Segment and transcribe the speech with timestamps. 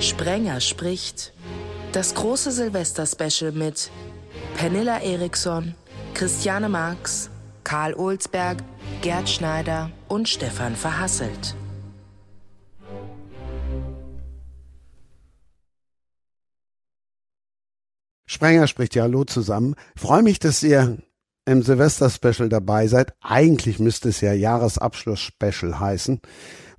[0.00, 1.34] Sprenger spricht.
[1.92, 3.90] Das große Silvester-Special mit
[4.56, 5.74] Pernilla Eriksson,
[6.14, 7.28] Christiane Marx,
[7.64, 8.64] Karl Olsberg,
[9.02, 11.54] Gerd Schneider und Stefan Verhasselt.
[18.24, 19.74] Sprenger spricht ja Hallo zusammen.
[19.96, 20.96] Freue mich, dass ihr
[21.44, 23.12] im Silvester-Special dabei seid.
[23.20, 26.22] Eigentlich müsste es ja Jahresabschluss-Special heißen,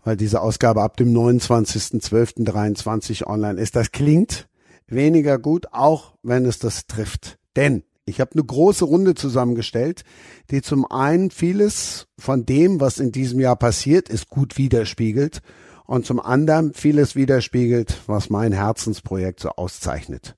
[0.03, 3.75] weil diese Ausgabe ab dem 29.12.23 online ist.
[3.75, 4.47] Das klingt
[4.87, 7.37] weniger gut, auch wenn es das trifft.
[7.55, 10.03] Denn ich habe eine große Runde zusammengestellt,
[10.49, 15.41] die zum einen vieles von dem, was in diesem Jahr passiert ist, gut widerspiegelt
[15.85, 20.35] und zum anderen vieles widerspiegelt, was mein Herzensprojekt so auszeichnet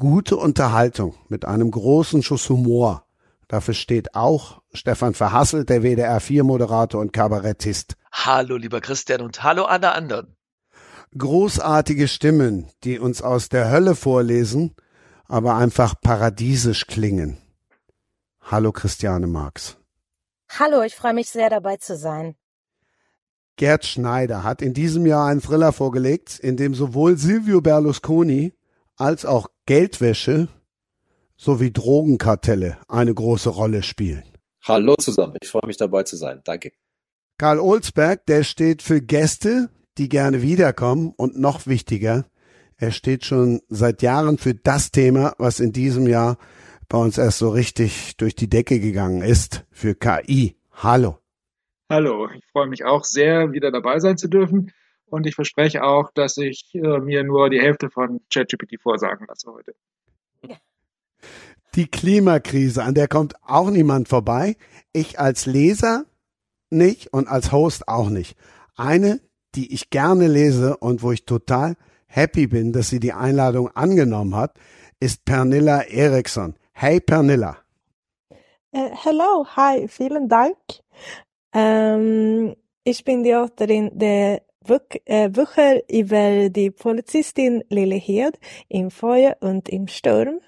[0.00, 3.04] gute Unterhaltung mit einem großen Schuss Humor.
[3.50, 7.96] Dafür steht auch Stefan Verhasselt, der WDR 4 Moderator und Kabarettist.
[8.12, 10.36] Hallo lieber Christian und hallo alle anderen.
[11.18, 14.76] Großartige Stimmen, die uns aus der Hölle vorlesen,
[15.24, 17.38] aber einfach paradiesisch klingen.
[18.40, 19.78] Hallo Christiane Marx.
[20.56, 22.36] Hallo, ich freue mich sehr dabei zu sein.
[23.56, 28.54] Gerd Schneider hat in diesem Jahr einen Thriller vorgelegt, in dem sowohl Silvio Berlusconi
[28.94, 30.46] als auch Geldwäsche
[31.40, 34.24] sowie Drogenkartelle eine große Rolle spielen.
[34.62, 36.42] Hallo zusammen, ich freue mich dabei zu sein.
[36.44, 36.72] Danke.
[37.38, 42.26] Karl Olsberg, der steht für Gäste, die gerne wiederkommen und noch wichtiger,
[42.76, 46.38] er steht schon seit Jahren für das Thema, was in diesem Jahr
[46.88, 50.56] bei uns erst so richtig durch die Decke gegangen ist, für KI.
[50.72, 51.18] Hallo.
[51.90, 54.72] Hallo, ich freue mich auch sehr, wieder dabei sein zu dürfen.
[55.04, 59.50] Und ich verspreche auch, dass ich äh, mir nur die Hälfte von ChatGPT vorsagen lasse
[59.52, 59.74] heute.
[61.74, 64.56] Die Klimakrise, an der kommt auch niemand vorbei.
[64.92, 66.04] Ich als Leser
[66.70, 68.36] nicht und als Host auch nicht.
[68.76, 69.20] Eine,
[69.54, 74.34] die ich gerne lese und wo ich total happy bin, dass sie die Einladung angenommen
[74.34, 74.54] hat,
[74.98, 76.54] ist Pernilla Eriksson.
[76.72, 77.58] Hey Pernilla.
[78.72, 80.56] Uh, hello, hi, vielen Dank.
[81.52, 89.68] Ähm, ich bin die Autorin der Bücher über die Polizistin Lili Hild im Feuer und
[89.68, 90.40] im Sturm.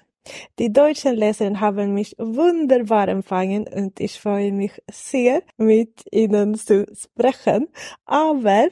[0.59, 6.85] Die deutschen Leser haben mich wunderbar empfangen und ich freue mich sehr, mit ihnen zu
[6.93, 7.67] sprechen.
[8.05, 8.69] Aber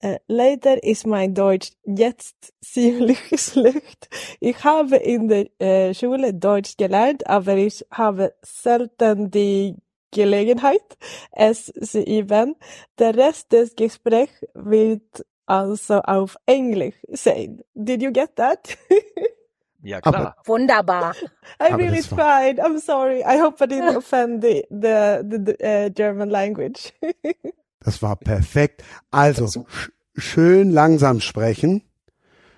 [0.00, 4.08] äh, leider ist mein Deutsch jetzt ziemlich schlecht.
[4.40, 9.76] Ich habe in der äh, Schule Deutsch gelernt, aber ich habe selten die
[10.10, 10.98] Gelegenheit,
[11.30, 12.56] es zu üben.
[12.98, 17.62] Der Rest des Gesprächs wird also auf Englisch sein.
[17.74, 18.76] Did you get that?
[19.82, 20.14] Ja, klar.
[20.14, 21.14] Aber, Wunderbar.
[21.60, 22.60] I really tried.
[22.60, 23.20] I'm sorry.
[23.20, 26.92] I hope I didn't offend the, the, the, the uh, German language.
[27.80, 28.82] das war perfekt.
[29.10, 31.82] Also, sch schön langsam sprechen.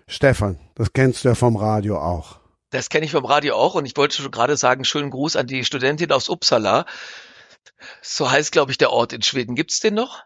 [0.06, 2.40] Stefan, das kennst du ja vom Radio auch.
[2.70, 5.46] Das kenne ich vom Radio auch und ich wollte schon gerade sagen, schönen Gruß an
[5.46, 6.84] die Studentin aus Uppsala.
[8.02, 9.54] So heißt, glaube ich, der Ort in Schweden.
[9.54, 10.22] Gibt's den noch?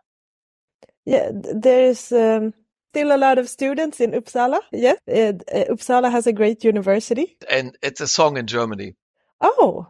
[1.07, 2.55] Yeah, there's um,
[2.99, 4.61] still a lot of students in Uppsala.
[4.73, 7.37] Yeah, uh, uh, Uppsala has a great university.
[7.49, 8.97] And it's a song in Germany.
[9.41, 9.87] Oh,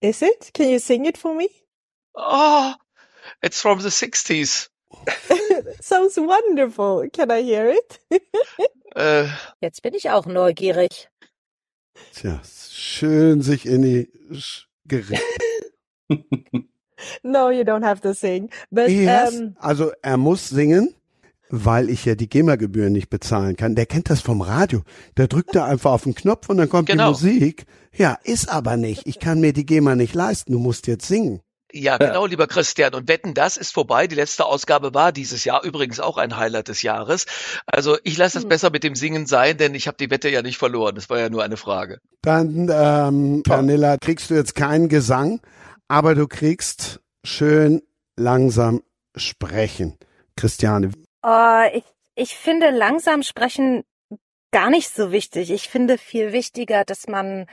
[0.00, 0.50] is it?
[0.54, 1.48] Can you sing it for me?
[2.14, 2.74] Oh,
[3.42, 4.68] it's from the 60s.
[5.80, 7.08] Sounds wonderful.
[7.12, 7.98] Can I hear it?
[8.94, 9.28] äh,
[9.60, 11.08] Jetzt bin ich auch neugierig.
[12.12, 15.20] Tja, schön sich in die Sch gerät.
[17.22, 18.50] No, you don't have to sing.
[18.72, 19.34] But, yes.
[19.34, 20.94] um, also er muss singen,
[21.50, 23.74] weil ich ja die GEMA-Gebühren nicht bezahlen kann.
[23.74, 24.82] Der kennt das vom Radio.
[25.16, 27.12] Der drückt da einfach auf den Knopf und dann kommt Genau.
[27.12, 27.64] die Musik.
[27.96, 29.02] Ja, ist aber nicht.
[29.06, 30.52] Ich kann mir die GEMA nicht leisten.
[30.52, 31.40] Du musst jetzt singen.
[31.76, 32.94] ja, genau, lieber Christian.
[32.94, 34.06] Und wetten, das ist vorbei.
[34.06, 37.26] Die letzte Ausgabe war dieses Jahr übrigens auch ein Highlight des Jahres.
[37.66, 38.48] Also ich lasse es Hm.
[38.48, 40.94] besser mit dem Singen sein, denn ich habe die Wette ja nicht verloren.
[40.94, 41.98] Das war ja nur eine Frage.
[42.22, 45.40] Dann, ähm, Pernilla, kriegst du jetzt keinen Gesang,
[45.88, 47.82] aber du kriegst schön
[48.16, 48.80] langsam
[49.16, 49.96] sprechen.
[50.36, 50.90] Christiane,
[51.26, 51.84] Oh, ich,
[52.16, 53.82] ich finde langsam sprechen
[54.52, 55.50] gar nicht so wichtig.
[55.50, 57.46] Ich finde viel wichtiger, dass man,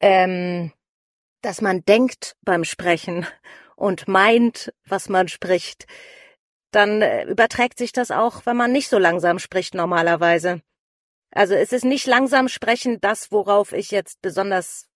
[0.00, 0.72] ähm,
[1.40, 3.24] dass man denkt beim Sprechen
[3.76, 5.86] und meint, was man spricht.
[6.72, 10.60] Dann äh, überträgt sich das auch, wenn man nicht so langsam spricht normalerweise.
[11.30, 14.88] Also es ist nicht langsam sprechen das, worauf ich jetzt besonders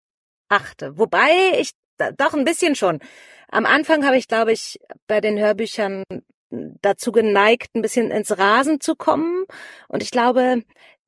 [0.49, 0.97] achte.
[0.97, 1.73] Wobei ich
[2.17, 3.01] doch ein bisschen schon.
[3.49, 6.03] Am Anfang habe ich, glaube ich, bei den Hörbüchern
[6.83, 9.45] dazu geneigt, ein bisschen ins Rasen zu kommen.
[9.89, 10.63] Und ich glaube,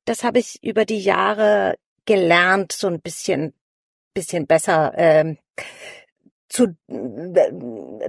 [0.05, 1.75] das habe ich über die Jahre
[2.05, 3.53] gelernt, so ein bisschen,
[4.13, 5.37] bisschen besser ähm,
[6.49, 6.75] zu,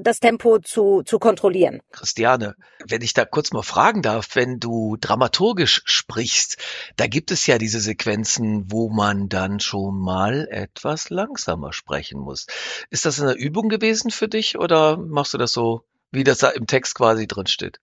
[0.01, 1.83] das Tempo zu, zu kontrollieren.
[1.93, 2.57] Christiane,
[2.89, 6.57] wenn ich da kurz mal fragen darf, wenn du dramaturgisch sprichst,
[6.97, 12.47] da gibt es ja diese Sequenzen, wo man dann schon mal etwas langsamer sprechen muss.
[12.89, 16.51] Ist das eine Übung gewesen für dich oder machst du das so, wie das da
[16.51, 17.81] im Text quasi drin steht?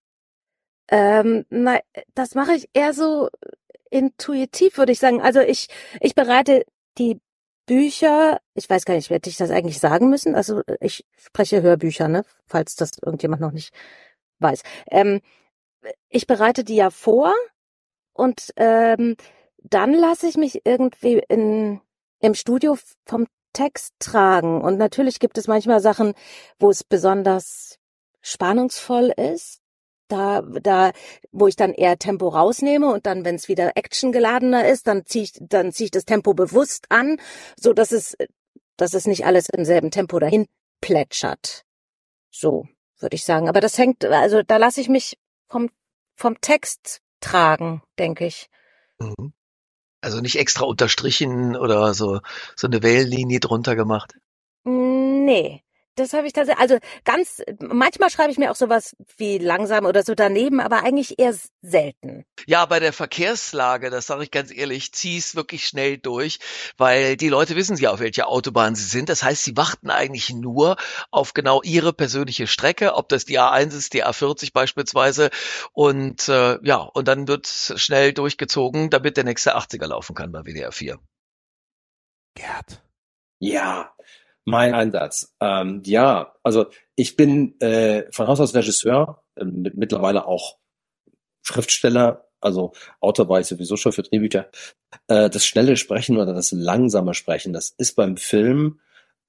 [0.89, 1.79] Ähm, na,
[2.13, 3.29] das mache ich eher so
[3.89, 5.21] intuitiv, würde ich sagen.
[5.21, 5.67] Also ich,
[6.01, 6.65] ich bereite
[6.97, 7.19] die
[7.65, 10.35] Bücher, ich weiß gar nicht, werde ich das eigentlich sagen müssen?
[10.35, 12.23] Also ich spreche Hörbücher, ne?
[12.45, 13.73] Falls das irgendjemand noch nicht
[14.39, 14.63] weiß.
[14.89, 15.21] Ähm,
[16.09, 17.33] ich bereite die ja vor
[18.13, 19.15] und ähm,
[19.57, 21.81] dann lasse ich mich irgendwie in,
[22.19, 24.61] im Studio vom Text tragen.
[24.61, 26.13] Und natürlich gibt es manchmal Sachen,
[26.59, 27.79] wo es besonders
[28.21, 29.61] spannungsvoll ist
[30.07, 30.91] da, da,
[31.31, 35.25] wo ich dann eher Tempo rausnehme und dann, wenn es wieder actiongeladener ist, dann ziehe
[35.25, 37.17] ich, dann ziehe ich das Tempo bewusst an,
[37.59, 38.15] so dass es,
[38.77, 40.47] dass es nicht alles im selben Tempo dahin
[40.81, 41.63] plätschert.
[42.31, 42.67] So
[42.99, 43.49] würde ich sagen.
[43.49, 45.17] Aber das hängt, also da lasse ich mich
[45.49, 45.69] vom
[46.15, 48.49] vom Text tragen, denke ich.
[48.99, 49.33] Mhm.
[50.01, 52.19] Also nicht extra unterstrichen oder so
[52.55, 54.13] so eine Wellenlinie drunter gemacht.
[54.63, 55.63] Nee,
[55.97, 60.03] das habe ich tatsächlich, also ganz, manchmal schreibe ich mir auch sowas wie langsam oder
[60.03, 62.25] so daneben, aber eigentlich eher selten.
[62.45, 66.39] Ja, bei der Verkehrslage, das sage ich ganz ehrlich, zieh es wirklich schnell durch,
[66.77, 69.09] weil die Leute wissen ja, auf welcher Autobahn sie sind.
[69.09, 70.77] Das heißt, sie warten eigentlich nur
[71.11, 75.29] auf genau ihre persönliche Strecke, ob das die A1 ist, die A40 beispielsweise.
[75.73, 80.43] Und äh, ja, und dann wird schnell durchgezogen, damit der nächste 80er laufen kann bei
[80.43, 80.99] WDR 4.
[82.35, 82.81] Gerd.
[83.39, 83.91] Ja,
[84.47, 85.35] mein Einsatz.
[85.41, 90.57] Ähm, ja, also ich bin äh, von Haus aus Regisseur, äh, mittlerweile auch
[91.41, 92.71] Schriftsteller, also
[93.01, 94.49] Autor war ich sowieso schon für Drehbücher.
[95.07, 98.79] Äh, das schnelle Sprechen oder das langsame Sprechen, das ist beim Film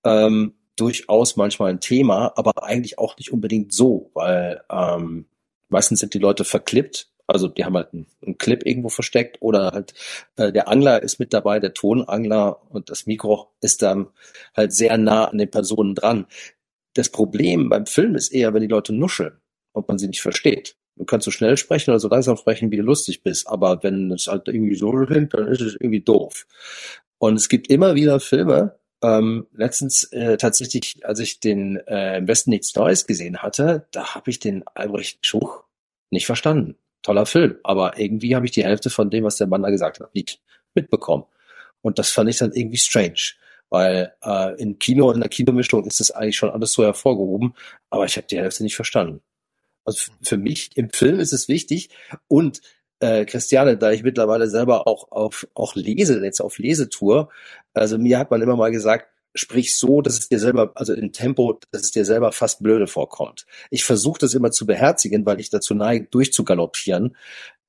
[0.05, 5.27] ähm, durchaus manchmal ein Thema, aber eigentlich auch nicht unbedingt so, weil ähm,
[5.69, 9.71] meistens sind die Leute verklippt also die haben halt einen, einen Clip irgendwo versteckt oder
[9.73, 9.95] halt
[10.37, 14.09] äh, der Angler ist mit dabei, der Tonangler und das Mikro ist dann
[14.57, 16.27] halt sehr nah an den Personen dran.
[16.95, 19.35] Das Problem beim Film ist eher, wenn die Leute nuscheln
[19.73, 20.77] und man sie nicht versteht.
[20.97, 24.11] Du kannst so schnell sprechen oder so langsam sprechen, wie du lustig bist, aber wenn
[24.11, 26.47] es halt irgendwie so klingt, dann ist es irgendwie doof.
[27.19, 32.27] Und es gibt immer wieder Filme, ähm, letztens äh, tatsächlich, als ich den äh, im
[32.27, 35.63] Westen nichts Neues gesehen hatte, da habe ich den Albrecht Schuch
[36.11, 39.63] nicht verstanden toller Film, aber irgendwie habe ich die Hälfte von dem, was der Mann
[39.63, 40.41] da gesagt hat, nicht
[40.75, 41.25] mitbekommen.
[41.81, 43.35] Und das fand ich dann irgendwie strange,
[43.71, 47.55] weil äh, im Kino, in der Kinomischung ist das eigentlich schon alles so hervorgehoben,
[47.91, 49.21] aber ich habe die Hälfte nicht verstanden.
[49.85, 51.91] Also für mich im Film ist es wichtig
[52.27, 52.61] und
[53.01, 57.31] äh, Christiane, da ich mittlerweile selber auch auf auch lese, jetzt auf Lesetour,
[57.73, 61.13] also mir hat man immer mal gesagt, sprich so, dass es dir selber, also in
[61.13, 63.47] Tempo, dass es dir selber fast blöde vorkommt.
[63.71, 67.17] Ich versuche das immer zu beherzigen, weil ich dazu neige, durchzugaloppieren.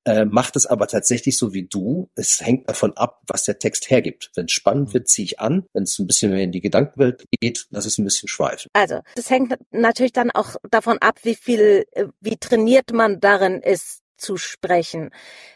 [0.06, 2.08] Äh, macht es aber tatsächlich so wie du.
[2.14, 4.30] Es hängt davon ab, was der Text hergibt.
[4.34, 4.94] Wenn es spannend mhm.
[4.94, 5.66] wird, ziehe ich an.
[5.74, 8.70] Wenn es ein bisschen mehr in die Gedankenwelt geht, lass es ein bisschen schweifen.
[8.72, 13.60] Also, das hängt natürlich dann auch davon ab, wie viel, äh, wie trainiert man darin
[13.60, 15.10] ist, zu sprechen.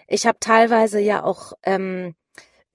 [0.08, 2.14] Ich habe teilweise ja auch ähm,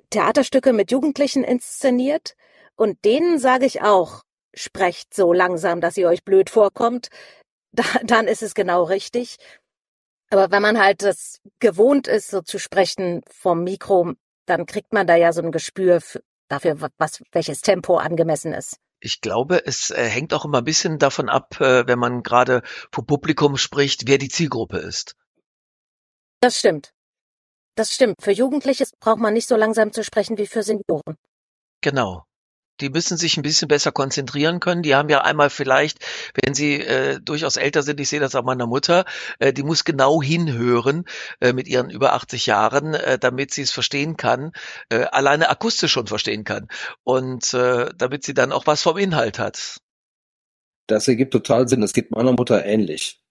[0.10, 2.36] Theaterstücke mit Jugendlichen inszeniert
[2.80, 4.24] und denen sage ich auch,
[4.54, 7.10] sprecht so langsam, dass ihr euch blöd vorkommt.
[7.72, 9.38] Da, dann ist es genau richtig.
[10.32, 14.14] Aber wenn man halt das gewohnt ist, so zu sprechen vom Mikro,
[14.48, 16.02] dann kriegt man da ja so ein Gespür
[16.48, 18.78] dafür, was, welches Tempo angemessen ist.
[19.02, 22.64] Ich glaube, es äh, hängt auch immer ein bisschen davon ab, äh, wenn man gerade
[22.92, 25.16] vom Publikum spricht, wer die Zielgruppe ist.
[26.42, 26.92] Das stimmt.
[27.76, 28.16] Das stimmt.
[28.20, 31.18] Für Jugendliche braucht man nicht so langsam zu sprechen wie für Senioren.
[31.82, 32.26] Genau
[32.82, 34.82] die müssen sich ein bisschen besser konzentrieren können.
[34.84, 36.00] Die haben ja einmal vielleicht,
[36.42, 39.06] wenn sie äh, durchaus älter sind, ich sehe das auch meiner Mutter,
[39.40, 41.06] äh, die muss genau hinhören
[41.42, 44.52] äh, mit ihren über 80 Jahren, äh, damit sie es verstehen kann,
[44.90, 46.68] äh, alleine akustisch schon verstehen kann
[47.04, 49.80] und äh, damit sie dann auch was vom Inhalt hat.
[50.88, 51.82] Das ergibt total Sinn.
[51.82, 53.22] Das geht meiner Mutter ähnlich.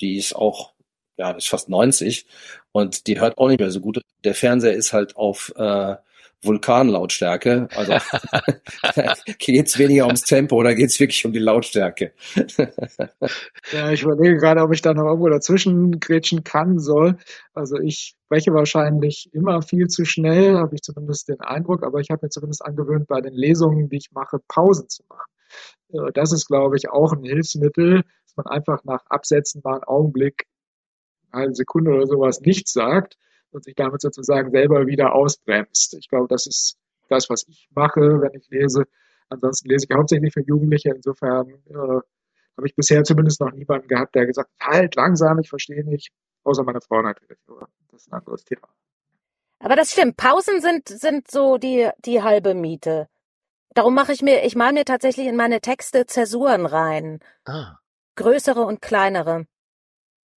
[0.00, 0.74] Die ist auch,
[1.16, 2.26] ja, ist fast 90
[2.72, 4.02] und die hört auch nicht mehr so gut.
[4.24, 5.96] Der Fernseher ist halt auf äh,
[6.42, 7.68] Vulkanlautstärke.
[7.74, 7.94] Also
[9.38, 12.12] geht es weniger ums Tempo oder geht es wirklich um die Lautstärke?
[13.72, 17.16] ja, ich überlege gerade, ob ich da noch irgendwo dazwischen grätschen kann soll.
[17.54, 22.10] Also ich spreche wahrscheinlich immer viel zu schnell, habe ich zumindest den Eindruck, aber ich
[22.10, 25.30] habe mir zumindest angewöhnt, bei den Lesungen, die ich mache, Pausen zu machen.
[25.92, 30.46] Äh, das ist, glaube ich, auch ein Hilfsmittel, dass man einfach nach mal einen Augenblick,
[31.30, 33.16] eine Sekunde oder sowas nichts sagt
[33.50, 35.94] und sich damit sozusagen selber wieder ausbremst.
[35.94, 36.78] Ich glaube, das ist
[37.08, 38.84] das, was ich mache, wenn ich lese.
[39.28, 40.90] Ansonsten lese ich hauptsächlich für Jugendliche.
[40.90, 45.48] Insofern äh, habe ich bisher zumindest noch niemanden gehabt, der gesagt hat, halt langsam, ich
[45.48, 46.10] verstehe nicht.
[46.44, 47.38] Außer meine Frau natürlich.
[47.46, 48.68] Aber das ist ein anderes Thema.
[49.60, 50.16] Aber das stimmt.
[50.16, 53.08] Pausen sind, sind so die, die halbe Miete.
[53.74, 57.20] Darum mache ich mir, ich male mir tatsächlich in meine Texte Zäsuren rein.
[57.44, 57.78] Ah.
[58.16, 59.46] Größere und kleinere.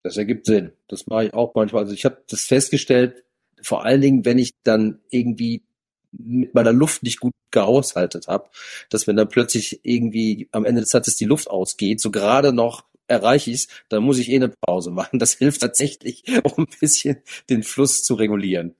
[0.03, 0.71] Das ergibt Sinn.
[0.87, 1.83] Das mache ich auch manchmal.
[1.83, 3.23] Also ich habe das festgestellt,
[3.61, 5.63] vor allen Dingen, wenn ich dann irgendwie
[6.11, 8.49] mit meiner Luft nicht gut gehaushaltet habe,
[8.89, 12.85] dass wenn dann plötzlich irgendwie am Ende des Satzes die Luft ausgeht, so gerade noch
[13.07, 15.19] erreiche ich es, dann muss ich eh eine Pause machen.
[15.19, 18.75] Das hilft tatsächlich, um ein bisschen den Fluss zu regulieren.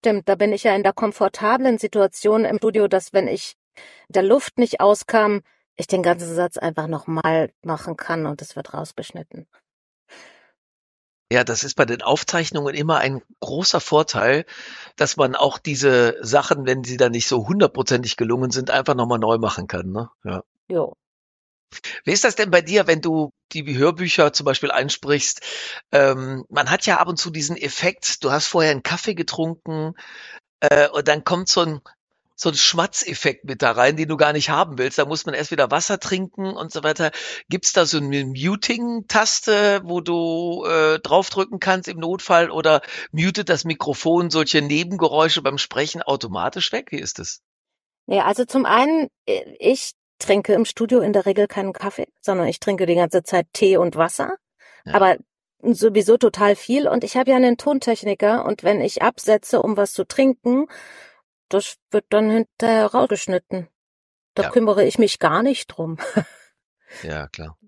[0.00, 3.54] Stimmt, da bin ich ja in der komfortablen Situation im Studio, dass wenn ich
[4.08, 5.42] der Luft nicht auskam,
[5.76, 9.46] ich den ganzen Satz einfach nochmal machen kann und es wird rausgeschnitten.
[11.32, 14.44] Ja, das ist bei den Aufzeichnungen immer ein großer Vorteil,
[14.96, 19.18] dass man auch diese Sachen, wenn sie dann nicht so hundertprozentig gelungen sind, einfach nochmal
[19.18, 19.92] neu machen kann.
[19.92, 20.10] Ne?
[20.24, 20.42] Ja.
[20.68, 20.94] Jo.
[22.04, 25.40] Wie ist das denn bei dir, wenn du die Hörbücher zum Beispiel einsprichst?
[25.90, 29.94] Ähm, man hat ja ab und zu diesen Effekt, du hast vorher einen Kaffee getrunken
[30.60, 31.80] äh, und dann kommt so ein
[32.34, 34.98] so ein Schmatzeffekt mit da rein, den du gar nicht haben willst.
[34.98, 37.10] Da muss man erst wieder Wasser trinken und so weiter.
[37.48, 43.64] Gibt's da so eine Muting-Taste, wo du äh, draufdrücken kannst im Notfall oder mutet das
[43.64, 46.88] Mikrofon solche Nebengeräusche beim Sprechen automatisch weg?
[46.90, 47.42] Wie ist es?
[48.06, 52.46] Ja, also zum einen, äh, ich trinke im Studio in der Regel keinen Kaffee, sondern
[52.46, 54.36] ich trinke die ganze Zeit Tee und Wasser.
[54.84, 54.94] Ja.
[54.94, 55.16] Aber
[55.62, 59.92] sowieso total viel und ich habe ja einen Tontechniker und wenn ich absetze, um was
[59.92, 60.66] zu trinken,
[61.52, 63.68] das wird dann hinterher rausgeschnitten.
[64.34, 64.50] Da ja.
[64.50, 65.98] kümmere ich mich gar nicht drum.
[67.02, 67.58] ja, klar.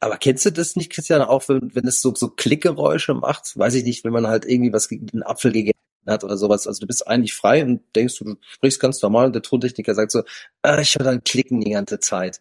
[0.00, 3.56] Aber kennst du das nicht, Christian, auch wenn, wenn es so, so Klickgeräusche macht?
[3.56, 6.66] Weiß ich nicht, wenn man halt irgendwie was gegen den Apfel gegessen hat oder sowas.
[6.66, 10.10] Also du bist eigentlich frei und denkst, du sprichst ganz normal und der Tontechniker sagt
[10.10, 10.22] so,
[10.62, 12.40] ah, ich höre dann Klicken die ganze Zeit.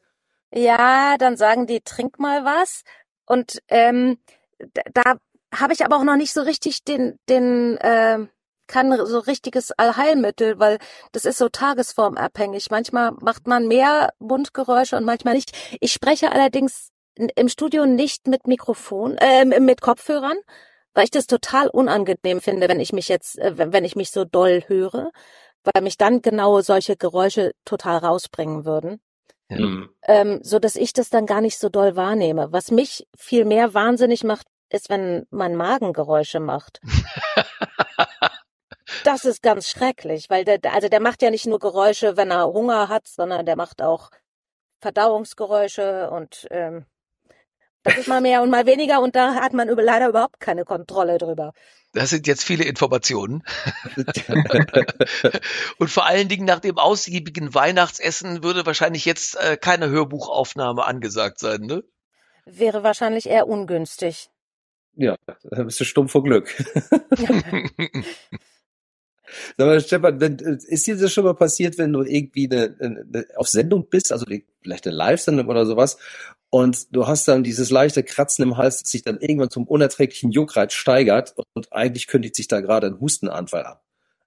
[0.53, 2.83] Ja, dann sagen die, trink mal was.
[3.25, 4.17] Und ähm,
[4.93, 5.15] da
[5.53, 8.27] habe ich aber auch noch nicht so richtig den, den äh,
[8.71, 10.79] kein so richtiges Allheilmittel, weil
[11.11, 12.71] das ist so tagesformabhängig.
[12.71, 15.51] Manchmal macht man mehr Mundgeräusche und manchmal nicht.
[15.79, 20.37] Ich spreche allerdings im Studio nicht mit Mikrofon, äh, mit Kopfhörern,
[20.93, 24.25] weil ich das total unangenehm finde, wenn ich mich jetzt, äh, wenn ich mich so
[24.25, 25.11] doll höre,
[25.63, 29.01] weil mich dann genau solche Geräusche total rausbringen würden.
[29.49, 29.89] Mhm.
[30.03, 32.51] Ähm, so dass ich das dann gar nicht so doll wahrnehme.
[32.51, 36.79] Was mich viel mehr wahnsinnig macht, ist, wenn mein Magen Geräusche macht.
[39.03, 42.47] Das ist ganz schrecklich, weil der, also der macht ja nicht nur Geräusche, wenn er
[42.47, 44.09] Hunger hat, sondern der macht auch
[44.79, 46.85] Verdauungsgeräusche und ähm,
[47.83, 50.65] das ist mal mehr und mal weniger und da hat man über, leider überhaupt keine
[50.65, 51.53] Kontrolle drüber.
[51.93, 53.43] Das sind jetzt viele Informationen.
[55.77, 61.39] und vor allen Dingen nach dem ausgiebigen Weihnachtsessen würde wahrscheinlich jetzt äh, keine Hörbuchaufnahme angesagt
[61.39, 61.83] sein, ne?
[62.45, 64.29] Wäre wahrscheinlich eher ungünstig.
[64.93, 66.53] Ja, da bist du stumm vor Glück.
[69.57, 73.25] Sag mal, Stefan, wenn, ist dir das schon mal passiert, wenn du irgendwie eine, eine,
[73.35, 74.25] auf Sendung bist, also
[74.61, 75.97] vielleicht eine Live-Sendung oder sowas,
[76.49, 80.31] und du hast dann dieses leichte Kratzen im Hals, das sich dann irgendwann zum unerträglichen
[80.31, 83.83] Juckreiz steigert und eigentlich kündigt sich da gerade ein Hustenanfall ab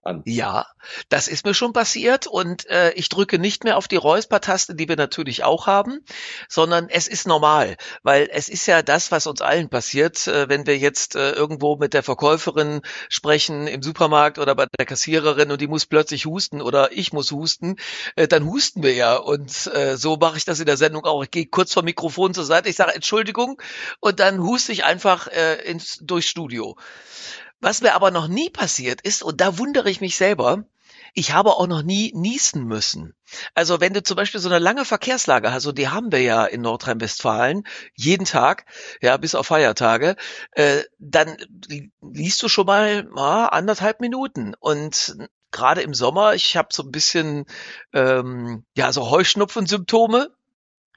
[0.06, 0.22] an.
[0.26, 0.66] Ja,
[1.08, 4.88] das ist mir schon passiert und äh, ich drücke nicht mehr auf die Räuspertaste, die
[4.88, 6.04] wir natürlich auch haben,
[6.48, 10.66] sondern es ist normal, weil es ist ja das, was uns allen passiert, äh, wenn
[10.66, 15.60] wir jetzt äh, irgendwo mit der Verkäuferin sprechen im Supermarkt oder bei der Kassiererin und
[15.60, 17.76] die muss plötzlich husten oder ich muss husten,
[18.16, 21.22] äh, dann husten wir ja und äh, so mache ich das in der Sendung auch.
[21.22, 23.60] Ich gehe kurz vom Mikrofon zur Seite, ich sage Entschuldigung
[24.00, 26.76] und dann huste ich einfach äh, ins durchs Studio.
[27.64, 30.64] Was mir aber noch nie passiert ist, und da wundere ich mich selber,
[31.14, 33.14] ich habe auch noch nie niesen müssen.
[33.54, 36.44] Also wenn du zum Beispiel so eine lange Verkehrslage hast, und die haben wir ja
[36.44, 38.66] in Nordrhein-Westfalen, jeden Tag,
[39.00, 40.16] ja, bis auf Feiertage,
[40.52, 41.38] äh, dann
[42.02, 44.54] liest du schon mal ah, anderthalb Minuten.
[44.60, 45.16] Und
[45.50, 47.46] gerade im Sommer, ich habe so ein bisschen
[47.94, 50.34] ähm, ja so Heuschnupfensymptome,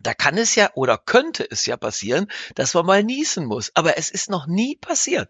[0.01, 3.71] da kann es ja oder könnte es ja passieren, dass man mal niesen muss.
[3.73, 5.29] Aber es ist noch nie passiert.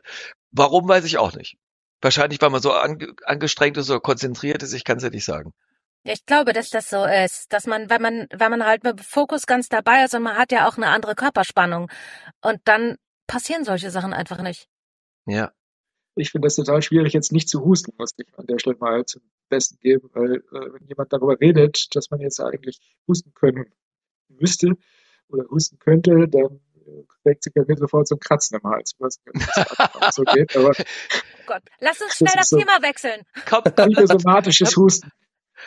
[0.52, 1.58] Warum, weiß ich auch nicht.
[2.02, 5.26] Wahrscheinlich, weil man so ange angestrengt ist oder konzentriert ist, ich kann es ja nicht
[5.26, 5.54] sagen.
[6.04, 9.46] Ich glaube, dass das so ist, dass man, wenn man, wenn man halt mit Fokus
[9.46, 11.90] ganz dabei ist und man hat ja auch eine andere Körperspannung
[12.42, 14.70] und dann passieren solche Sachen einfach nicht.
[15.26, 15.52] Ja.
[16.16, 19.06] Ich finde das total schwierig, jetzt nicht zu husten, muss ich an der Stelle mal
[19.06, 23.66] zum Besten geben, weil äh, wenn jemand darüber redet, dass man jetzt eigentlich husten können
[24.30, 24.74] müsste
[25.30, 26.60] oder husten könnte, dann
[27.24, 28.94] weckt sich ja sofort so ein Kratzen im Hals.
[28.96, 30.72] Ich weiß nicht, ob das so geht, aber.
[30.72, 33.22] Oh Gott, lass uns schnell das, das Thema so wechseln.
[33.48, 35.12] Komm, Psychosomatisches Husten.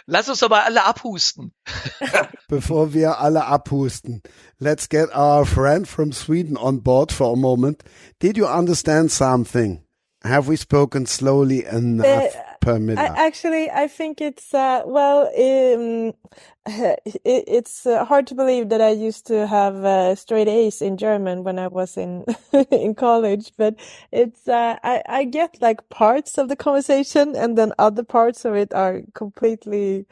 [0.06, 1.52] Lass uns aber alle abhusten.
[2.48, 4.22] Bevor wir alle abhusten,
[4.58, 7.82] let's get our friend from Sweden on board for a moment.
[8.20, 9.84] Did you understand something?
[10.22, 13.00] Have we spoken slowly enough Uh, per minute?
[13.00, 16.14] I, actually, I think it's uh, well, um,
[16.66, 20.96] it, it's uh, hard to believe that I used to have uh, straight A's in
[20.96, 22.24] German when I was in
[22.70, 23.76] in college, but
[24.12, 28.54] it's uh, I I get like parts of the conversation, and then other parts of
[28.54, 30.06] it are completely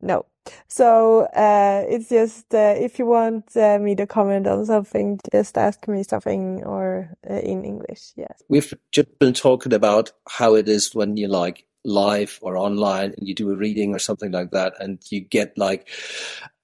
[0.00, 0.26] no.
[0.66, 5.56] So uh, it's just uh, if you want uh, me to comment on something, just
[5.56, 8.12] ask me something or uh, in English.
[8.16, 8.42] Yes.
[8.48, 13.26] We've just been talking about how it is when you like live or online and
[13.26, 15.88] you do a reading or something like that and you get like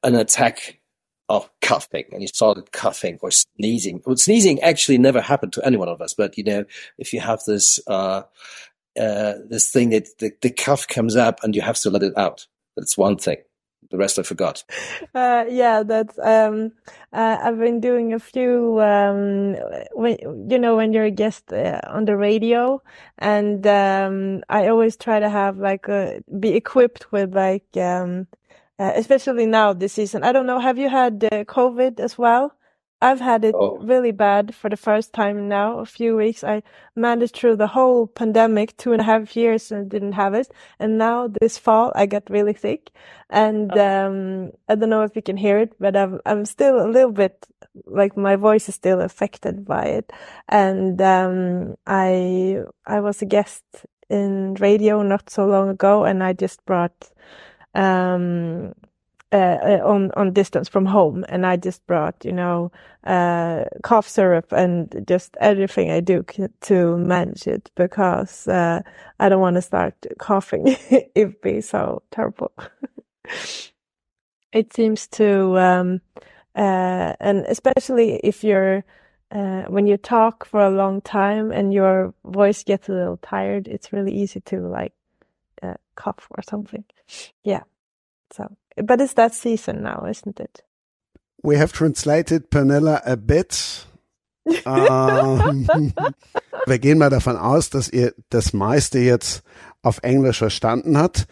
[0.03, 0.81] an attack
[1.29, 4.01] of coughing and you started coughing or sneezing.
[4.07, 6.65] Well, sneezing actually never happened to any one of us, but you know,
[6.97, 8.23] if you have this, uh,
[8.99, 12.17] uh, this thing that the, the cough comes up and you have to let it
[12.17, 12.47] out.
[12.77, 13.39] That's one thing.
[13.91, 14.65] The rest I forgot.
[15.15, 16.73] Uh, yeah, that's, um,
[17.13, 19.57] uh, I've been doing a few, um,
[19.95, 20.19] when,
[20.51, 22.83] you know, when you're a guest uh, on the radio
[23.17, 28.27] and, um, I always try to have like a, be equipped with like, um,
[28.79, 30.23] uh, especially now this season.
[30.23, 30.59] I don't know.
[30.61, 32.53] Have you had uh, COVID as well?
[33.01, 33.79] I've had it Oh.
[33.79, 36.43] really bad for the first time now, a few weeks.
[36.43, 36.63] I
[36.97, 40.49] managed through the whole pandemic, two and a half years and didn't have it.
[40.81, 42.91] And now this fall, I got really sick.
[43.31, 46.91] And, um, I don't know if you can hear it, but I'm, I'm still a
[46.91, 47.47] little bit,
[47.87, 50.13] like my voice is still affected by it.
[50.49, 53.63] And, um, I, I was a guest
[54.11, 57.11] in radio not so long ago and I just brought,
[57.75, 58.75] um,
[59.33, 62.73] uh, uh, on on distance from home, and I just brought you know
[63.05, 68.81] uh, cough syrup and just everything I do c- to manage it because uh,
[69.21, 70.77] I don't want to start coughing.
[71.15, 72.53] It'd be so terrible.
[74.53, 76.01] it seems to, um,
[76.55, 78.85] uh, and especially if you're
[79.31, 83.69] uh, when you talk for a long time and your voice gets a little tired,
[83.69, 84.95] it's really easy to like
[85.99, 86.85] cough or something.
[87.45, 87.65] Yeah.
[88.33, 90.63] So, but it's that season now, isn't it?
[91.43, 93.85] we have translated Pernilla a bit.
[94.65, 95.69] Ähm,
[96.65, 99.43] wir gehen mal davon aus, dass ihr das meiste jetzt
[99.83, 101.27] auf Englisch verstanden habt.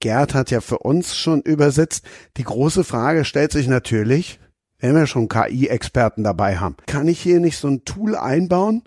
[0.00, 2.04] Gerd hat ja für uns schon übersetzt.
[2.36, 4.38] Die große Frage stellt sich natürlich,
[4.80, 8.82] wenn wir schon KI-Experten dabei haben, kann ich hier nicht so ein Tool einbauen,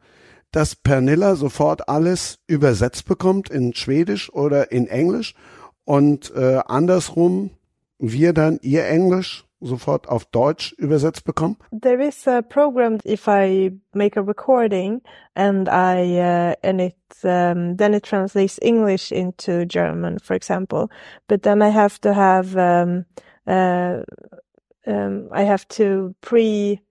[0.52, 5.34] dass Pernilla sofort alles übersetzt bekommt in Schwedisch oder in Englisch
[5.86, 7.50] und äh, andersrum
[8.02, 11.58] wir dann ihr Englisch sofort auf Deutsch übersetzt bekommen?
[11.72, 15.02] There is a program if I make a recording
[15.36, 20.90] and I uh, and it um, then it translates English into German, for example.
[21.28, 23.06] But then I have to have um,
[23.48, 24.02] uh,
[24.88, 26.82] um, I have to pre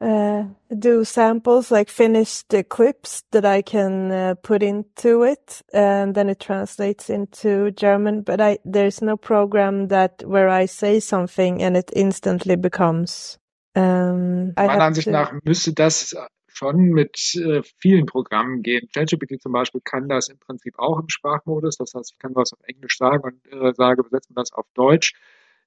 [0.00, 0.44] uh,
[0.78, 6.28] do samples like finished uh, clips that I can uh, put into it, and then
[6.28, 8.22] it translates into German.
[8.22, 13.38] But I there's no program that where I say something and it instantly becomes.
[13.76, 16.14] Um, Meiner Ansicht to- nach müsste das
[16.46, 18.88] schon mit äh, vielen Programmen gehen.
[18.94, 21.76] ChatGPT zum Beispiel kann das im Prinzip auch im Sprachmodus.
[21.76, 25.14] Das heißt, ich kann was auf Englisch sagen und äh, sage, wir das auf Deutsch.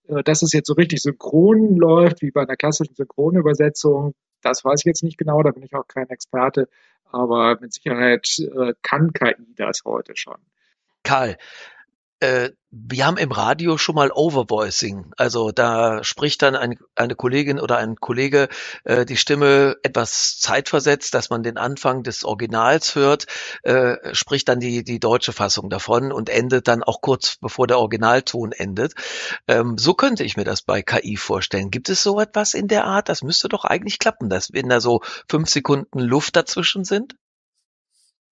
[0.07, 4.81] Äh, dass es jetzt so richtig synchron läuft, wie bei einer klassischen Synchronübersetzung, das weiß
[4.81, 6.69] ich jetzt nicht genau, da bin ich auch kein Experte.
[7.09, 10.37] Aber mit Sicherheit äh, kann KI das heute schon.
[11.03, 11.37] Karl,
[12.19, 15.11] äh, wir haben im Radio schon mal Overvoicing.
[15.17, 18.49] Also da spricht dann ein, eine Kollegin oder ein Kollege
[18.83, 23.25] äh, die Stimme etwas zeitversetzt, dass man den Anfang des Originals hört,
[23.63, 27.79] äh, spricht dann die, die deutsche Fassung davon und endet dann auch kurz bevor der
[27.79, 28.93] Originalton endet.
[29.47, 31.71] Ähm, so könnte ich mir das bei KI vorstellen.
[31.71, 33.09] Gibt es so etwas in der Art?
[33.09, 37.15] Das müsste doch eigentlich klappen, dass wenn da so fünf Sekunden Luft dazwischen sind.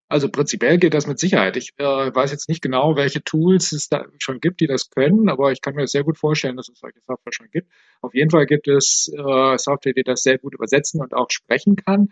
[0.07, 1.57] Also prinzipiell geht das mit Sicherheit.
[1.57, 5.29] Ich äh, weiß jetzt nicht genau, welche Tools es da schon gibt, die das können,
[5.29, 7.71] aber ich kann mir sehr gut vorstellen, dass es solche Software schon gibt.
[8.01, 11.75] Auf jeden Fall gibt es äh, Software, die das sehr gut übersetzen und auch sprechen
[11.75, 12.09] kann,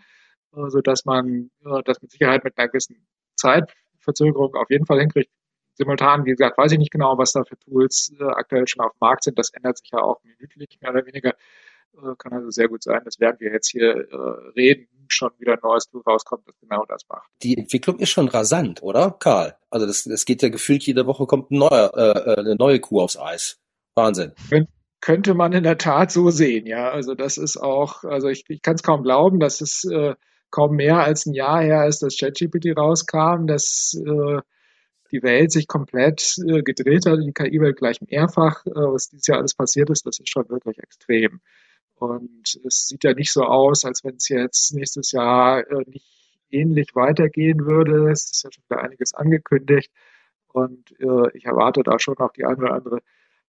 [0.56, 4.98] äh, so dass man äh, das mit Sicherheit mit einer gewissen Zeitverzögerung auf jeden Fall
[4.98, 5.30] hinkriegt.
[5.74, 8.92] Simultan, wie gesagt, weiß ich nicht genau, was da für Tools äh, aktuell schon auf
[8.92, 9.38] dem Markt sind.
[9.38, 11.34] Das ändert sich ja auch minütlich mehr oder weniger.
[12.18, 14.16] Kann also sehr gut sein, dass während wir jetzt hier äh,
[14.56, 17.28] reden, schon wieder ein neues Tool rauskommt, das genau das macht.
[17.42, 19.56] Die Entwicklung ist schon rasant, oder, Karl?
[19.70, 22.80] Also das, das geht ja gefühlt jede Woche kommt ein neuer, äh, äh, eine neue
[22.80, 23.60] Kuh aufs Eis.
[23.94, 24.32] Wahnsinn.
[25.00, 26.90] könnte man in der Tat so sehen, ja.
[26.90, 30.14] Also das ist auch, also ich, ich kann es kaum glauben, dass es äh,
[30.50, 34.40] kaum mehr als ein Jahr her ist, dass ChatGPT rauskam, dass äh,
[35.12, 39.38] die Welt sich komplett äh, gedreht hat, die KI-Welt gleich mehrfach, äh, was dieses Jahr
[39.38, 41.40] alles passiert ist, das ist schon wirklich extrem.
[41.96, 46.06] Und es sieht ja nicht so aus, als wenn es jetzt nächstes Jahr äh, nicht
[46.50, 48.10] ähnlich weitergehen würde.
[48.10, 49.90] Es ist ja schon wieder einiges angekündigt.
[50.48, 52.98] Und äh, ich erwarte da schon noch die eine oder andere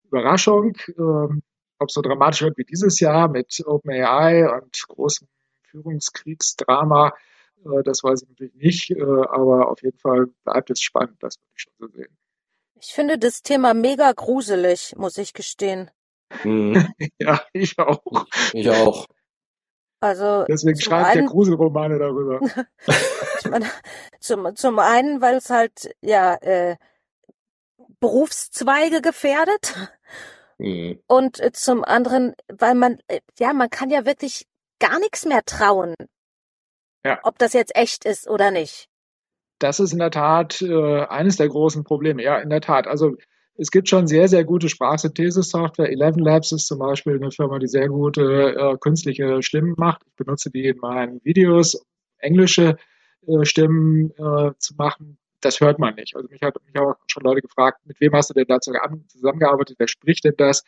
[0.04, 0.76] Überraschung.
[0.98, 1.42] Ähm,
[1.78, 5.28] ob es so dramatisch wird wie dieses Jahr mit OpenAI und großem
[5.70, 7.12] Führungskriegsdrama,
[7.64, 9.02] äh, das weiß ich natürlich nicht.
[9.02, 12.16] Aber auf jeden Fall bleibt es spannend, das würde ich schon so sehen.
[12.80, 15.90] Ich finde das Thema mega gruselig, muss ich gestehen.
[16.42, 16.92] Mhm.
[17.18, 18.26] ja, ich auch.
[18.52, 19.06] Ich auch.
[20.00, 22.40] Also Deswegen schreibe ich ja Gruselromane darüber.
[23.40, 23.70] ich meine,
[24.20, 26.76] zum, zum einen, weil es halt ja äh,
[28.00, 29.74] Berufszweige gefährdet
[30.58, 31.00] mhm.
[31.06, 34.46] und äh, zum anderen, weil man äh, ja man kann ja wirklich
[34.78, 35.94] gar nichts mehr trauen,
[37.02, 37.18] ja.
[37.22, 38.90] ob das jetzt echt ist oder nicht.
[39.58, 42.22] Das ist in der Tat äh, eines der großen Probleme.
[42.22, 42.86] Ja, in der Tat.
[42.86, 43.16] Also
[43.56, 45.90] es gibt schon sehr, sehr gute Sprachsynthese-Software.
[45.90, 50.02] Eleven Labs ist zum Beispiel eine Firma, die sehr gute äh, künstliche Stimmen macht.
[50.06, 51.86] Ich benutze die in meinen Videos, um
[52.18, 52.76] englische
[53.26, 55.18] äh, Stimmen äh, zu machen.
[55.40, 56.16] Das hört man nicht.
[56.16, 58.72] Also mich hat mich auch schon Leute gefragt, mit wem hast du denn dazu
[59.08, 59.76] zusammengearbeitet?
[59.78, 60.64] Wer spricht denn das?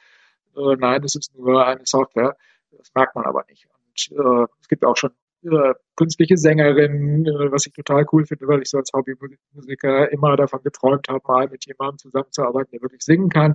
[0.56, 2.36] Äh, nein, das ist nur eine Software.
[2.70, 3.66] Das merkt man aber nicht.
[3.66, 5.10] Und äh, es gibt auch schon
[5.96, 10.62] künstliche Sängerin, äh, was ich total cool finde, weil ich so als Hobbymusiker immer davon
[10.62, 13.54] geträumt habe, mal mit jemandem zusammenzuarbeiten, der wirklich singen kann.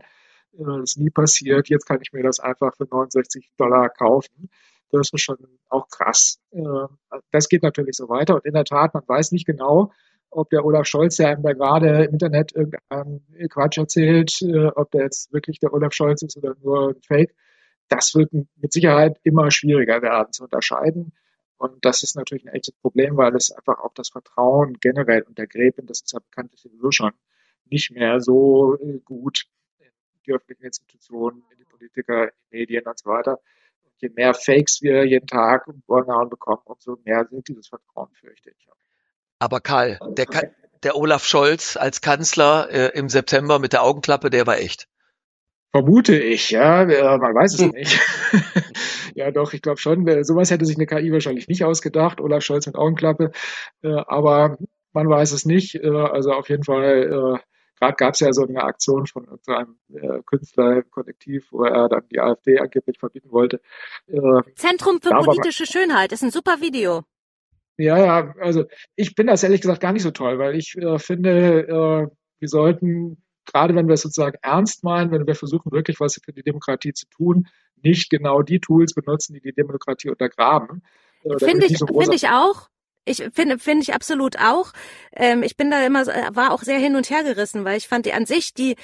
[0.53, 1.69] Äh, das ist nie passiert.
[1.69, 4.49] Jetzt kann ich mir das einfach für 69 Dollar kaufen.
[4.91, 5.37] Das ist schon
[5.69, 6.39] auch krass.
[6.51, 6.61] Äh,
[7.31, 8.35] das geht natürlich so weiter.
[8.35, 9.91] Und in der Tat, man weiß nicht genau,
[10.29, 14.91] ob der Olaf Scholz, der einem da gerade im Internet irgendeinen Quatsch erzählt, äh, ob
[14.91, 17.35] der jetzt wirklich der Olaf Scholz ist oder nur ein Fake.
[17.89, 21.13] Das wird mit Sicherheit immer schwieriger werden zu unterscheiden.
[21.61, 25.77] Und das ist natürlich ein echtes Problem, weil es einfach auch das Vertrauen generell untergräbt.
[25.77, 27.11] Und das ist ja bekanntlich sowieso schon
[27.65, 29.45] nicht mehr so äh, gut
[29.77, 29.91] in
[30.25, 33.39] die öffentlichen Institutionen, in die Politiker, in die Medien und so weiter.
[33.83, 38.09] Und je mehr Fakes wir jeden Tag um Ohren bekommen, umso mehr sind dieses Vertrauen,
[38.15, 38.53] fürchte.
[39.37, 40.25] Aber Karl, der,
[40.81, 44.87] der Olaf Scholz als Kanzler äh, im September mit der Augenklappe, der war echt.
[45.71, 47.99] Vermute ich, ja, man weiß es nicht.
[49.15, 50.05] ja, doch, ich glaube schon.
[50.23, 52.19] Sowas hätte sich eine KI wahrscheinlich nicht ausgedacht.
[52.19, 53.31] Olaf Scholz mit Augenklappe.
[53.81, 54.57] Äh, aber
[54.91, 55.75] man weiß es nicht.
[55.75, 57.39] Äh, also auf jeden Fall, äh,
[57.79, 59.77] gerade gab es ja so eine Aktion von einem
[60.25, 63.61] Künstlerkollektiv, wo er dann die AfD angeblich verbieten wollte.
[64.55, 67.03] Zentrum für politische Schönheit ist ein super Video.
[67.77, 72.11] Ja, ja, also ich bin das ehrlich gesagt gar nicht so toll, weil ich finde,
[72.37, 76.33] wir sollten gerade wenn wir es sozusagen ernst meinen, wenn wir versuchen, wirklich was für
[76.33, 77.47] die Demokratie zu tun,
[77.83, 80.83] nicht genau die Tools benutzen, die die Demokratie untergraben.
[81.23, 82.69] Äh, finde ich, so finde ich auch.
[83.03, 84.73] Ich finde, finde ich absolut auch.
[85.15, 88.05] Ähm, ich bin da immer, war auch sehr hin und her gerissen, weil ich fand
[88.05, 88.75] die an sich, die,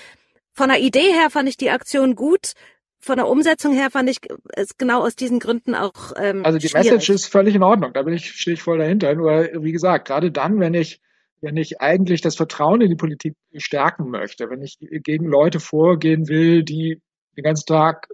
[0.53, 2.53] von der Idee her fand ich die Aktion gut.
[2.99, 4.17] Von der Umsetzung her fand ich
[4.53, 6.13] es genau aus diesen Gründen auch.
[6.17, 6.91] Ähm, also die schwierig.
[6.91, 7.93] Message ist völlig in Ordnung.
[7.93, 9.13] Da bin ich, stehe ich voll dahinter.
[9.13, 10.99] Nur, wie gesagt, gerade dann, wenn ich
[11.41, 16.27] wenn ich eigentlich das Vertrauen in die Politik stärken möchte, wenn ich gegen Leute vorgehen
[16.27, 17.01] will, die
[17.35, 18.07] den ganzen Tag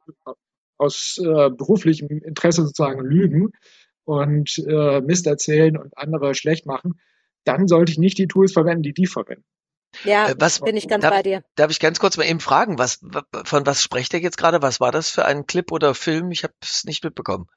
[0.78, 3.52] aus äh, beruflichem Interesse sozusagen lügen
[4.04, 7.00] und äh, Mist erzählen und andere schlecht machen,
[7.46, 9.46] dann sollte ich nicht die Tools verwenden, die die verwenden.
[10.04, 11.44] Ja, äh, was, bin ich ganz darf, bei dir.
[11.56, 13.00] Darf ich ganz kurz mal eben fragen, was,
[13.46, 14.62] von was spricht er jetzt gerade?
[14.62, 16.32] Was war das für ein Clip oder Film?
[16.32, 17.48] Ich habe es nicht mitbekommen.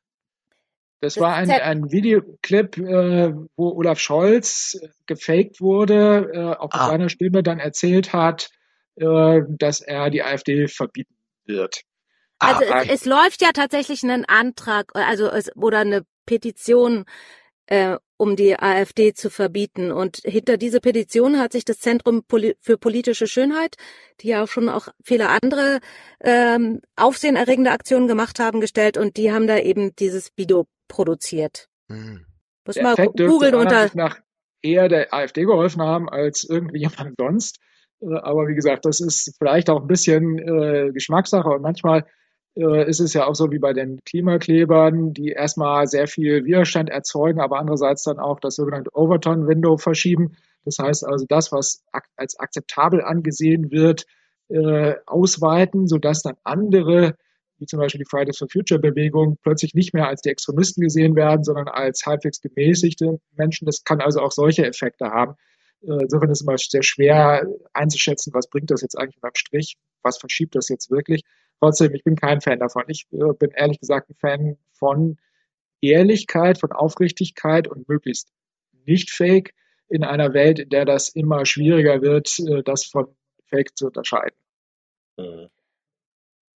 [1.00, 6.86] Das war ein, ein Videoclip, äh, wo Olaf Scholz gefaked wurde, äh, auch mit ah.
[6.88, 8.48] seiner Stimme dann erzählt hat,
[8.96, 11.82] äh, dass er die AfD verbieten wird.
[12.38, 17.04] Also ah, es, es, läuft ja tatsächlich ein Antrag, also es, oder eine Petition,
[17.66, 19.92] äh, um die AfD zu verbieten.
[19.92, 22.24] Und hinter diese Petition hat sich das Zentrum
[22.60, 23.76] für politische Schönheit,
[24.20, 25.80] die ja auch schon auch viele andere
[26.20, 31.68] ähm, aufsehenerregende Aktionen gemacht haben, gestellt und die haben da eben dieses Video produziert.
[31.88, 32.24] Hm.
[32.66, 33.90] Muss mal googeln unter.
[33.94, 34.18] Nach
[34.62, 37.58] eher der AfD geholfen haben als irgendwie jemand sonst.
[38.00, 42.04] Äh, aber wie gesagt, das ist vielleicht auch ein bisschen äh, Geschmackssache und manchmal äh,
[42.56, 47.40] ist es ja auch so wie bei den Klimaklebern, die erstmal sehr viel Widerstand erzeugen,
[47.40, 50.36] aber andererseits dann auch das sogenannte Overton-Window verschieben.
[50.64, 51.84] Das heißt also, das, was
[52.16, 54.06] als akzeptabel angesehen wird,
[54.48, 57.16] äh, ausweiten, sodass dann andere
[57.58, 61.16] wie zum Beispiel die Fridays for Future Bewegung, plötzlich nicht mehr als die Extremisten gesehen
[61.16, 63.66] werden, sondern als halbwegs gemäßigte Menschen.
[63.66, 65.34] Das kann also auch solche Effekte haben.
[65.82, 69.76] Äh, insofern ist es immer sehr schwer einzuschätzen, was bringt das jetzt eigentlich beim Strich,
[70.02, 71.22] was verschiebt das jetzt wirklich.
[71.60, 72.84] Trotzdem, ich bin kein Fan davon.
[72.88, 75.18] Ich äh, bin ehrlich gesagt ein Fan von
[75.80, 78.30] Ehrlichkeit, von Aufrichtigkeit und möglichst
[78.86, 79.52] nicht fake.
[79.88, 83.06] in einer Welt, in der das immer schwieriger wird, äh, das von
[83.48, 84.36] Fake zu unterscheiden.
[85.16, 85.48] Mhm.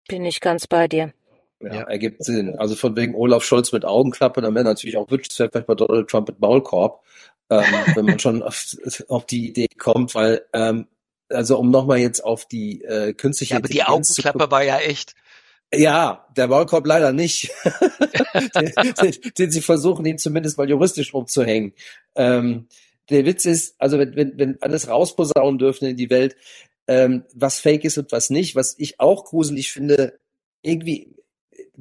[0.08, 1.12] Bin ich ganz bei dir.
[1.60, 1.82] Ja, Ja.
[1.82, 2.56] ergibt Sinn.
[2.58, 6.08] Also von wegen Olaf Scholz mit Augenklappe, dann wäre natürlich auch wünschenswert vielleicht bei Donald
[6.08, 7.04] Trump mit Maulkorb,
[7.50, 7.62] ähm,
[7.94, 8.76] wenn man schon auf,
[9.08, 10.88] auf die Idee kommt, weil ähm,
[11.30, 15.14] also um nochmal jetzt auf die äh, künstliche Ja, aber die Augenklappe war ja echt.
[15.72, 17.50] Ja, der Maulkorb leider nicht.
[18.54, 21.72] den, den, den sie versuchen, ihn zumindest mal juristisch umzuhängen.
[22.16, 22.66] Ähm,
[23.08, 26.36] der Witz ist, also wenn, wenn, wenn alles rausposaunen dürfen in die Welt,
[26.86, 30.18] ähm, was fake ist und was nicht, was ich auch gruselig finde,
[30.62, 31.14] irgendwie,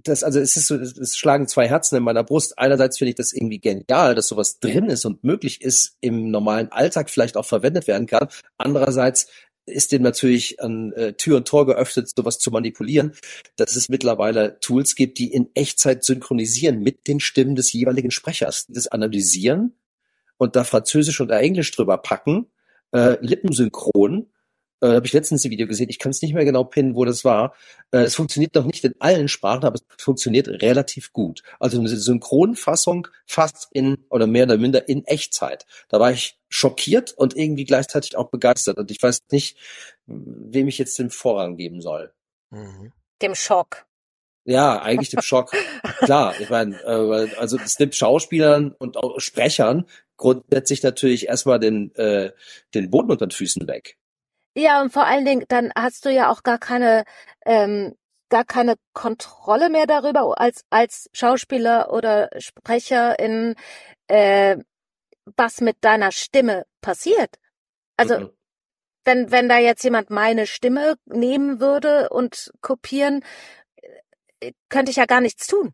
[0.03, 2.57] das, also es ist so, es schlagen zwei Herzen in meiner Brust.
[2.57, 6.71] Einerseits finde ich das irgendwie genial, dass sowas drin ist und möglich ist, im normalen
[6.71, 8.27] Alltag vielleicht auch verwendet werden kann.
[8.57, 9.27] Andererseits
[9.65, 13.13] ist dem natürlich an äh, Tür und Tor geöffnet, sowas zu manipulieren,
[13.55, 18.65] dass es mittlerweile Tools gibt, die in Echtzeit synchronisieren mit den Stimmen des jeweiligen Sprechers,
[18.69, 19.75] das analysieren
[20.37, 22.47] und da Französisch und Englisch drüber packen,
[22.91, 24.27] äh, lippensynchron.
[24.81, 27.05] Äh, habe ich letztens ein Video gesehen, ich kann es nicht mehr genau pinnen, wo
[27.05, 27.53] das war.
[27.91, 31.43] Äh, es funktioniert noch nicht in allen Sprachen, aber es funktioniert relativ gut.
[31.59, 35.65] Also eine Synchronfassung fast in oder mehr oder minder in Echtzeit.
[35.89, 38.77] Da war ich schockiert und irgendwie gleichzeitig auch begeistert.
[38.77, 39.57] Und ich weiß nicht,
[40.05, 42.13] wem ich jetzt den Vorrang geben soll.
[42.49, 42.91] Mhm.
[43.21, 43.85] Dem Schock.
[44.45, 45.51] Ja, eigentlich dem Schock.
[45.99, 49.85] Klar, ich meine, äh, also es nimmt Schauspielern und auch Sprechern
[50.17, 52.31] grundsätzlich natürlich erstmal den, äh,
[52.73, 53.98] den Boden unter den Füßen weg.
[54.55, 57.03] Ja, und vor allen Dingen, dann hast du ja auch gar keine,
[57.45, 57.95] ähm,
[58.29, 63.55] gar keine Kontrolle mehr darüber als, als Schauspieler oder Sprecherin,
[64.07, 64.57] äh,
[65.37, 67.35] was mit deiner Stimme passiert.
[67.97, 68.31] Also, Mhm.
[69.05, 73.23] wenn, wenn da jetzt jemand meine Stimme nehmen würde und kopieren,
[74.41, 75.73] äh, könnte ich ja gar nichts tun.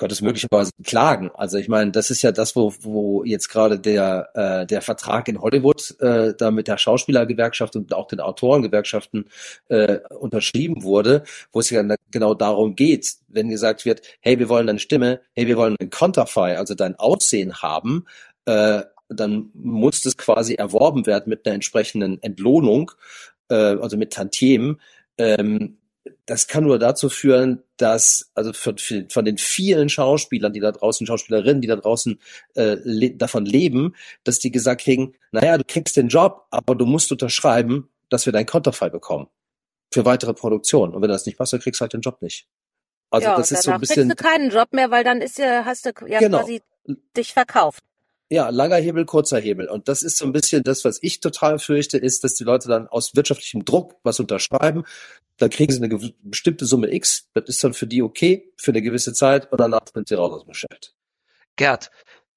[0.00, 1.30] Könntest möglicherweise klagen.
[1.34, 5.28] Also ich meine, das ist ja das, wo, wo jetzt gerade der, äh, der Vertrag
[5.28, 9.26] in Hollywood äh, da mit der Schauspielergewerkschaft und auch den Autorengewerkschaften
[9.68, 14.68] äh, unterschrieben wurde, wo es ja genau darum geht, wenn gesagt wird, hey, wir wollen
[14.68, 18.06] deine Stimme, hey, wir wollen ein Conterfei, also dein Aussehen haben,
[18.46, 22.90] äh, dann muss das quasi erworben werden mit einer entsprechenden Entlohnung,
[23.50, 24.80] äh, also mit Tantiemen.
[25.18, 25.76] Ähm,
[26.26, 28.76] das kann nur dazu führen, dass also von,
[29.08, 32.18] von den vielen Schauspielern, die da draußen, Schauspielerinnen, die da draußen
[32.54, 36.86] äh, le davon leben, dass die gesagt kriegen, naja, du kriegst den Job, aber du
[36.86, 39.28] musst unterschreiben, dass wir dein Konterfei bekommen
[39.92, 40.94] für weitere Produktion.
[40.94, 42.46] Und wenn das nicht passt, dann kriegst du halt den Job nicht.
[43.10, 45.38] Also ja, das ist so ein bisschen kriegst du keinen Job mehr, weil dann ist
[45.38, 46.38] ja, hast du ja Genau.
[46.38, 46.62] quasi
[47.16, 47.84] dich verkauft.
[48.32, 49.68] Ja, langer Hebel, kurzer Hebel.
[49.68, 52.68] Und das ist so ein bisschen das, was ich total fürchte, ist, dass die Leute
[52.68, 54.84] dann aus wirtschaftlichem Druck was unterschreiben.
[55.38, 57.28] Da kriegen sie eine bestimmte Summe X.
[57.34, 59.50] Das ist dann für die okay, für eine gewisse Zeit.
[59.50, 60.94] Und danach sind sie raus aus dem Geschäft.
[61.56, 61.90] Gerd,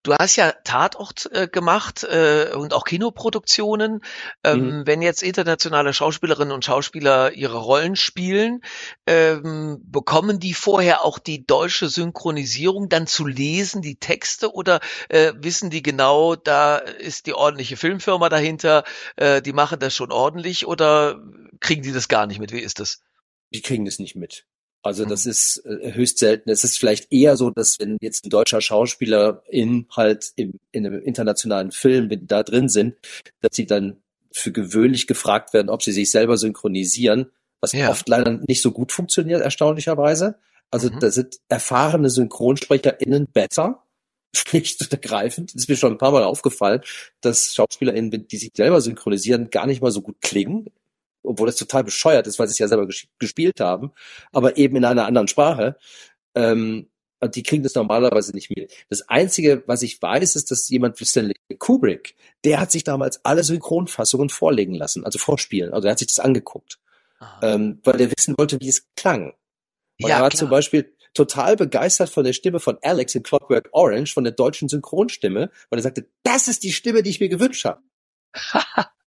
[0.03, 4.01] du hast ja Tatort äh, gemacht äh, und auch Kinoproduktionen.
[4.43, 4.87] Ähm, Mhm.
[4.87, 8.61] Wenn jetzt internationale Schauspielerinnen und Schauspieler ihre Rollen spielen,
[9.07, 15.33] ähm, bekommen die vorher auch die deutsche Synchronisierung dann zu lesen, die Texte, oder äh,
[15.37, 18.83] wissen die genau, da ist die ordentliche Filmfirma dahinter,
[19.15, 21.19] äh, die machen das schon ordentlich, oder
[21.59, 22.51] kriegen die das gar nicht mit?
[22.51, 23.01] Wie ist das?
[23.53, 24.45] Die kriegen das nicht mit.
[24.83, 25.31] Also das Mhm.
[25.31, 26.49] ist äh, höchst selten.
[26.49, 30.85] Es ist vielleicht eher so, dass wenn jetzt ein deutscher Schauspieler in halt im, in
[30.85, 32.95] einem internationalen Film, wenn die da drin sind,
[33.41, 33.97] dass sie dann
[34.31, 37.27] für gewöhnlich gefragt werden, ob sie sich selber synchronisieren,
[37.61, 37.89] was Ja.
[37.89, 40.35] oft leider nicht so gut funktioniert, erstaunlicherweise.
[40.69, 40.99] Also Mhm.
[40.99, 43.83] da sind erfahrene SynchronsprecherInnen besser,
[44.35, 45.53] schlicht und ergreifend.
[45.53, 46.81] Das ist mir schon ein paar Mal aufgefallen,
[47.21, 50.65] dass SchauspielerInnen, die sich selber synchronisieren, gar nicht mal so gut klingen,
[51.23, 53.91] obwohl das total bescheuert ist, weil sie es ja selber ges gespielt haben,
[54.31, 55.77] aber eben in einer anderen Sprache.
[56.35, 58.73] Ähm, und die kriegen das normalerweise nicht mit.
[58.89, 63.23] Das Einzige, was ich weiß, ist, dass jemand wie Stanley Kubrick, der hat sich damals
[63.23, 65.73] alle Synchronfassungen vorlegen lassen, also vorspielen.
[65.73, 66.79] Also er hat sich das angeguckt,
[67.41, 69.33] ähm, weil er wissen wollte, wie es klang.
[70.01, 70.39] Und Ja, er war klar.
[70.39, 74.67] zum Beispiel total begeistert von der Stimme von Alex in Clockwork Orange, von der deutschen
[74.67, 77.81] Synchronstimme, weil er sagte, das ist die Stimme, die ich mir gewünscht habe.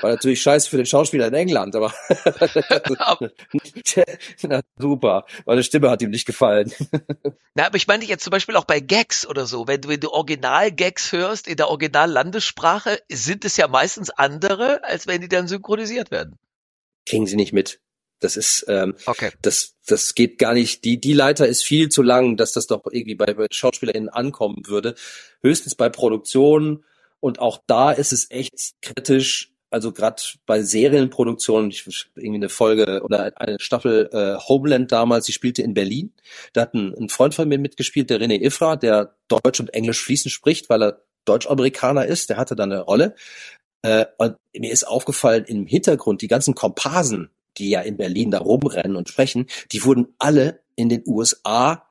[0.00, 1.92] War natürlich scheiße für den Schauspieler in England, aber
[4.42, 6.72] Na, super, die Stimme hat ihm nicht gefallen.
[7.54, 9.66] Na, aber ich meine jetzt zum Beispiel auch bei Gags oder so.
[9.66, 15.06] Wenn du, wenn du Original-Gags hörst in der Original-Landessprache, sind es ja meistens andere, als
[15.06, 16.38] wenn die dann synchronisiert werden.
[17.06, 17.80] Kriegen sie nicht mit.
[18.20, 19.32] Das ist, ähm, Okay.
[19.42, 20.84] das, das geht gar nicht.
[20.84, 24.62] Die, die Leiter ist viel zu lang, dass das doch irgendwie bei, bei SchauspielerInnen ankommen
[24.66, 24.94] würde.
[25.42, 26.84] Höchstens bei Produktionen.
[27.18, 29.51] Und auch da ist es echt kritisch.
[29.72, 35.32] Also gerade bei Serienproduktionen, ich irgendwie eine Folge oder eine Staffel äh, Homeland damals, die
[35.32, 36.12] spielte in Berlin.
[36.52, 40.02] Da hat ein, ein Freund von mir mitgespielt, der René Ifra, der Deutsch und Englisch
[40.02, 43.14] fließend spricht, weil er Deutsch-Amerikaner ist, der hatte da eine Rolle.
[43.82, 48.38] Äh, und mir ist aufgefallen, im Hintergrund, die ganzen Komparsen, die ja in Berlin da
[48.38, 51.88] rumrennen und sprechen, die wurden alle in den USA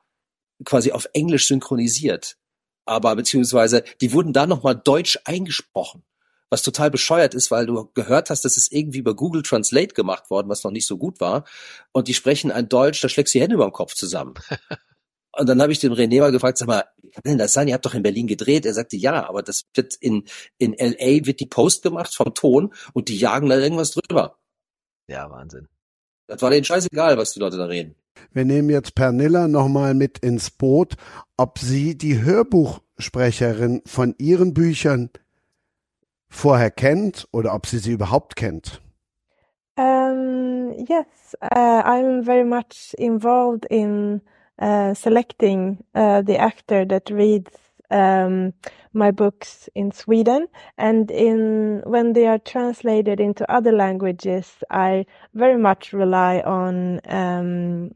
[0.64, 2.36] quasi auf Englisch synchronisiert.
[2.84, 6.02] Aber beziehungsweise, die wurden da nochmal deutsch eingesprochen.
[6.52, 10.28] Was total bescheuert ist, weil du gehört hast, das ist irgendwie über Google Translate gemacht
[10.28, 11.46] worden, was noch nicht so gut war.
[11.92, 14.34] Und die sprechen ein Deutsch, da schlägst du die Hände über dem Kopf zusammen.
[15.34, 17.68] Und dann habe ich den René mal gefragt, sag mal, wie kann denn das sein?
[17.68, 18.66] Ihr habt doch in Berlin gedreht.
[18.66, 20.24] Er sagte, ja, aber das wird in,
[20.58, 24.38] in LA wird die Post gemacht vom Ton und die jagen da irgendwas drüber.
[25.08, 25.68] Ja, Wahnsinn.
[26.26, 27.94] Das war denen scheißegal, was die Leute da reden.
[28.30, 30.96] Wir nehmen jetzt Pernilla nochmal mit ins Boot,
[31.38, 35.08] ob sie die Hörbuchsprecherin von ihren Büchern
[36.32, 38.80] vorher kennt oder ob sie sie überhaupt kennt.
[39.76, 41.06] Um, yes,
[41.40, 44.20] uh, I'm very much involved in
[44.58, 47.52] uh, selecting uh, the actor that reads
[47.90, 48.52] um,
[48.92, 55.58] my books in Sweden, and in when they are translated into other languages, I very
[55.58, 57.92] much rely on um,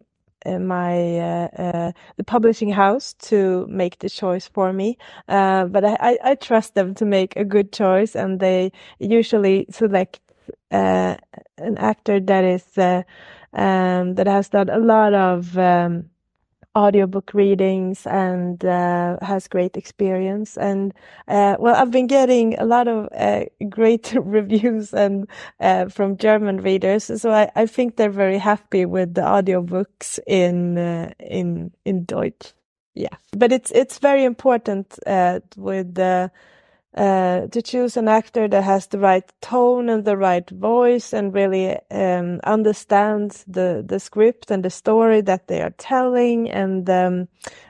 [0.58, 4.98] my uh, uh, the publishing house to make the choice for me.
[5.28, 9.66] Uh, but I, I, I, trust them to make a good choice, and they usually
[9.70, 10.20] select
[10.70, 11.16] uh,
[11.58, 13.02] an actor that is uh,
[13.52, 16.10] um, that has done a lot of um,
[16.76, 20.56] audiobook readings and uh, has great experience.
[20.58, 20.92] And
[21.26, 25.26] uh, well, I've been getting a lot of uh, great reviews and
[25.60, 30.78] uh, from German readers, so I, I, think they're very happy with the audiobooks in
[30.78, 32.52] uh, in in Deutsch.
[32.94, 36.30] Yeah, but it's it's very important uh, with the
[36.96, 41.34] uh, to choose an actor that has the right tone and the right voice and
[41.34, 47.28] really um, understands the the script and the story that they are telling and um,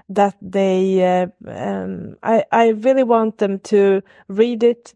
[0.08, 4.94] that they uh, um, I I really want them to read it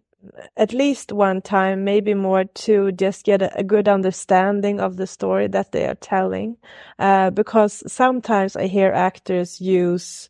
[0.57, 5.07] at least one time, maybe more, to just get a, a good understanding of the
[5.07, 6.57] story that they are telling.
[6.99, 10.29] Uh, because sometimes I hear actors use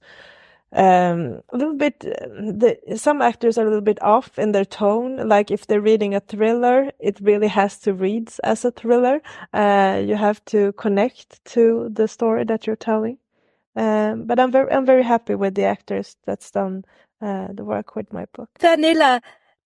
[0.72, 5.28] um, a little bit the some actors are a little bit off in their tone.
[5.28, 9.20] Like if they're reading a thriller it really has to read as a thriller.
[9.52, 13.18] Uh, you have to connect to the story that you're telling.
[13.76, 16.84] Um, but i'm very i'm very happy with the actors that's done
[17.22, 18.50] uh, the work with my book.
[18.60, 19.22] Vanilla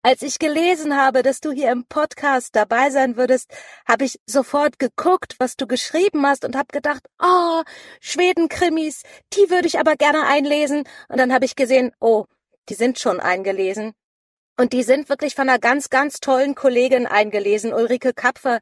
[0.04, 3.52] Als ich gelesen habe, dass du hier im Podcast dabei sein würdest,
[3.88, 7.62] habe ich sofort geguckt, was du geschrieben hast und habe gedacht, oh,
[8.00, 10.86] Schweden-Krimis, die würde ich aber gerne einlesen.
[11.08, 12.26] Und dann habe ich gesehen, oh,
[12.70, 13.94] die sind schon eingelesen.
[14.58, 18.60] Und die sind wirklich von einer ganz, ganz tollen Kollegin eingelesen, Ulrike Kapfer,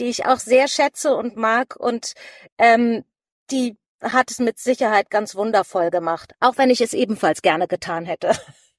[0.00, 1.76] die ich auch sehr schätze und mag.
[1.76, 2.14] Und
[2.58, 3.04] ähm,
[3.50, 8.06] die hat es mit Sicherheit ganz wundervoll gemacht, auch wenn ich es ebenfalls gerne getan
[8.06, 8.32] hätte.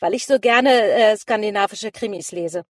[0.00, 2.64] weil ich so gerne äh, skandinavische Krimis lese.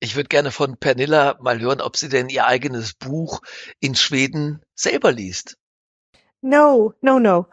[0.00, 3.42] Ich würde gerne von Pernilla mal hören, ob sie denn ihr eigenes Buch
[3.80, 5.56] in Schweden selber liest.
[6.40, 7.46] No, no, no.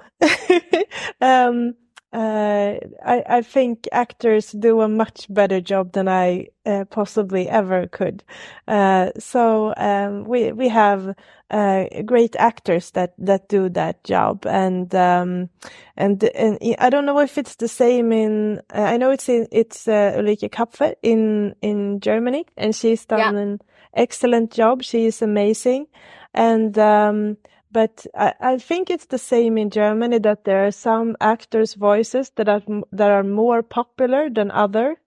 [1.19, 1.75] um,
[2.13, 7.87] uh, I, I think actors do a much better job than I uh, possibly ever
[7.87, 8.23] could.
[8.67, 11.15] Uh, so um, we we have
[11.51, 15.49] uh, great actors that that do that job, and um,
[15.97, 18.61] and and I don't know if it's the same in.
[18.73, 23.19] Uh, I know it's in, it's uh, Ulrike Kapfer in in Germany, and she's done
[23.19, 23.41] yeah.
[23.41, 23.59] an
[23.93, 24.81] excellent job.
[24.81, 25.87] She is amazing,
[26.33, 26.77] and.
[26.77, 27.37] Um,
[27.71, 32.31] but I, I, think it's the same in Germany that there are some actors' voices
[32.35, 34.97] that are that are more popular than other,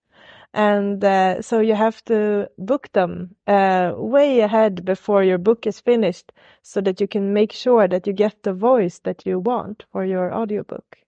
[0.53, 5.81] and uh, so you have to book them uh, way ahead before your book is
[5.81, 9.85] finished, so that you can make sure that you get the voice that you want
[9.93, 10.99] for your audiobook.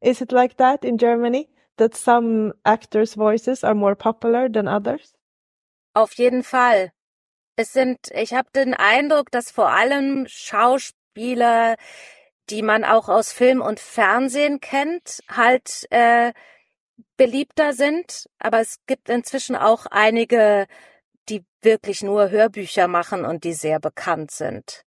[0.00, 1.48] Is it like that in Germany?
[1.78, 5.14] That some actors' voices are more popular than others?
[5.94, 6.90] Auf jeden Fall.
[7.56, 11.76] Es sind, ich habe den Eindruck, dass vor allem Schauspieler,
[12.50, 16.32] die man auch aus Film und Fernsehen kennt, halt äh,
[17.16, 18.28] beliebter sind.
[18.38, 20.66] Aber es gibt inzwischen auch einige,
[21.28, 24.84] die wirklich nur Hörbücher machen und die sehr bekannt sind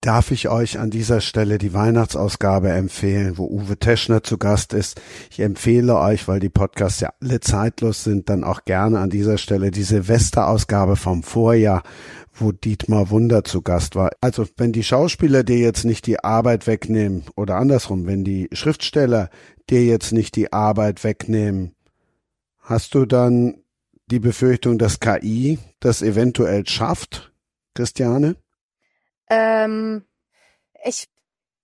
[0.00, 5.00] darf ich euch an dieser Stelle die Weihnachtsausgabe empfehlen, wo Uwe Teschner zu Gast ist.
[5.30, 9.38] Ich empfehle euch, weil die Podcasts ja alle zeitlos sind, dann auch gerne an dieser
[9.38, 11.82] Stelle die Silvesterausgabe vom Vorjahr,
[12.32, 14.10] wo Dietmar Wunder zu Gast war.
[14.20, 19.30] Also wenn die Schauspieler dir jetzt nicht die Arbeit wegnehmen oder andersrum, wenn die Schriftsteller
[19.68, 21.74] dir jetzt nicht die Arbeit wegnehmen,
[22.60, 23.62] hast du dann
[24.06, 27.32] die Befürchtung, dass KI das eventuell schafft,
[27.74, 28.36] Christiane?
[29.30, 30.06] Ähm,
[30.84, 31.08] ich,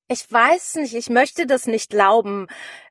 [0.09, 2.47] ich weiß nicht, ich möchte das nicht glauben.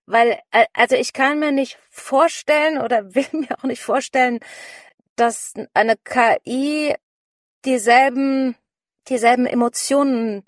[0.06, 4.40] weil, äh, also ich kann mir nicht vorstellen oder will mir auch nicht vorstellen,
[5.16, 6.96] dass eine KI
[7.66, 8.56] dieselben,
[9.08, 10.44] dieselben Emotionen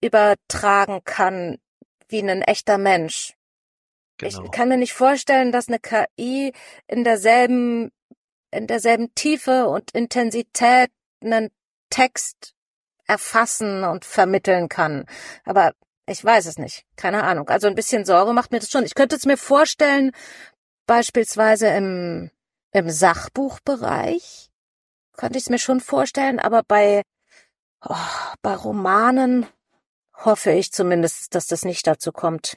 [0.00, 1.58] übertragen kann
[2.08, 3.34] wie ein echter Mensch.
[4.18, 4.44] Genau.
[4.44, 6.52] Ich kann mir nicht vorstellen, dass eine KI
[6.86, 7.92] in derselben,
[8.50, 10.90] in derselben Tiefe und Intensität
[11.20, 11.50] einen
[11.90, 12.54] Text
[13.08, 15.06] erfassen und vermitteln kann.
[15.44, 15.72] Aber
[16.06, 16.84] ich weiß es nicht.
[16.96, 17.48] Keine Ahnung.
[17.48, 18.84] Also ein bisschen Sorge macht mir das schon.
[18.84, 20.12] Ich könnte es mir vorstellen,
[20.86, 22.30] beispielsweise im,
[22.72, 24.50] im Sachbuchbereich
[25.16, 27.02] könnte ich es mir schon vorstellen, aber bei,
[27.84, 27.94] oh,
[28.40, 29.46] bei Romanen
[30.14, 32.56] hoffe ich zumindest, dass das nicht dazu kommt.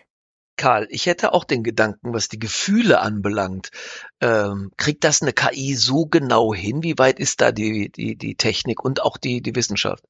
[0.58, 3.72] Karl, ich hätte auch den Gedanken, was die Gefühle anbelangt.
[4.20, 6.84] Ähm, kriegt das eine KI so genau hin?
[6.84, 10.04] Wie weit ist da die, die, die Technik und auch die, die Wissenschaft?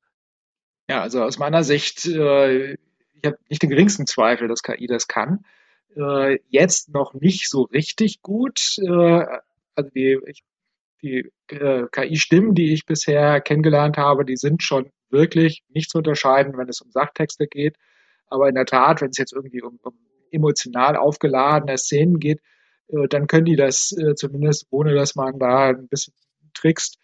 [0.92, 5.08] Ja, also aus meiner Sicht, äh, ich habe nicht den geringsten Zweifel, dass KI das
[5.08, 5.46] kann.
[5.96, 8.76] Äh, jetzt noch nicht so richtig gut.
[8.78, 9.26] Äh,
[9.74, 10.44] also die, ich,
[11.02, 16.58] die äh, KI-Stimmen, die ich bisher kennengelernt habe, die sind schon wirklich nicht zu unterscheiden,
[16.58, 17.78] wenn es um Sachtexte geht.
[18.28, 19.94] Aber in der Tat, wenn es jetzt irgendwie um, um
[20.30, 22.42] emotional aufgeladene Szenen geht,
[22.90, 26.14] äh, dann können die das äh, zumindest, ohne dass man da ein bisschen
[26.54, 26.98] trickst,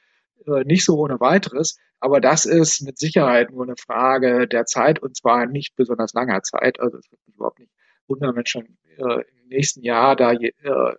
[0.65, 1.77] nicht so ohne weiteres.
[1.99, 6.43] Aber das ist mit Sicherheit nur eine Frage der Zeit und zwar nicht besonders langer
[6.43, 6.79] Zeit.
[6.79, 7.71] Also es wird mich überhaupt nicht
[8.07, 10.93] wundern, wenn schon äh, im nächsten Jahr da je, äh,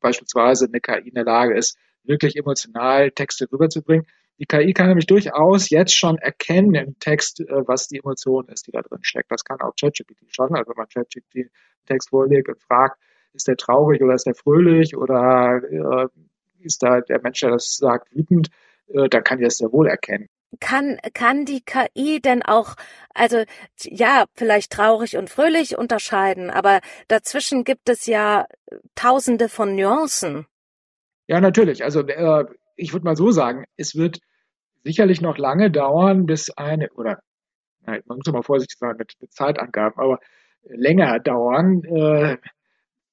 [0.00, 4.06] beispielsweise eine KI in der Lage ist, wirklich emotional Texte rüberzubringen.
[4.38, 8.66] Die KI kann nämlich durchaus jetzt schon erkennen im Text, äh, was die Emotion ist,
[8.66, 9.30] die da drin steckt.
[9.32, 10.54] Das kann auch ChatGPT schon.
[10.54, 11.50] Also wenn man ChatGPT einen
[11.86, 13.00] Text vorlegt und fragt,
[13.32, 16.08] ist der traurig oder ist der fröhlich oder äh,
[16.60, 18.48] ist da der Mensch, der das sagt, wütend,
[18.88, 20.28] äh, dann kann die das sehr wohl erkennen.
[20.60, 22.74] Kann, kann die KI denn auch,
[23.14, 23.44] also
[23.82, 28.46] ja, vielleicht traurig und fröhlich unterscheiden, aber dazwischen gibt es ja
[28.94, 30.46] tausende von Nuancen.
[31.26, 31.84] Ja, natürlich.
[31.84, 32.46] Also äh,
[32.76, 34.20] ich würde mal so sagen, es wird
[34.84, 37.20] sicherlich noch lange dauern, bis eine, oder
[37.84, 40.18] man muss mal vorsichtig sein mit, mit Zeitangaben, aber
[40.62, 42.36] länger dauern, äh,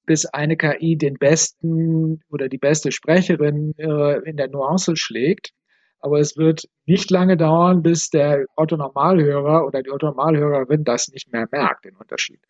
[0.06, 5.52] bis eine KI den besten oder die beste Sprecherin äh, in der Nuance schlägt.
[6.00, 11.48] Aber es wird nicht lange dauern, bis der Otto-Normalhörer oder die Otto-Normalhörerin das nicht mehr
[11.50, 12.40] merkt, den Unterschied.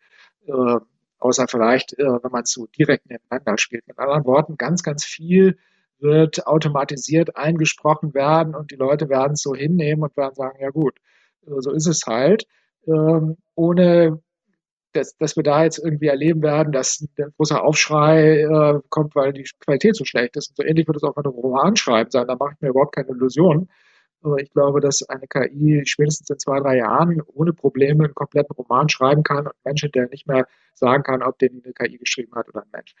[0.45, 0.77] Äh,
[1.19, 3.87] außer vielleicht, äh, wenn man zu direkt nebeneinander spielt.
[3.87, 5.57] Mit anderen Worten, ganz, ganz viel
[5.99, 10.69] wird automatisiert eingesprochen werden und die Leute werden es so hinnehmen und werden sagen, ja
[10.69, 10.99] gut,
[11.47, 12.45] äh, so ist es halt,
[12.85, 14.21] ähm, ohne
[14.97, 19.33] dass, dass wir da jetzt irgendwie erleben werden, dass ein großer Aufschrei äh, kommt, weil
[19.33, 20.49] die Qualität so schlecht ist.
[20.49, 22.27] Und so ähnlich wird es auch bei einem Romanschreiben sein.
[22.27, 23.69] Da mache ich mir überhaupt keine Illusionen.
[24.39, 28.89] Ich glaube, dass eine KI spätestens in zwei, drei Jahren ohne Probleme einen kompletten Roman
[28.89, 32.33] schreiben kann und ein Mensch der nicht mehr sagen kann, ob den eine KI geschrieben
[32.35, 32.95] hat oder ein Mensch.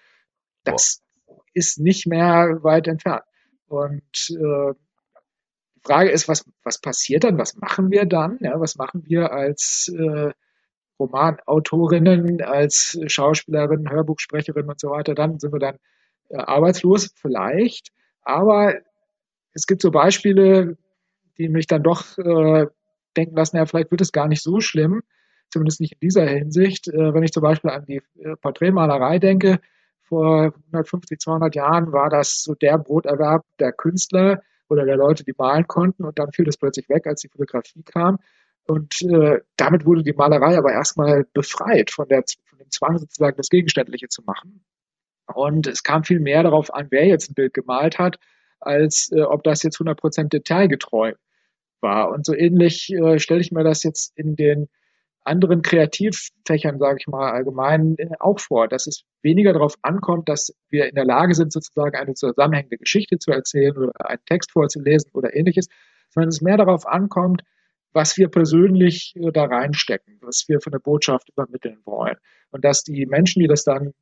[0.63, 1.41] Das Boah.
[1.53, 3.23] ist nicht mehr weit entfernt.
[3.67, 4.73] Und äh,
[5.75, 7.37] die Frage ist, was, was passiert dann?
[7.37, 8.37] Was machen wir dann?
[8.41, 10.31] Ja, was machen wir als äh,
[10.99, 15.77] Romanautorinnen, als Schauspielerin, Hörbuchsprecherin und so weiter, dann sind wir dann
[16.29, 17.91] äh, arbeitslos, vielleicht.
[18.21, 18.75] Aber
[19.53, 20.77] es gibt so Beispiele,
[21.37, 22.67] die mich dann doch äh,
[23.15, 25.01] denken lassen, ja, vielleicht wird es gar nicht so schlimm,
[25.49, 26.87] zumindest nicht in dieser Hinsicht.
[26.87, 29.59] Äh, wenn ich zum Beispiel an die äh, Porträtmalerei denke,
[30.01, 35.33] vor 150, 200 Jahren war das so der Broterwerb der Künstler oder der Leute, die
[35.37, 38.17] malen konnten und dann fiel das plötzlich weg, als die Fotografie kam.
[38.67, 43.37] Und äh, damit wurde die Malerei aber erstmal befreit von, der, von dem Zwang, sozusagen
[43.37, 44.65] das Gegenständliche zu machen.
[45.33, 48.17] Und es kam viel mehr darauf an, wer jetzt ein Bild gemalt hat,
[48.59, 51.13] als äh, ob das jetzt 100% detailgetreu
[51.81, 52.11] war.
[52.11, 54.67] Und so ähnlich äh, stelle ich mir das jetzt in den
[55.23, 60.53] anderen Kreativfächern, sage ich mal, allgemein äh, auch vor, dass es weniger darauf ankommt, dass
[60.69, 65.11] wir in der Lage sind, sozusagen eine zusammenhängende Geschichte zu erzählen oder einen Text vorzulesen
[65.13, 65.67] oder ähnliches,
[66.09, 67.43] sondern es mehr darauf ankommt,
[67.93, 72.17] was wir persönlich äh, da reinstecken, was wir für eine Botschaft übermitteln wollen.
[72.51, 73.93] Und dass die Menschen, die das dann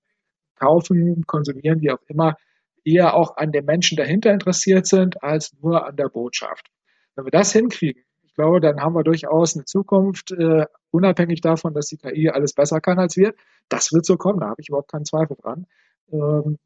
[0.55, 2.35] kaufen, konsumieren, wie auch immer,
[2.83, 6.67] eher auch an den Menschen dahinter interessiert sind, als nur an der Botschaft.
[7.15, 11.73] Wenn wir das hinkriegen, ich glaube, dann haben wir durchaus eine Zukunft, äh, unabhängig davon,
[11.73, 13.33] dass die KI alles besser kann als wir.
[13.69, 15.65] Das wird so kommen, da habe ich überhaupt keinen Zweifel dran.
[16.11, 16.57] Ähm,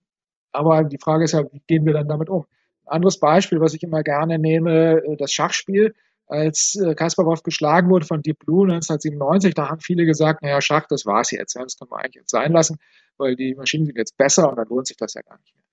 [0.51, 2.45] aber die Frage ist ja, wie gehen wir dann damit um?
[2.85, 5.93] Ein anderes Beispiel, was ich immer gerne nehme, äh, das Schachspiel
[6.29, 10.85] als äh, Kasparov geschlagen wurde von Deep Blue 1997, da haben viele gesagt, naja, Schach,
[10.87, 11.55] das war's jetzt.
[11.55, 12.77] Das können wir eigentlich jetzt sein lassen,
[13.17, 15.63] weil die Maschinen sind jetzt besser und dann lohnt sich das ja gar nicht mehr.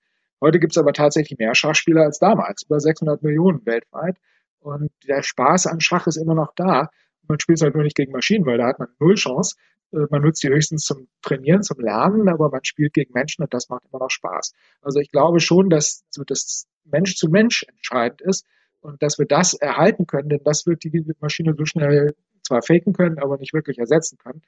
[0.41, 4.17] Heute gibt es aber tatsächlich mehr Schachspieler als damals, über 600 Millionen weltweit.
[4.59, 6.89] Und der Spaß an Schach ist immer noch da.
[7.27, 9.55] Man spielt es halt nur nicht gegen Maschinen, weil da hat man null Chance.
[9.93, 13.53] Äh, man nutzt die höchstens zum Trainieren, zum Lernen, aber man spielt gegen Menschen und
[13.53, 14.53] das macht immer noch Spaß.
[14.81, 18.45] Also ich glaube schon, dass so das Mensch zu Mensch entscheidend ist
[18.81, 22.93] und dass wir das erhalten können, denn das wird die Maschine so schnell zwar faken
[22.93, 24.41] können, aber nicht wirklich ersetzen können.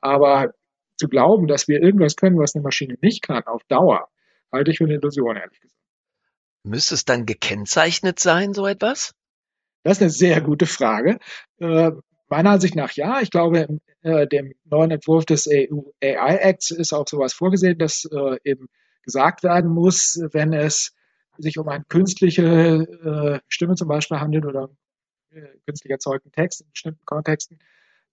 [0.00, 0.52] Aber
[0.96, 4.08] zu glauben, dass wir irgendwas können, was eine Maschine nicht kann, auf Dauer,
[4.52, 5.80] halte ich für eine Illusion, ehrlich gesagt.
[6.64, 9.14] Müsste es dann gekennzeichnet sein, so etwas?
[9.84, 11.18] Das ist eine sehr gute Frage.
[11.58, 11.92] Äh,
[12.28, 13.20] meiner Ansicht nach ja.
[13.20, 17.78] Ich glaube, im äh, dem neuen Entwurf des EU AI Acts ist auch sowas vorgesehen,
[17.78, 18.68] dass äh, eben
[19.02, 20.92] gesagt werden muss, wenn es
[21.38, 24.70] sich um eine künstliche äh, Stimme zum Beispiel handelt oder
[25.30, 27.58] äh, künstlich erzeugten Text in bestimmten Kontexten.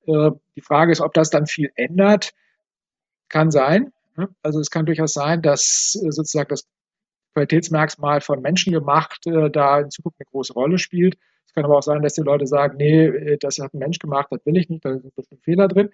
[0.07, 2.31] Äh, die Frage ist, ob das dann viel ändert.
[3.27, 3.91] Kann sein.
[4.15, 4.29] Ne?
[4.43, 6.67] Also es kann durchaus sein, dass äh, sozusagen das
[7.33, 11.17] Qualitätsmerkmal von Menschen gemacht äh, da in Zukunft eine große Rolle spielt.
[11.45, 13.99] Es kann aber auch sein, dass die Leute sagen, nee, äh, das hat ein Mensch
[13.99, 15.89] gemacht, das will ich nicht, da ist ein Fehler drin.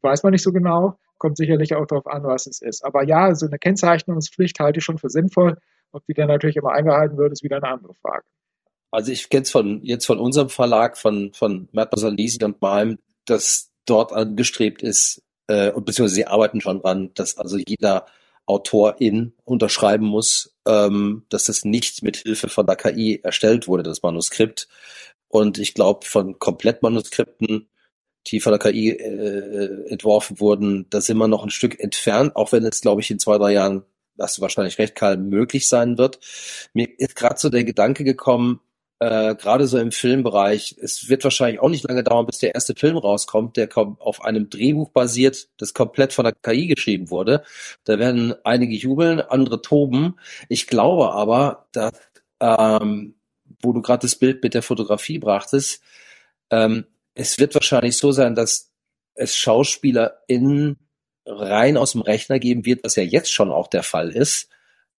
[0.00, 2.84] Weiß man nicht so genau, kommt sicherlich auch darauf an, was es ist.
[2.84, 5.58] Aber ja, so eine Kennzeichnungspflicht halte ich schon für sinnvoll.
[5.92, 8.24] Ob die dann natürlich immer eingehalten wird, ist wieder eine andere Frage.
[8.90, 12.98] Also ich kenne es von jetzt von unserem Verlag, von, von Mert Salisi und Malm,
[13.24, 18.06] dass dort angestrebt ist, äh, und beziehungsweise sie arbeiten schon dran, dass also jeder
[18.46, 24.02] Autorin unterschreiben muss, ähm, dass das nicht mit Hilfe von der KI erstellt wurde, das
[24.02, 24.68] Manuskript.
[25.28, 27.68] Und ich glaube, von Komplettmanuskripten,
[28.26, 32.52] die von der KI äh, entworfen wurden, da sind wir noch ein Stück entfernt, auch
[32.52, 33.84] wenn es, glaube ich, in zwei, drei Jahren,
[34.18, 36.18] hast du wahrscheinlich recht, Karl, möglich sein wird.
[36.74, 38.60] Mir ist gerade so der Gedanke gekommen,
[39.02, 42.76] äh, gerade so im Filmbereich, es wird wahrscheinlich auch nicht lange dauern, bis der erste
[42.76, 47.42] Film rauskommt, der auf einem Drehbuch basiert, das komplett von der KI geschrieben wurde.
[47.82, 50.20] Da werden einige jubeln, andere toben.
[50.48, 51.94] Ich glaube aber, dass,
[52.38, 53.16] ähm,
[53.60, 55.82] wo du gerade das Bild mit der Fotografie brachtest,
[56.50, 58.70] ähm, es wird wahrscheinlich so sein, dass
[59.14, 60.78] es SchauspielerInnen
[61.26, 64.48] rein aus dem Rechner geben wird, was ja jetzt schon auch der Fall ist,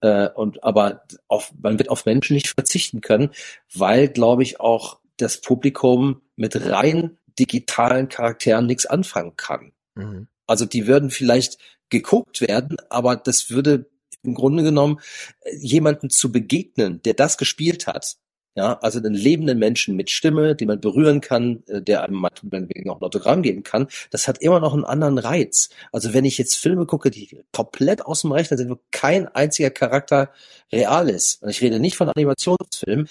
[0.01, 3.31] äh, und aber auf, man wird auf Menschen nicht verzichten können,
[3.72, 9.72] weil, glaube ich, auch das Publikum mit rein digitalen Charakteren nichts anfangen kann.
[9.95, 10.29] Mhm.
[10.47, 11.59] Also die würden vielleicht
[11.89, 13.91] geguckt werden, aber das würde
[14.22, 15.01] im Grunde genommen
[15.41, 18.16] äh, jemanden zu begegnen, der das gespielt hat,
[18.57, 22.89] ja, also einen lebenden Menschen mit Stimme, den man berühren kann, äh, der einem meinetwegen
[22.89, 25.71] auch ein Autogramm geben kann, das hat immer noch einen anderen Reiz.
[25.91, 29.71] Also wenn ich jetzt Filme gucke, die komplett aus dem Rechner sind, wo kein einziger
[29.71, 30.31] Charakter
[30.73, 33.09] real ist, und ich rede nicht von Animationsfilmen,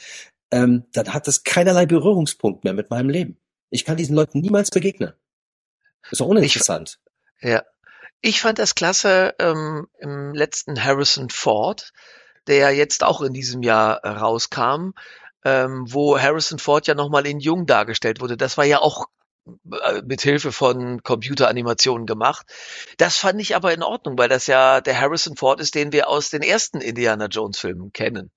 [0.52, 3.38] ähm, dann hat das keinerlei Berührungspunkt mehr mit meinem Leben.
[3.70, 5.14] Ich kann diesen Leuten niemals begegnen.
[6.04, 7.00] Das ist auch uninteressant.
[7.39, 7.64] Ich, ja.
[8.22, 11.91] Ich fand das klasse ähm, im letzten Harrison Ford,
[12.48, 14.91] der jetzt auch in diesem Jahr äh, rauskam
[15.46, 18.38] ähm, wo Harrison Ford ja nochmal in Jung dargestellt wurde.
[18.38, 19.08] Das war ja auch
[19.46, 22.46] äh, mit Hilfe von Computeranimationen gemacht.
[22.98, 26.08] Das fand ich aber in Ordnung, weil das ja der Harrison Ford ist, den wir
[26.08, 28.32] aus den ersten Indiana Jones Filmen kennen.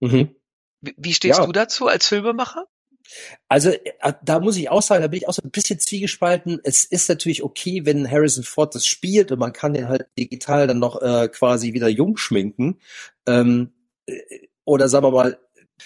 [0.00, 0.34] Mhm.
[0.80, 1.46] Wie, stehst ja.
[1.46, 2.66] du dazu als Filmemacher?
[3.48, 6.60] Also äh, da muss ich auch sagen, da bin ich auch so ein bisschen zwiegespalten.
[6.64, 10.66] Es ist natürlich okay, wenn Harrison Ford das spielt und man kann den halt digital
[10.66, 12.80] dann noch äh, quasi wieder jung schminken.
[13.26, 13.72] Ähm,
[14.06, 14.14] äh,
[14.64, 15.38] oder sagen wir mal,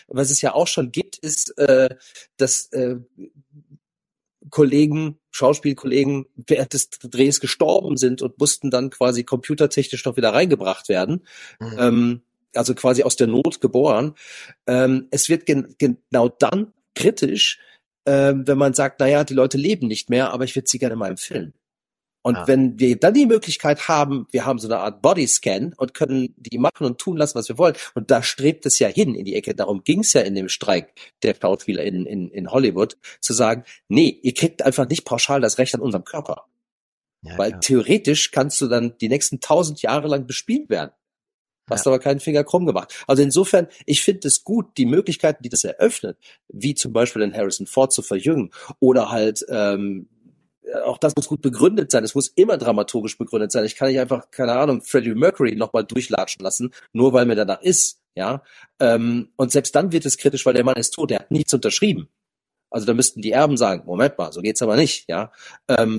[0.09, 1.88] was es ja auch schon gibt, ist, äh,
[2.36, 2.97] dass äh,
[4.51, 10.88] Kollegen, Schauspielkollegen während des Drehs gestorben sind und mussten dann quasi computertechnisch noch wieder reingebracht
[10.88, 11.26] werden.
[11.59, 11.76] Mhm.
[11.78, 12.22] Ähm,
[12.55, 14.14] also quasi aus der Not geboren.
[14.66, 17.59] Ähm, es wird gen genau dann kritisch,
[18.07, 20.95] ähm, wenn man sagt, naja, die Leute leben nicht mehr, aber ich würde sie gerne
[20.95, 21.53] mal im Film.
[22.27, 22.49] Und ja.
[22.49, 26.57] wenn wir dann die Möglichkeit haben, wir haben so eine Art Bodyscan und können die
[26.57, 27.75] machen und tun lassen, was wir wollen.
[27.95, 29.55] Und da strebt es ja hin in die Ecke.
[29.55, 33.64] Darum ging es ja in dem Streik der Schauspieler in, in, in Hollywood, zu sagen,
[33.89, 36.47] nee, ihr kriegt einfach nicht pauschal das Recht an unserem Körper.
[37.20, 37.59] Ja, Weil ja.
[37.59, 40.93] theoretisch kannst du dann die nächsten tausend Jahre lang bespielt werden.
[41.68, 43.05] Hast aber keinen Finger krumm gemacht.
[43.07, 46.18] Also insofern, ich finde es gut, die Möglichkeiten, die das eröffnet,
[46.49, 48.51] wie zum Beispiel den Harrison Ford zu verjüngen
[48.81, 50.09] oder halt ähm,
[50.85, 52.05] auch das muss gut begründet sein.
[52.05, 53.65] Es muss immer dramaturgisch begründet sein.
[53.65, 57.61] Ich kann nicht einfach, keine Ahnung, Freddie Mercury nochmal durchlatschen lassen, nur weil mir danach
[57.62, 58.01] ist.
[58.15, 58.43] Ja.
[58.81, 61.53] Ähm, und selbst dann wird es kritisch, weil der Mann ist tot, der hat nichts
[61.53, 62.09] unterschrieben.
[62.71, 65.31] Also da müssten die Erben sagen, Moment mal, so geht's aber nicht, ja.
[65.69, 65.99] Ähm,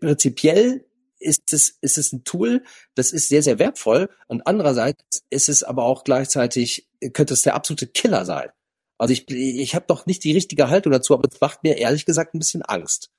[0.00, 0.84] prinzipiell
[1.18, 2.62] ist es, ist es ein Tool,
[2.94, 4.08] das ist sehr, sehr wertvoll.
[4.26, 8.50] Und andererseits ist es aber auch gleichzeitig, könnte es der absolute Killer sein.
[8.98, 12.04] Also ich, ich habe doch nicht die richtige Haltung dazu, aber es macht mir ehrlich
[12.04, 13.10] gesagt ein bisschen Angst.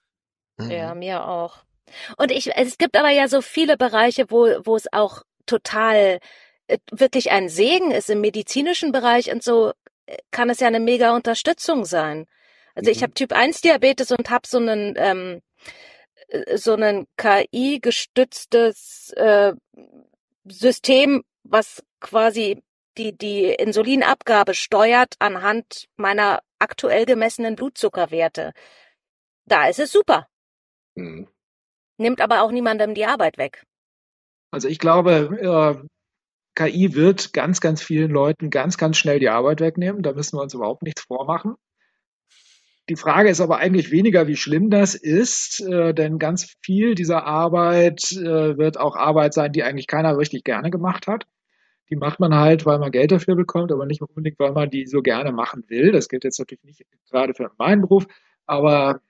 [0.57, 0.71] Mhm.
[0.71, 1.57] Ja, mir auch.
[2.17, 6.19] Und ich, es gibt aber ja so viele Bereiche, wo, wo es auch total
[6.67, 9.73] äh, wirklich ein Segen ist im medizinischen Bereich und so
[10.07, 12.25] äh, kann es ja eine mega Unterstützung sein.
[12.73, 12.95] Also mhm.
[12.95, 15.41] ich habe Typ 1 Diabetes und habe so einen ähm,
[16.27, 19.53] äh, so ein KI-gestütztes äh,
[20.45, 22.63] System, was quasi
[22.97, 28.53] die, die Insulinabgabe steuert anhand meiner aktuell gemessenen Blutzuckerwerte.
[29.45, 30.27] Da ist es super.
[30.95, 31.27] Mhm.
[31.97, 33.63] Nimmt aber auch niemandem die Arbeit weg.
[34.51, 35.87] Also ich glaube, äh,
[36.55, 40.03] KI wird ganz, ganz vielen Leuten ganz, ganz schnell die Arbeit wegnehmen.
[40.03, 41.55] Da müssen wir uns überhaupt nichts vormachen.
[42.87, 47.25] Die Frage ist aber eigentlich weniger, wie schlimm das ist, äh, denn ganz viel dieser
[47.25, 51.25] Arbeit äh, wird auch Arbeit sein, die eigentlich keiner richtig gerne gemacht hat.
[51.89, 54.85] Die macht man halt, weil man Geld dafür bekommt, aber nicht unbedingt, weil man die
[54.85, 55.91] so gerne machen will.
[55.91, 58.05] Das gilt jetzt natürlich nicht gerade für meinen Beruf,
[58.45, 59.01] aber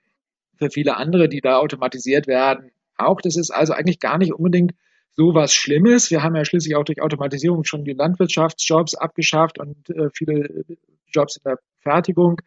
[0.58, 3.20] für viele andere, die da automatisiert werden, auch.
[3.20, 4.72] Das ist also eigentlich gar nicht unbedingt
[5.14, 6.10] so was Schlimmes.
[6.10, 10.64] Wir haben ja schließlich auch durch Automatisierung schon die Landwirtschaftsjobs abgeschafft und äh, viele
[11.10, 12.40] Jobs in der Fertigung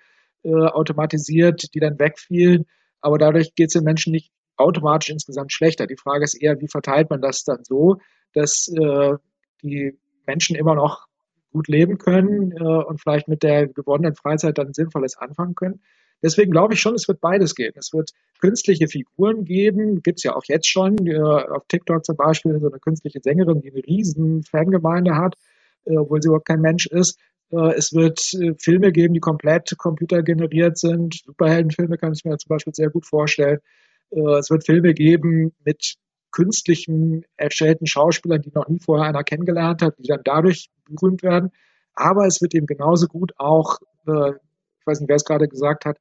[0.43, 2.65] äh, automatisiert, die dann wegfielen.
[3.01, 5.87] Aber dadurch geht es den Menschen nicht automatisch insgesamt schlechter.
[5.87, 7.97] Die Frage ist eher, wie verteilt man das dann so,
[8.33, 9.15] dass äh,
[9.63, 9.97] die
[10.27, 11.07] Menschen immer noch
[11.51, 15.81] gut leben können äh, und vielleicht mit der gewonnenen Freizeit dann Sinnvolles anfangen können.
[16.21, 17.77] Deswegen glaube ich schon, es wird beides geben.
[17.77, 22.17] Es wird künstliche Figuren geben, gibt es ja auch jetzt schon, äh, auf TikTok zum
[22.17, 25.35] Beispiel, so eine künstliche Sängerin, die eine riesen Fangemeinde hat,
[25.85, 27.17] äh, obwohl sie überhaupt kein Mensch ist.
[27.51, 28.19] Äh, es wird
[28.59, 31.21] Filme geben, die komplett computergeneriert sind.
[31.25, 33.59] Superheldenfilme kann ich mir zum Beispiel sehr gut vorstellen.
[34.11, 35.95] Es wird Filme geben mit
[36.31, 41.51] künstlichen erstellten Schauspielern, die noch nie vorher einer kennengelernt hat, die dann dadurch berühmt werden.
[41.93, 45.99] Aber es wird eben genauso gut auch, ich weiß nicht, wer es gerade gesagt hat,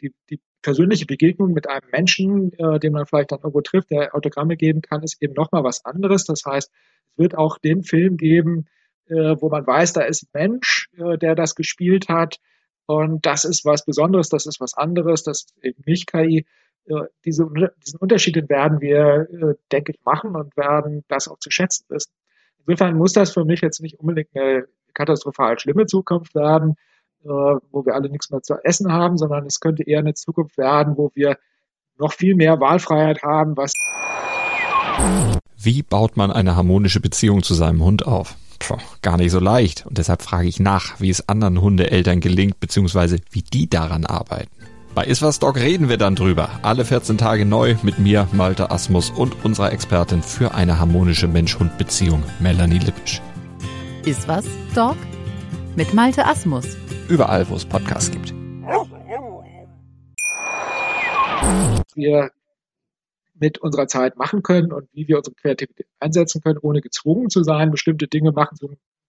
[0.00, 4.14] die, die persönliche Begegnung mit einem Menschen, äh, den man vielleicht dann irgendwo trifft, der
[4.14, 6.24] Autogramme geben kann, ist eben nochmal was anderes.
[6.24, 8.66] Das heißt, es wird auch den Film geben,
[9.06, 12.38] äh, wo man weiß, da ist ein Mensch, äh, der das gespielt hat.
[12.86, 16.46] Und das ist was Besonderes, das ist was anderes, das ist eben nicht KI.
[16.86, 17.46] Äh, diese,
[17.86, 22.12] diesen Unterschied werden wir, äh, denke ich, machen und werden das auch zu schätzen wissen.
[22.66, 26.76] Insofern muss das für mich jetzt nicht unbedingt eine katastrophal schlimme Zukunft werden,
[27.24, 30.58] äh, wo wir alle nichts mehr zu essen haben, sondern es könnte eher eine Zukunft
[30.58, 31.36] werden, wo wir
[31.98, 33.72] noch viel mehr Wahlfreiheit haben, was
[35.62, 38.34] wie baut man eine harmonische Beziehung zu seinem Hund auf?
[38.58, 39.84] Puh, gar nicht so leicht.
[39.86, 44.50] Und deshalb frage ich nach, wie es anderen Hundeeltern gelingt, beziehungsweise wie die daran arbeiten.
[44.94, 46.50] Bei Iswas Dog reden wir dann drüber.
[46.62, 52.22] Alle 14 Tage neu mit mir, Malte Asmus und unserer Expertin für eine harmonische Mensch-Hund-Beziehung,
[52.40, 53.22] Melanie Lippisch.
[54.04, 54.96] Iswas Dog
[55.80, 56.76] mit Malte Asmus.
[57.08, 58.34] Überall, wo es Podcasts gibt.
[61.94, 62.30] Wir
[63.32, 67.42] mit unserer Zeit machen können und wie wir unsere Kreativität einsetzen können, ohne gezwungen zu
[67.42, 68.68] sein, bestimmte Dinge machen zu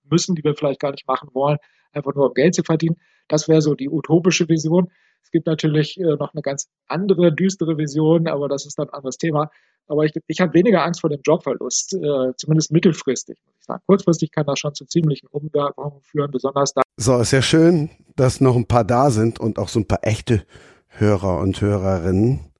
[0.09, 1.57] müssen, die wir vielleicht gar nicht machen wollen,
[1.91, 2.95] einfach nur um Geld zu verdienen.
[3.27, 4.89] Das wäre so die utopische Vision.
[5.23, 8.93] Es gibt natürlich äh, noch eine ganz andere, düstere Vision, aber das ist dann ein
[8.93, 9.51] anderes Thema.
[9.91, 13.83] Aber ich, ich habe weniger Angst vor dem Jobverlust, äh, zumindest mittelfristig, muss ich sagen.
[13.85, 16.81] Kurzfristig kann das schon zu ziemlichen Umwirkungen führen, besonders da.
[16.97, 19.99] So, ist ja schön, dass noch ein paar da sind und auch so ein paar
[20.03, 20.45] echte
[20.87, 22.51] Hörer und Hörerinnen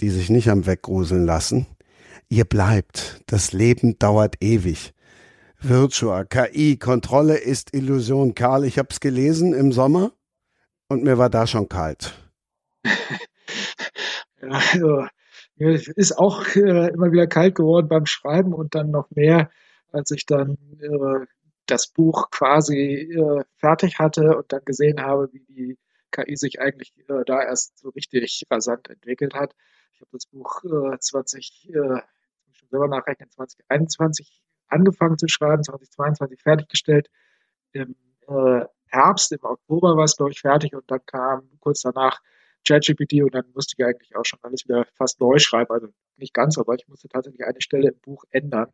[0.00, 1.66] die sich nicht am Weggruseln lassen.
[2.28, 3.22] Ihr bleibt.
[3.26, 4.92] Das Leben dauert ewig.
[5.58, 8.34] Virtual, KI, Kontrolle ist Illusion.
[8.34, 10.12] Karl, ich habe es gelesen im Sommer
[10.88, 12.14] und mir war da schon kalt.
[14.42, 15.06] also,
[15.56, 19.50] mir ist auch äh, immer wieder kalt geworden beim Schreiben und dann noch mehr,
[19.92, 21.26] als ich dann äh,
[21.66, 25.78] das Buch quasi äh, fertig hatte und dann gesehen habe, wie die
[26.12, 29.54] KI sich eigentlich äh, da erst so richtig rasant entwickelt hat.
[29.94, 31.72] Ich habe das Buch äh, 20, äh,
[32.52, 37.08] schon selber nachrechnen, 2021 angefangen zu schreiben, 2022 fertiggestellt.
[37.72, 37.96] Im
[38.28, 42.20] äh, Herbst, im Oktober war es, glaube ich, fertig und dann kam kurz danach
[42.66, 45.70] ChatGPT und dann musste ich eigentlich auch schon alles wieder fast neu schreiben.
[45.70, 48.72] Also nicht ganz, aber ich musste tatsächlich eine Stelle im Buch ändern,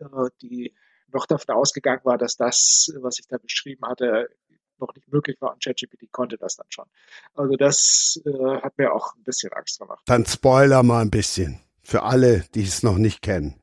[0.00, 0.06] äh,
[0.42, 0.74] die
[1.12, 4.28] noch davon ausgegangen war, dass das, was ich da beschrieben hatte,
[4.78, 6.84] noch nicht möglich war und ChatGPT konnte das dann schon.
[7.34, 10.02] Also das äh, hat mir auch ein bisschen Angst gemacht.
[10.06, 13.60] Dann spoiler mal ein bisschen für alle, die es noch nicht kennen.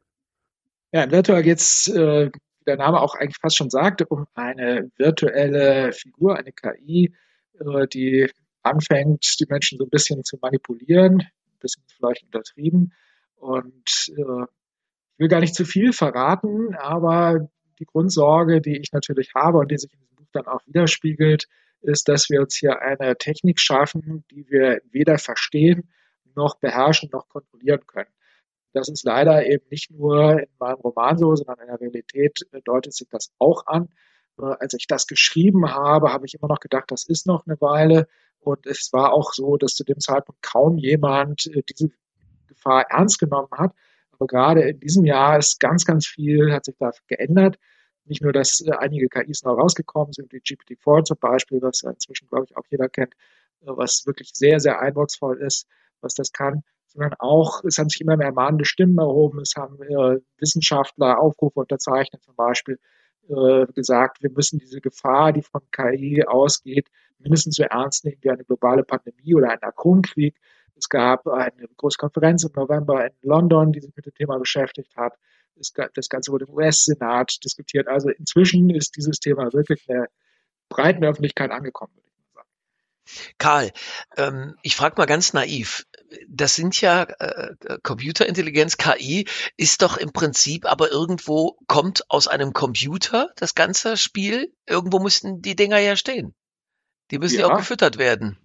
[0.92, 4.26] Ja, in Virtual geht es, äh, wie der Name auch eigentlich fast schon sagte, um
[4.34, 7.14] eine virtuelle Figur, eine KI,
[7.60, 8.30] äh, die
[8.64, 12.94] anfängt, die Menschen so ein bisschen zu manipulieren, ein bisschen vielleicht untertrieben.
[13.36, 17.48] Und äh, ich will gar nicht zu viel verraten, aber
[17.80, 20.04] die Grundsorge, die ich natürlich habe und die sich in
[20.34, 21.48] dann auch widerspiegelt,
[21.82, 25.90] ist, dass wir uns hier eine Technik schaffen, die wir weder verstehen
[26.36, 28.10] noch beherrschen noch kontrollieren können.
[28.74, 32.62] Das ist leider eben nicht nur in meinem Roman so, sondern in der Realität äh,
[32.64, 33.90] deutet sich das auch an.
[34.40, 37.62] Äh, als ich das geschrieben habe, habe ich immer noch gedacht, das ist noch eine
[37.62, 38.08] Weile.
[38.44, 41.90] Und es war auch so, dass zu dem Zeitpunkt kaum jemand äh, diese
[42.48, 43.74] Gefahr ernst genommen hat.
[44.12, 47.58] Aber gerade in diesem Jahr ist ganz, ganz viel, hat sich da geändert.
[48.06, 52.28] Nicht nur, dass äh, einige KIs neu rausgekommen sind, wie GPT-4 zum Beispiel, was inzwischen,
[52.28, 53.14] glaube ich, auch jeder kennt,
[53.62, 55.68] äh, was wirklich sehr, sehr eindrucksvoll ist,
[56.02, 59.82] was das kann, sondern auch, es haben sich immer mehr mahnende Stimmen erhoben, es haben
[59.82, 62.78] äh, Wissenschaftler Aufrufe unterzeichnet, zum Beispiel
[63.30, 66.90] äh, gesagt, wir müssen diese Gefahr, die von KI ausgeht,
[67.24, 70.36] mindestens so ernst nehmen wie eine globale Pandemie oder einen Atomkrieg.
[70.76, 74.96] Es gab eine große Konferenz im November in London, die sich mit dem Thema beschäftigt
[74.96, 75.14] hat.
[75.56, 77.88] Das Ganze wurde im US-Senat diskutiert.
[77.88, 80.10] Also inzwischen ist dieses Thema wirklich in der
[80.70, 81.94] breiten Öffentlichkeit angekommen.
[83.38, 83.72] Karl,
[84.18, 85.86] ähm, ich frage mal ganz naiv.
[86.28, 92.54] Das sind ja äh, Computerintelligenz, KI, ist doch im Prinzip aber irgendwo, kommt aus einem
[92.54, 94.54] Computer das ganze Spiel.
[94.68, 96.34] Irgendwo müssten die Dinger ja stehen.
[97.14, 98.40] Die müssen ja, ja auch gefüttert werden.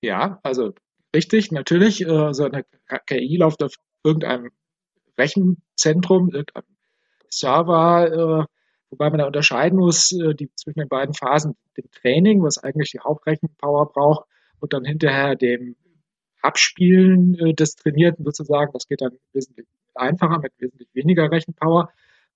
[0.00, 0.74] Ja, also
[1.12, 2.02] richtig, natürlich.
[2.02, 2.64] Äh, so eine
[3.06, 4.52] KI läuft auf irgendeinem
[5.18, 6.76] Rechenzentrum, irgendeinem
[7.28, 8.46] Server, äh,
[8.90, 12.92] wobei man da unterscheiden muss äh, die, zwischen den beiden Phasen, dem Training, was eigentlich
[12.92, 14.28] die Hauptrechenpower braucht,
[14.60, 15.74] und dann hinterher dem
[16.42, 18.70] Abspielen äh, des Trainierten sozusagen.
[18.72, 19.66] Das geht dann wesentlich
[19.96, 21.90] einfacher mit wesentlich weniger Rechenpower.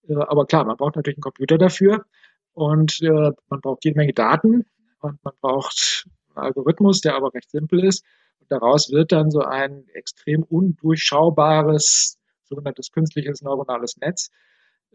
[0.08, 2.06] Aber klar, man braucht natürlich einen Computer dafür
[2.54, 4.64] und man braucht jede Menge Daten
[5.00, 8.04] und man braucht einen Algorithmus, der aber recht simpel ist.
[8.40, 12.18] Und daraus wird dann so ein extrem undurchschaubares
[12.48, 14.30] sogenanntes künstliches neuronales Netz,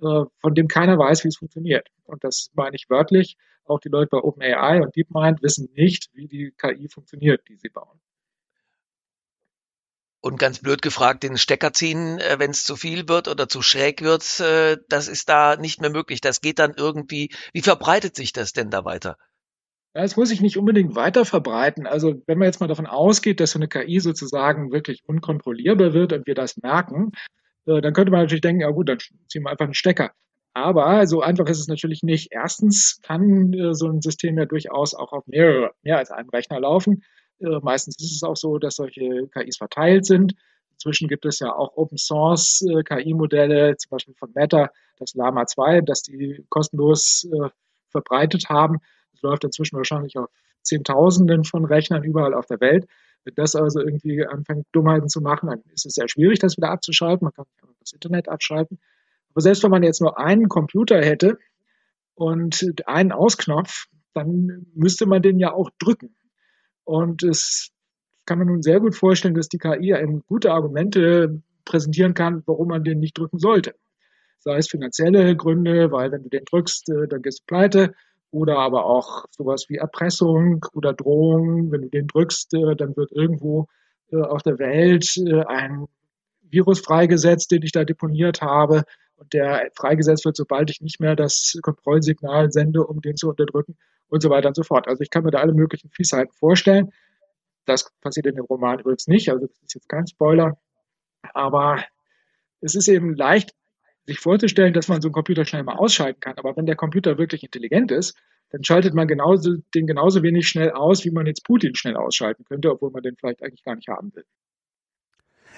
[0.02, 1.88] äh, von dem keiner weiß, wie es funktioniert.
[2.04, 3.38] Und das meine ich wörtlich.
[3.66, 7.70] Auch die Leute bei OpenAI und DeepMind wissen nicht, wie die KI funktioniert, die sie
[7.70, 8.02] bauen.
[10.20, 13.62] Und ganz blöd gefragt, den Stecker ziehen, äh, wenn es zu viel wird oder zu
[13.62, 16.22] schräg wird, äh, das ist da nicht mehr möglich.
[16.22, 17.30] Das geht dann irgendwie.
[17.54, 19.18] Wie verbreitet sich das denn da weiter?
[19.96, 21.86] Ja, es muss sich nicht unbedingt weiter verbreiten.
[21.86, 26.14] Also wenn man jetzt mal davon ausgeht, dass so eine KI sozusagen wirklich unkontrollierbar wird
[26.14, 27.12] und wir das merken,
[27.68, 30.12] äh, dann könnte man natürlich denken, ja gut, dann ziehen wir einfach einen Stecker.
[30.56, 32.30] Aber so einfach ist es natürlich nicht.
[32.32, 36.60] Erstens kann äh, so ein System ja durchaus auch auf mehrere, mehr als einem Rechner
[36.60, 37.04] laufen.
[37.40, 40.34] Äh, meistens ist es auch so, dass solche KIs verteilt sind.
[40.74, 45.82] Inzwischen gibt es ja auch Open Source KI-Modelle, zum Beispiel von Meta, das Lama 2,
[45.82, 47.28] das die kostenlos
[47.90, 48.80] verbreitet haben.
[49.14, 50.30] Das läuft inzwischen wahrscheinlich auf
[50.62, 52.88] Zehntausenden von Rechnern überall auf der Welt.
[53.24, 56.72] Wenn das also irgendwie anfängt, Dummheiten zu machen, dann ist es sehr schwierig, das wieder
[56.72, 57.26] abzuschalten.
[57.26, 57.46] Man kann
[57.80, 58.80] das Internet abschalten.
[59.32, 61.38] Aber selbst wenn man jetzt nur einen Computer hätte
[62.16, 66.16] und einen Ausknopf, dann müsste man den ja auch drücken.
[66.84, 67.72] Und es
[68.26, 69.96] kann man nun sehr gut vorstellen, dass die KI
[70.28, 73.74] gute Argumente präsentieren kann, warum man den nicht drücken sollte.
[74.40, 77.94] Sei es finanzielle Gründe, weil wenn du den drückst, äh, dann gehst du pleite
[78.34, 81.72] oder aber auch sowas wie Erpressung oder Drohung.
[81.72, 83.68] Wenn du den drückst, äh, dann wird irgendwo
[84.12, 85.86] äh, auf der Welt äh, ein
[86.42, 88.84] Virus freigesetzt, den ich da deponiert habe.
[89.18, 93.78] Und der freigesetzt wird, sobald ich nicht mehr das Kontrollsignal sende, um den zu unterdrücken
[94.10, 94.88] und so weiter und so fort.
[94.88, 96.92] Also ich kann mir da alle möglichen Fiesheiten vorstellen.
[97.66, 100.58] Das passiert in dem Roman übrigens nicht, also das ist jetzt kein Spoiler.
[101.34, 101.84] Aber
[102.62, 103.52] es ist eben leicht
[104.06, 106.38] sich vorzustellen, dass man so einen Computer schnell mal ausschalten kann.
[106.38, 108.18] Aber wenn der Computer wirklich intelligent ist,
[108.50, 112.44] dann schaltet man genauso, den genauso wenig schnell aus, wie man jetzt Putin schnell ausschalten
[112.46, 114.26] könnte, obwohl man den vielleicht eigentlich gar nicht haben will.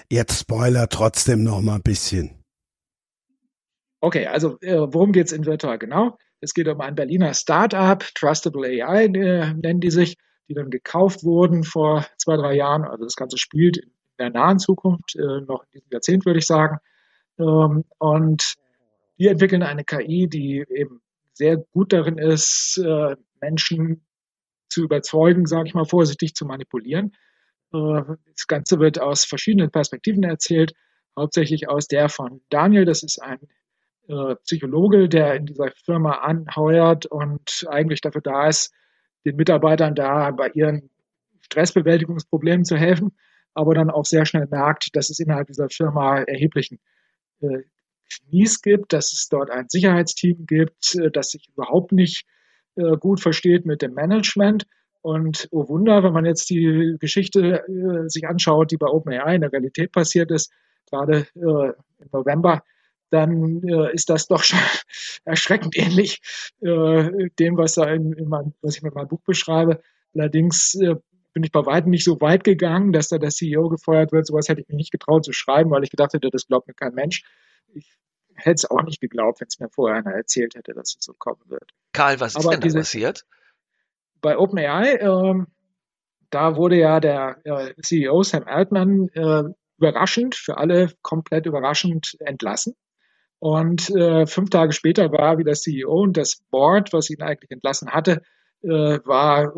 [0.08, 2.42] Jetzt Spoiler trotzdem noch mal ein bisschen.
[4.00, 6.16] Okay, also äh, worum geht's in Virtual genau?
[6.40, 10.16] Es geht um ein Berliner Startup, Trustable AI äh, nennen die sich,
[10.48, 12.84] die dann gekauft wurden vor zwei, drei Jahren.
[12.84, 16.46] Also das Ganze spielt in der nahen Zukunft, äh, noch in diesem Jahrzehnt würde ich
[16.46, 16.78] sagen.
[17.38, 18.54] Ähm, und
[19.18, 21.00] die entwickeln eine KI, die eben
[21.32, 24.04] sehr gut darin ist, äh, Menschen
[24.68, 27.12] zu überzeugen, sage ich mal vorsichtig, zu manipulieren.
[27.72, 30.72] Äh, das Ganze wird aus verschiedenen Perspektiven erzählt,
[31.16, 33.38] hauptsächlich aus der von Daniel, das ist ein
[34.08, 38.72] äh, Psychologe, der in dieser Firma anheuert und eigentlich dafür da ist,
[39.24, 40.90] den Mitarbeitern da bei ihren
[41.40, 43.16] Stressbewältigungsproblemen zu helfen,
[43.54, 46.78] aber dann auch sehr schnell merkt, dass es innerhalb dieser Firma erheblichen
[48.08, 52.24] Knies gibt, dass es dort ein Sicherheitsteam gibt, äh, das sich überhaupt nicht
[52.76, 54.66] äh, gut versteht mit dem Management.
[55.02, 59.42] Und oh Wunder, wenn man jetzt die Geschichte äh, sich anschaut, die bei OpenAI in
[59.42, 60.52] der Realität passiert ist,
[60.88, 61.74] gerade im
[62.12, 62.62] November,
[63.10, 63.60] dann
[63.92, 64.60] ist das doch schon
[65.24, 66.20] erschreckend ähnlich
[66.60, 69.80] äh, dem, was, in, in mein, was ich mit meinem Buch beschreibe.
[70.14, 70.78] Allerdings
[71.36, 74.26] bin ich bei weitem nicht so weit gegangen, dass da der CEO gefeuert wird.
[74.26, 76.72] Sowas hätte ich mir nicht getraut zu schreiben, weil ich gedacht hätte, das glaubt mir
[76.72, 77.24] kein Mensch.
[77.74, 77.94] Ich
[78.34, 81.12] hätte es auch nicht geglaubt, wenn es mir vorher einer erzählt hätte, dass es so
[81.12, 81.72] kommen wird.
[81.92, 83.26] Karl, was ist Aber denn da passiert?
[84.22, 85.48] Bei OpenAI, ähm,
[86.30, 89.42] da wurde ja der äh, CEO Sam Altman äh,
[89.76, 92.76] überraschend, für alle komplett überraschend entlassen.
[93.40, 97.90] Und äh, fünf Tage später war wieder CEO und das Board, was ihn eigentlich entlassen
[97.90, 98.22] hatte,
[98.62, 98.68] äh,
[99.04, 99.52] war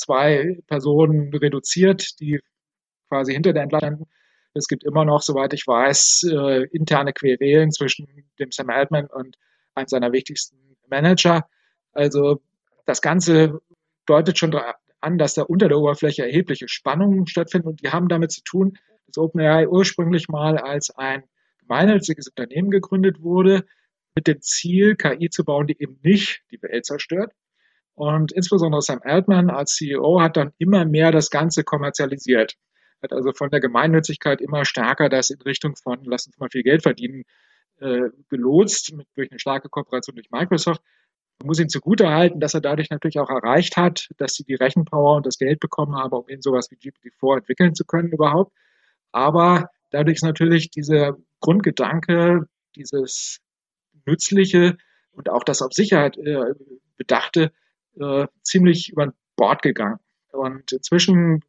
[0.00, 2.40] zwei Personen reduziert, die
[3.08, 4.06] quasi hinter der Entlassung
[4.54, 9.36] es gibt immer noch, soweit ich weiß, äh, interne Querelen zwischen dem Sam Altman und
[9.74, 11.48] einem seiner wichtigsten Manager.
[11.92, 12.42] Also
[12.86, 13.60] das Ganze
[14.06, 14.54] deutet schon
[15.00, 18.78] an, dass da unter der Oberfläche erhebliche Spannungen stattfinden und die haben damit zu tun,
[19.06, 21.22] dass OpenAI ursprünglich mal als ein
[21.60, 23.64] gemeinnütziges Unternehmen gegründet wurde,
[24.16, 27.32] mit dem Ziel, KI zu bauen, die eben nicht die Welt zerstört.
[28.00, 32.56] Und insbesondere Sam Altman als CEO hat dann immer mehr das Ganze kommerzialisiert
[33.02, 36.62] hat also von der Gemeinnützigkeit immer stärker das in Richtung von, lass uns mal viel
[36.62, 37.24] Geld verdienen,
[37.78, 40.82] äh, gelotst, mit, durch eine starke Kooperation durch Microsoft.
[41.40, 45.16] Man muss ihn zugutehalten, dass er dadurch natürlich auch erreicht hat, dass sie die Rechenpower
[45.16, 48.52] und das Geld bekommen haben, um in sowas wie GPT-4 entwickeln zu können überhaupt.
[49.12, 52.46] Aber dadurch ist natürlich dieser Grundgedanke,
[52.76, 53.40] dieses
[54.04, 54.76] Nützliche
[55.12, 56.52] und auch das auf Sicherheit äh,
[56.98, 57.52] bedachte,
[57.98, 59.98] äh, ziemlich über Bord gegangen.
[60.32, 61.42] Und inzwischen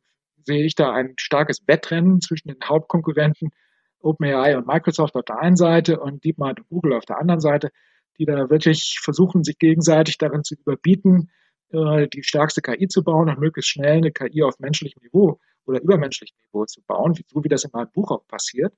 [0.43, 3.51] sehe ich da ein starkes Wettrennen zwischen den Hauptkonkurrenten
[3.99, 7.69] OpenAI und Microsoft auf der einen Seite und DeepMind und Google auf der anderen Seite,
[8.17, 11.29] die da wirklich versuchen, sich gegenseitig darin zu überbieten,
[11.71, 15.81] äh, die stärkste KI zu bauen und möglichst schnell eine KI auf menschlichem Niveau oder
[15.81, 18.73] übermenschlichem Niveau zu bauen, so wie das in meinem Buch auch passiert.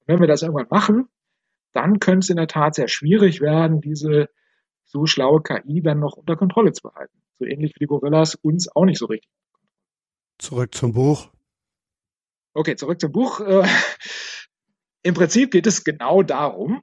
[0.00, 1.08] Und wenn wir das irgendwann machen,
[1.72, 4.28] dann könnte es in der Tat sehr schwierig werden, diese
[4.84, 7.16] so schlaue KI dann noch unter Kontrolle zu behalten.
[7.38, 9.30] So ähnlich wie die Gorillas uns auch nicht so richtig
[10.38, 11.28] Zurück zum Buch.
[12.54, 13.40] Okay, zurück zum Buch.
[13.40, 13.66] Äh,
[15.02, 16.82] Im Prinzip geht es genau darum.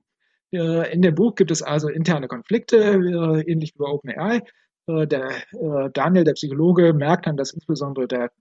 [0.51, 4.41] Äh, in dem Buch gibt es also interne Konflikte, äh, ähnlich wie bei OpenAI.
[4.87, 5.31] Der
[5.93, 8.31] Daniel, der Psychologe, merkt dann, dass insbesondere der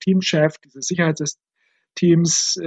[0.00, 2.58] Teamchef dieses Sicherheitsteams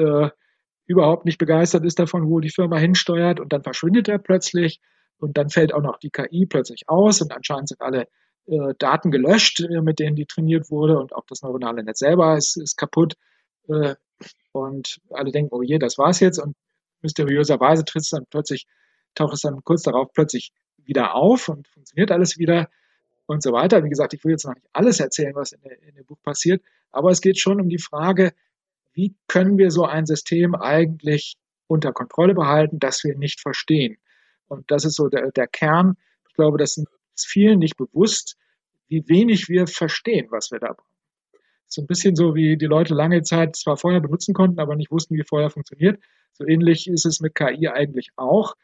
[0.86, 4.82] überhaupt nicht begeistert ist davon, wo die Firma hinsteuert und dann verschwindet er plötzlich
[5.20, 8.08] und dann fällt auch noch die KI plötzlich aus und anscheinend sind alle
[8.48, 12.38] äh, Daten gelöscht, äh, mit denen die trainiert wurde und auch das neuronale Netz selber
[12.38, 13.16] ist, ist kaputt.
[13.68, 13.96] Äh,
[14.52, 16.40] und alle denken, oh je, das war's jetzt.
[16.40, 16.56] Und
[17.02, 18.66] mysteriöserweise tritt es dann plötzlich,
[19.16, 22.70] taucht es dann kurz darauf plötzlich wieder auf und funktioniert alles wieder
[23.26, 23.84] und so weiter.
[23.84, 26.64] Wie gesagt, ich will jetzt noch nicht alles erzählen, was in, in dem Buch passiert,
[26.92, 28.34] aber es geht schon um die Frage,
[28.94, 31.38] wie können wir so ein System eigentlich
[31.68, 33.98] unter Kontrolle behalten, das wir nicht verstehen.
[34.48, 35.98] Und das ist so der, der Kern.
[36.28, 38.38] Ich glaube, das ist vielen nicht bewusst,
[38.88, 40.88] wie wenig wir verstehen, was wir da brauchen.
[41.68, 44.90] So ein bisschen so, wie die Leute lange Zeit zwar Feuer benutzen konnten, aber nicht
[44.90, 46.02] wussten, wie Feuer funktioniert.
[46.32, 48.56] So ähnlich ist es mit KI eigentlich auch.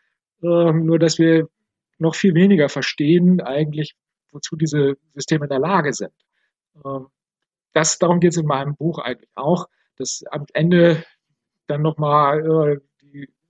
[0.42, 1.50] Ähm, nur, dass wir
[1.98, 3.96] noch viel weniger verstehen eigentlich,
[4.32, 6.14] wozu diese Systeme in der Lage sind.
[6.86, 7.08] Ähm,
[7.74, 9.68] das, darum geht es in meinem Buch eigentlich auch,
[9.98, 11.04] dass am Ende
[11.68, 12.80] dann nochmal äh,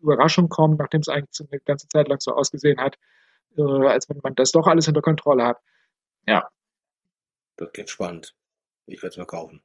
[0.04, 2.98] Überraschung kommt, nachdem es eigentlich eine ganze Zeit lang so ausgesehen hat,
[3.58, 5.58] äh, als wenn man das doch alles unter Kontrolle hat.
[6.28, 6.48] Ja.
[7.58, 8.36] Das klingt spannend.
[8.86, 9.62] Ich werde es mal kaufen.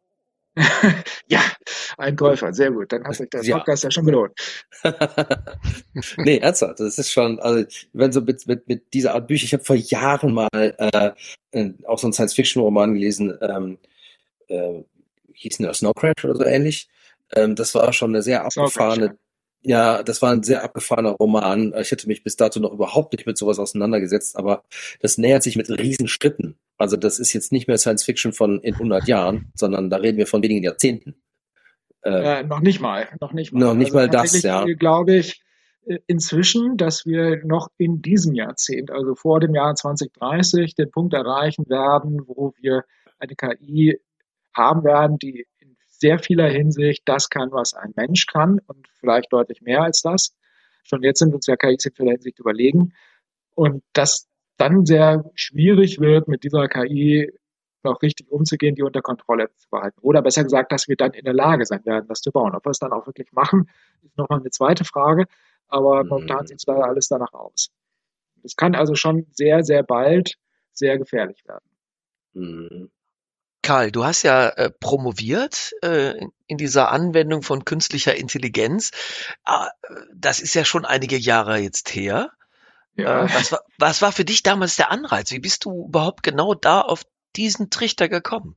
[1.28, 1.40] ja,
[1.98, 2.92] ein Käufer, sehr gut.
[2.92, 4.32] Dann hat sich der Podcast ja, schon gelohnt.
[6.16, 9.52] nee, ernsthaft, das ist schon, also wenn so mit, mit, mit dieser Art Bücher, ich
[9.52, 13.78] habe vor Jahren mal äh, auch so einen Science-Fiction-Roman gelesen, ähm,
[14.48, 14.82] äh,
[15.32, 16.88] hieß der Snow Crash oder so ähnlich.
[17.34, 19.16] Ähm, das war schon eine sehr abgefahrene,
[19.62, 21.74] ja, das war ein sehr abgefahrener Roman.
[21.78, 24.62] Ich hätte mich bis dato noch überhaupt nicht mit sowas auseinandergesetzt, aber
[25.00, 26.58] das nähert sich mit riesen Schritten.
[26.76, 30.18] Also das ist jetzt nicht mehr Science Fiction von in 100 Jahren, sondern da reden
[30.18, 31.16] wir von wenigen Jahrzehnten.
[32.02, 33.60] Äh, äh, noch nicht mal, noch nicht mal.
[33.60, 34.64] Noch nicht also mal das, ja.
[34.64, 35.42] Glaube ich
[35.86, 41.14] äh, inzwischen, dass wir noch in diesem Jahrzehnt, also vor dem Jahr 2030, den Punkt
[41.14, 42.84] erreichen werden, wo wir
[43.18, 44.00] eine KI
[44.54, 45.46] haben werden, die
[45.98, 50.34] sehr vieler Hinsicht das kann, was ein Mensch kann und vielleicht deutlich mehr als das.
[50.84, 52.94] Schon jetzt sind uns ja KIs in vieler Hinsicht überlegen.
[53.54, 57.32] Und das dann sehr schwierig wird, mit dieser KI
[57.82, 59.98] noch richtig umzugehen, die unter Kontrolle zu behalten.
[60.00, 62.54] Oder besser gesagt, dass wir dann in der Lage sein werden, das zu bauen.
[62.54, 63.68] Ob wir es dann auch wirklich machen,
[64.02, 65.26] ist nochmal eine zweite Frage.
[65.68, 66.08] Aber mhm.
[66.08, 67.70] momentan sieht es leider alles danach aus.
[68.42, 70.34] Es kann also schon sehr, sehr bald
[70.72, 71.68] sehr gefährlich werden.
[72.34, 72.90] Mhm.
[73.68, 76.14] Karl, du hast ja äh, promoviert äh,
[76.46, 78.92] in dieser Anwendung von künstlicher Intelligenz.
[79.44, 79.68] Ah,
[80.14, 82.30] das ist ja schon einige Jahre jetzt her.
[82.96, 83.26] Ja.
[83.26, 85.32] Äh, was, war, was war für dich damals der Anreiz?
[85.32, 87.02] Wie bist du überhaupt genau da auf
[87.36, 88.54] diesen Trichter gekommen?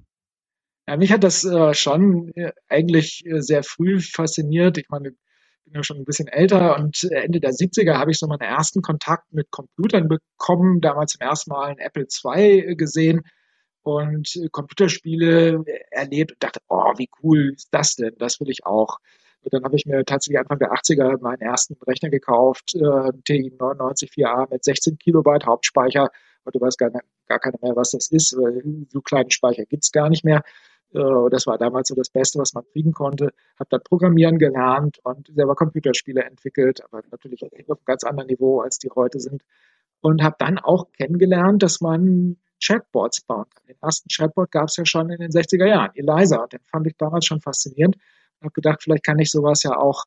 [0.88, 4.78] Ja, mich hat das äh, schon äh, eigentlich äh, sehr früh fasziniert.
[4.78, 5.16] Ich meine, ich
[5.66, 8.82] bin ja schon ein bisschen älter und Ende der 70er habe ich so meinen ersten
[8.82, 13.24] Kontakt mit Computern bekommen, damals zum ersten Mal ein Apple II gesehen
[13.84, 18.16] und Computerspiele erlebt und dachte, oh, wie cool ist das denn?
[18.18, 19.00] Das will ich auch.
[19.44, 23.52] Und dann habe ich mir tatsächlich Anfang der 80er meinen ersten Rechner gekauft, äh, TI
[23.58, 26.10] 99 4A mit 16 Kilobyte Hauptspeicher.
[26.52, 26.92] Du weißt gar,
[27.28, 28.30] gar keiner mehr, was das ist.
[28.30, 30.44] So kleinen Speicher gibt's gar nicht mehr.
[30.94, 33.34] Äh, das war damals so das Beste, was man kriegen konnte.
[33.60, 38.62] Habe dann Programmieren gelernt und selber Computerspiele entwickelt, aber natürlich auf einem ganz anderen Niveau,
[38.62, 39.44] als die heute sind.
[40.02, 43.66] Und habe dann auch kennengelernt, dass man Chatbots bauen kann.
[43.68, 46.48] Den ersten Chatbot gab es ja schon in den 60er Jahren, Eliza.
[46.48, 50.06] Den fand ich damals schon faszinierend und habe gedacht, vielleicht kann ich sowas ja auch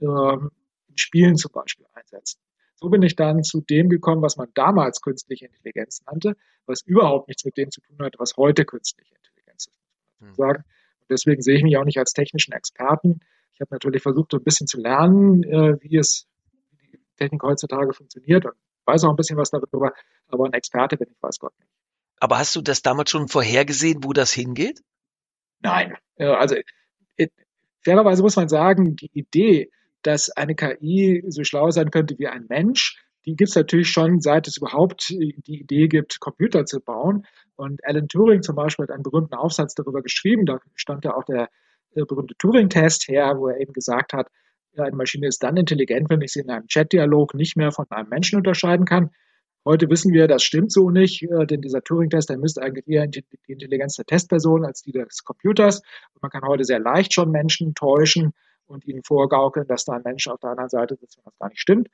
[0.00, 0.50] ähm,
[0.88, 2.40] in Spielen zum Beispiel einsetzen.
[2.74, 6.36] So bin ich dann zu dem gekommen, was man damals künstliche Intelligenz nannte,
[6.66, 9.74] was überhaupt nichts mit dem zu tun hat, was heute künstliche Intelligenz ist.
[10.20, 10.34] Hm.
[10.34, 10.64] Sagen.
[11.00, 13.20] Und deswegen sehe ich mich auch nicht als technischen Experten.
[13.54, 16.26] Ich habe natürlich versucht, so ein bisschen zu lernen, äh, wie es
[16.72, 18.54] wie die Technik heutzutage funktioniert und
[18.84, 19.92] weiß auch ein bisschen was darüber,
[20.28, 21.70] aber ein Experte bin ich, weiß Gott nicht.
[22.18, 24.80] Aber hast du das damals schon vorhergesehen, wo das hingeht?
[25.60, 25.96] Nein.
[26.18, 26.56] Also
[27.84, 29.70] fairerweise muss man sagen, die Idee,
[30.02, 34.20] dass eine KI so schlau sein könnte wie ein Mensch, die gibt es natürlich schon,
[34.20, 37.26] seit es überhaupt die Idee gibt, Computer zu bauen.
[37.56, 40.46] Und Alan Turing zum Beispiel hat einen berühmten Aufsatz darüber geschrieben.
[40.46, 41.48] Da stand ja auch der
[41.96, 44.28] äh, berühmte Turing-Test her, wo er eben gesagt hat,
[44.76, 48.10] eine Maschine ist dann intelligent, wenn ich sie in einem Chat-Dialog nicht mehr von einem
[48.10, 49.10] Menschen unterscheiden kann.
[49.66, 53.08] Heute wissen wir, das stimmt so nicht, äh, denn dieser Turing-Test, der misst eigentlich eher
[53.08, 55.82] die Intelligenz der Testperson als die des Computers.
[56.14, 58.32] Und man kann heute sehr leicht schon Menschen täuschen
[58.66, 61.48] und ihnen vorgaukeln, dass da ein Mensch auf der anderen Seite sitzt, wenn das gar
[61.48, 61.88] nicht stimmt.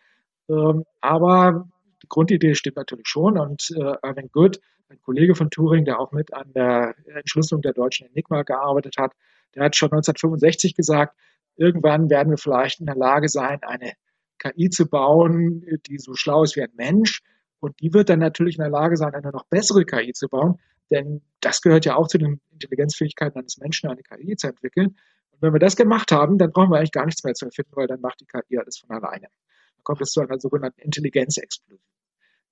[0.51, 1.67] Ähm, aber
[2.03, 4.61] die Grundidee stimmt natürlich schon und äh, Irving Good,
[4.91, 9.15] ein Kollege von Turing, der auch mit an der Entschlüsselung der deutschen Enigma gearbeitet hat,
[9.55, 11.17] der hat schon 1965 gesagt,
[11.57, 13.93] irgendwann werden wir vielleicht in der Lage sein, eine
[14.39, 17.23] KI zu bauen, die so schlau ist wie ein Mensch,
[17.63, 20.59] und die wird dann natürlich in der Lage sein, eine noch bessere KI zu bauen,
[20.91, 24.97] denn das gehört ja auch zu den Intelligenzfähigkeiten eines Menschen, eine KI zu entwickeln.
[25.31, 27.71] Und wenn wir das gemacht haben, dann brauchen wir eigentlich gar nichts mehr zu erfinden,
[27.77, 29.29] weil dann macht die KI alles von alleine.
[29.77, 31.81] Dann kommt es zu einer sogenannten Intelligenzexplosion.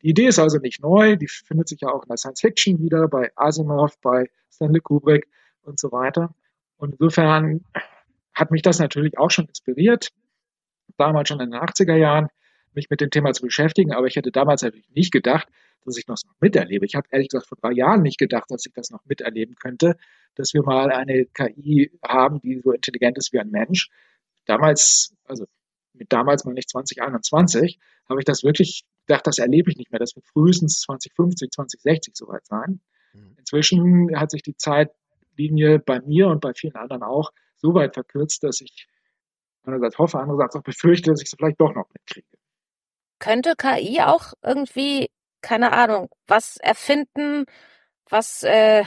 [0.02, 2.78] Die Idee ist also nicht neu, die findet sich ja auch in der Science Fiction
[2.78, 5.26] wieder, bei Asimov, bei Stanley Kubrick
[5.62, 6.32] und so weiter.
[6.76, 7.64] Und insofern
[8.32, 10.10] hat mich das natürlich auch schon inspiriert,
[10.96, 12.28] damals schon in den 80er Jahren
[12.74, 15.48] mich mit dem Thema zu beschäftigen, aber ich hätte damals natürlich nicht gedacht,
[15.84, 16.84] dass ich das noch miterlebe.
[16.84, 19.96] Ich habe ehrlich gesagt vor drei Jahren nicht gedacht, dass ich das noch miterleben könnte,
[20.34, 23.88] dass wir mal eine KI haben, die so intelligent ist wie ein Mensch.
[24.46, 25.46] Damals, also
[25.94, 29.98] mit damals mal nicht 2021, habe ich das wirklich gedacht, das erlebe ich nicht mehr.
[29.98, 32.80] Das wird frühestens 2050, 2060 soweit sein.
[33.12, 33.36] Mhm.
[33.38, 38.42] Inzwischen hat sich die Zeitlinie bei mir und bei vielen anderen auch so weit verkürzt,
[38.42, 38.86] dass ich
[39.62, 42.39] einerseits hoffe, andererseits auch befürchte, dass ich es vielleicht doch noch mitkriege
[43.20, 45.08] könnte KI auch irgendwie,
[45.40, 47.44] keine Ahnung, was erfinden,
[48.08, 48.84] was, äh,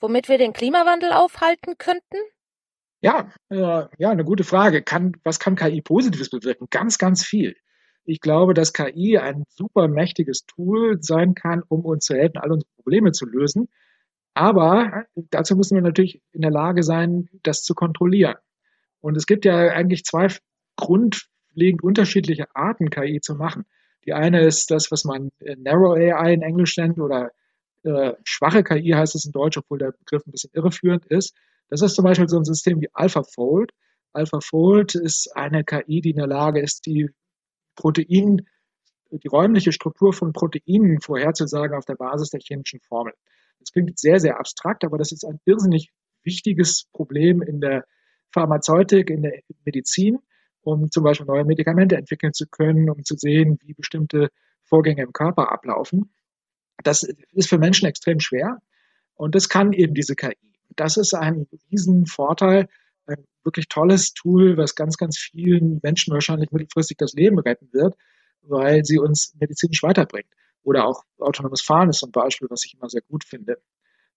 [0.00, 2.18] womit wir den Klimawandel aufhalten könnten?
[3.00, 4.82] Ja, äh, ja, eine gute Frage.
[4.82, 6.68] Kann, was kann KI Positives bewirken?
[6.70, 7.56] Ganz, ganz viel.
[8.04, 12.52] Ich glaube, dass KI ein super mächtiges Tool sein kann, um uns zu helfen, all
[12.52, 13.68] unsere Probleme zu lösen.
[14.34, 18.36] Aber dazu müssen wir natürlich in der Lage sein, das zu kontrollieren.
[19.00, 20.28] Und es gibt ja eigentlich zwei
[20.76, 23.64] Grund, grundlegend unterschiedliche Arten, KI zu machen.
[24.04, 27.30] Die eine ist das, was man äh, Narrow AI in Englisch nennt oder
[27.84, 31.34] äh, schwache KI heißt es in Deutsch, obwohl der Begriff ein bisschen irreführend ist.
[31.68, 33.72] Das ist zum Beispiel so ein System wie AlphaFold.
[34.12, 37.10] AlphaFold ist eine KI, die in der Lage ist, die
[37.76, 38.46] Protein,
[39.10, 43.14] die räumliche Struktur von Proteinen vorherzusagen auf der Basis der chemischen Formel.
[43.60, 45.90] Das klingt sehr, sehr abstrakt, aber das ist ein irrsinnig
[46.22, 47.84] wichtiges Problem in der
[48.32, 50.18] Pharmazeutik, in der Medizin,
[50.64, 54.30] um zum Beispiel neue Medikamente entwickeln zu können, um zu sehen, wie bestimmte
[54.64, 56.12] Vorgänge im Körper ablaufen.
[56.82, 57.02] Das
[57.32, 58.58] ist für Menschen extrem schwer
[59.14, 60.36] und das kann eben diese KI.
[60.76, 62.68] Das ist ein Riesenvorteil,
[63.06, 67.94] ein wirklich tolles Tool, was ganz, ganz vielen Menschen wahrscheinlich mittelfristig das Leben retten wird,
[68.42, 70.32] weil sie uns medizinisch weiterbringt.
[70.62, 73.58] Oder auch autonomes Fahren ist ein Beispiel, was ich immer sehr gut finde,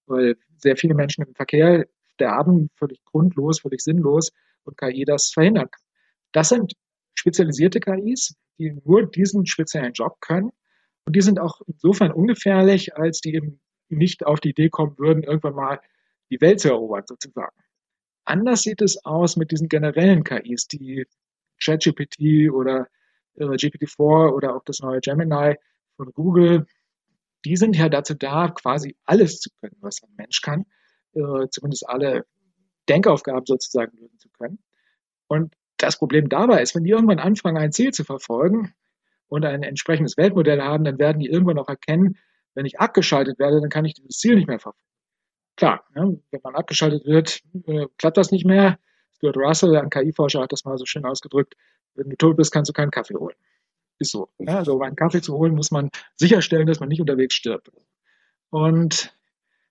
[0.06, 4.32] weil sehr viele Menschen im Verkehr sterben völlig grundlos, völlig sinnlos
[4.64, 5.87] und KI das verhindern kann.
[6.32, 6.74] Das sind
[7.16, 10.52] spezialisierte KIs, die nur diesen speziellen Job können.
[11.06, 15.24] Und die sind auch insofern ungefährlich, als die eben nicht auf die Idee kommen würden,
[15.24, 15.80] irgendwann mal
[16.30, 17.56] die Welt zu erobern, sozusagen.
[18.26, 21.06] Anders sieht es aus mit diesen generellen KIs, die
[21.64, 22.88] ChatGPT oder
[23.36, 25.56] äh, GPT-4 oder auch das neue Gemini
[25.96, 26.68] von Google.
[27.46, 30.66] Die sind ja dazu da, quasi alles zu können, was ein Mensch kann,
[31.14, 32.26] äh, zumindest alle
[32.90, 34.60] Denkaufgaben sozusagen lösen zu können.
[35.28, 38.74] Und das Problem dabei ist, wenn die irgendwann anfangen, ein Ziel zu verfolgen
[39.28, 42.18] und ein entsprechendes Weltmodell haben, dann werden die irgendwann auch erkennen,
[42.56, 44.84] wenn ich abgeschaltet werde, dann kann ich dieses Ziel nicht mehr verfolgen.
[45.56, 48.80] Klar, ne, wenn man abgeschaltet wird, äh, klappt das nicht mehr.
[49.16, 51.56] Stuart Russell, ein KI-Forscher, hat das mal so schön ausgedrückt,
[51.96, 53.36] wenn du tot bist, kannst du keinen Kaffee holen.
[54.00, 54.30] Ist so.
[54.38, 57.72] Ja, also um einen Kaffee zu holen, muss man sicherstellen, dass man nicht unterwegs stirbt.
[58.50, 59.16] Und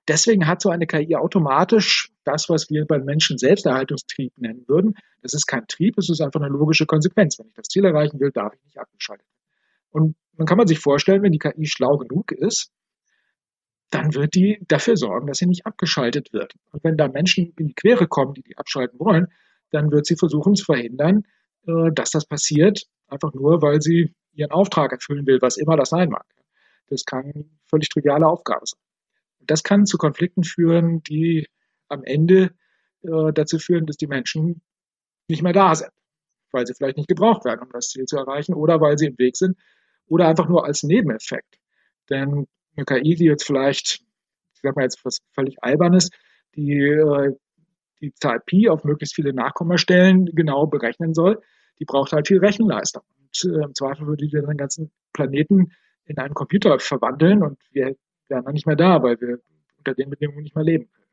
[0.09, 4.95] deswegen hat so eine KI automatisch das, was wir beim Menschen Selbsterhaltungstrieb nennen würden.
[5.23, 7.39] Das ist kein Trieb, es ist einfach eine logische Konsequenz.
[7.39, 9.37] Wenn ich das Ziel erreichen will, darf ich nicht abgeschaltet werden.
[9.91, 12.71] Und dann kann man sich vorstellen, wenn die KI schlau genug ist,
[13.91, 16.55] dann wird die dafür sorgen, dass sie nicht abgeschaltet wird.
[16.73, 19.29] Und wenn da Menschen in die Quere kommen, die die abschalten wollen,
[19.71, 21.25] dann wird sie versuchen zu verhindern,
[21.67, 25.91] äh, dass das passiert, einfach nur, weil sie ihren Auftrag erfüllen will, was immer das
[25.91, 26.27] sein mag.
[26.89, 28.81] Das kann eine völlig triviale Aufgabe sein.
[29.41, 31.47] Das kann zu Konflikten führen, die
[31.89, 32.51] am Ende
[33.03, 34.63] äh, dazu führen, dass die Menschen
[35.29, 35.91] nicht mehr da sind,
[36.53, 39.19] weil sie vielleicht nicht gebraucht werden, um das Ziel zu erreichen, oder weil sie im
[39.19, 39.57] Weg sind,
[40.07, 41.59] oder einfach nur als Nebeneffekt.
[42.11, 44.01] Denn eine KI, die jetzt vielleicht,
[44.55, 46.11] ich sag mal jetzt was völlig Albernes,
[46.55, 47.33] die äh,
[48.01, 51.41] die Zahl Pi auf möglichst viele Nachkommastellen genau berechnen soll,
[51.79, 53.03] die braucht halt viel Rechenleistung.
[53.19, 55.73] Und äh, im Zweifel würde die den ganzen Planeten
[56.05, 57.97] in einen Computer verwandeln und wir
[58.29, 59.39] wären dann nicht mehr da, weil wir
[59.79, 61.06] unter den Bedingungen nicht mehr leben können.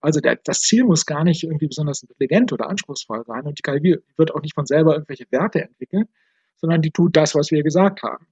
[0.00, 3.62] Also der, das Ziel muss gar nicht irgendwie besonders intelligent oder anspruchsvoll sein und die
[3.62, 6.08] KI wird auch nicht von selber irgendwelche Werte entwickeln,
[6.56, 8.26] sondern die tut das, was wir gesagt haben.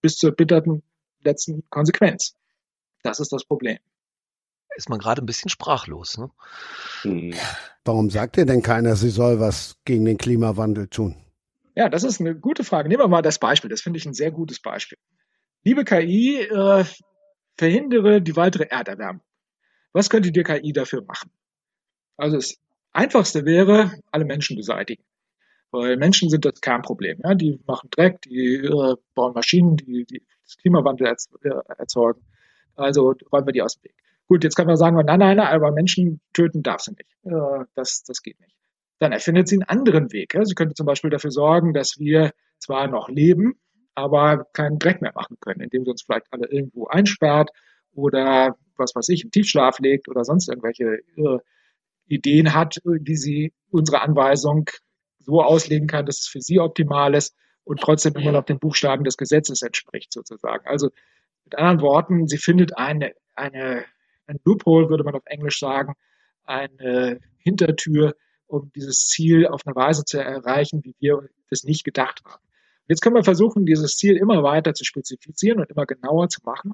[0.00, 0.82] Bis zur bitterten
[1.22, 2.34] letzten Konsequenz.
[3.02, 3.78] Das ist das Problem.
[4.76, 6.18] Ist man gerade ein bisschen sprachlos.
[6.18, 6.30] Ne?
[7.02, 7.34] Hm.
[7.84, 11.16] Warum sagt ihr denn keiner, sie soll was gegen den Klimawandel tun?
[11.76, 12.88] Ja, das ist eine gute Frage.
[12.88, 13.70] Nehmen wir mal das Beispiel.
[13.70, 14.98] Das finde ich ein sehr gutes Beispiel.
[15.64, 16.84] Liebe KI, äh,
[17.56, 19.22] verhindere die weitere Erderwärmung.
[19.94, 21.30] Was könnte die KI dafür machen?
[22.16, 22.56] Also das
[22.92, 25.02] Einfachste wäre, alle Menschen beseitigen.
[25.70, 27.20] Weil Menschen sind das Kernproblem.
[27.24, 27.34] Ja?
[27.34, 32.20] Die machen Dreck, die äh, bauen Maschinen, die, die das Klimawandel erz äh, erzeugen.
[32.76, 33.94] Also räumen wir die aus dem Weg.
[34.26, 37.10] Gut, jetzt kann man sagen, nein, nein, nein, aber Menschen töten darf sie nicht.
[37.24, 38.56] Äh, das, das geht nicht.
[38.98, 40.34] Dann erfindet sie einen anderen Weg.
[40.34, 40.44] Ja?
[40.44, 43.60] Sie könnte zum Beispiel dafür sorgen, dass wir zwar noch leben,
[43.94, 47.50] aber keinen Dreck mehr machen können, indem sie uns vielleicht alle irgendwo einsperrt
[47.92, 51.38] oder was weiß ich, im Tiefschlaf legt oder sonst irgendwelche äh,
[52.06, 54.68] Ideen hat, die sie unsere Anweisung
[55.18, 59.04] so auslegen kann, dass es für sie optimal ist und trotzdem immer noch den Buchstaben
[59.04, 60.66] des Gesetzes entspricht, sozusagen.
[60.66, 60.90] Also
[61.44, 63.84] mit anderen Worten, sie findet eine, eine,
[64.26, 65.94] ein Loophole, würde man auf Englisch sagen,
[66.44, 68.14] eine Hintertür,
[68.46, 72.42] um dieses Ziel auf eine Weise zu erreichen, wie wir das nicht gedacht haben.
[72.86, 76.72] Jetzt können wir versuchen, dieses Ziel immer weiter zu spezifizieren und immer genauer zu machen.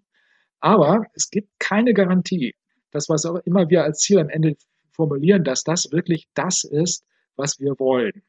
[0.61, 2.55] Aber es gibt keine Garantie,
[2.91, 4.57] dass was auch immer wir als Ziel am Ende
[4.93, 7.05] formulieren, dass das wirklich das ist,
[7.37, 8.23] was wir wollen.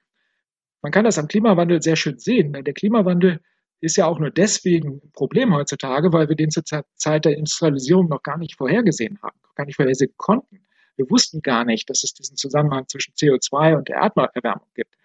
[0.82, 2.54] Man kann das am Klimawandel sehr schön sehen.
[2.54, 3.40] Der Klimawandel
[3.82, 8.08] ist ja auch nur deswegen ein Problem heutzutage, weil wir den zur Zeit der Industrialisierung
[8.08, 10.66] noch gar nicht vorhergesehen haben, gar nicht vorhersehen konnten.
[10.96, 14.96] Wir wussten gar nicht, dass es diesen Zusammenhang zwischen CO2 und der Erderwärmung gibt.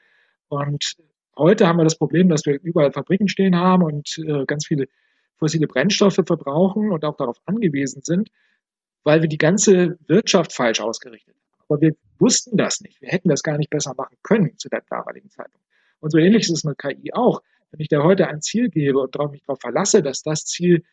[0.48, 0.96] Und
[1.36, 4.88] heute haben wir das Problem, dass wir überall Fabriken stehen haben und äh, ganz viele
[5.38, 8.30] fossile Brennstoffe verbrauchen und auch darauf angewiesen sind,
[9.04, 11.64] weil wir die ganze Wirtschaft falsch ausgerichtet haben.
[11.68, 13.00] Aber wir wussten das nicht.
[13.00, 15.66] Wir hätten das gar nicht besser machen können zu der damaligen Zeitpunkt.
[16.00, 17.42] Und so ähnlich ist es mit KI auch.
[17.70, 20.84] Wenn ich da heute ein Ziel gebe und mich darauf verlasse, dass das Ziel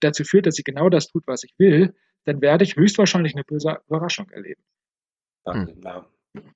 [0.00, 1.94] dazu führt, dass sie genau das tut, was ich will,
[2.24, 4.62] dann werde ich höchstwahrscheinlich eine böse Überraschung erleben.
[5.46, 6.46] Hm.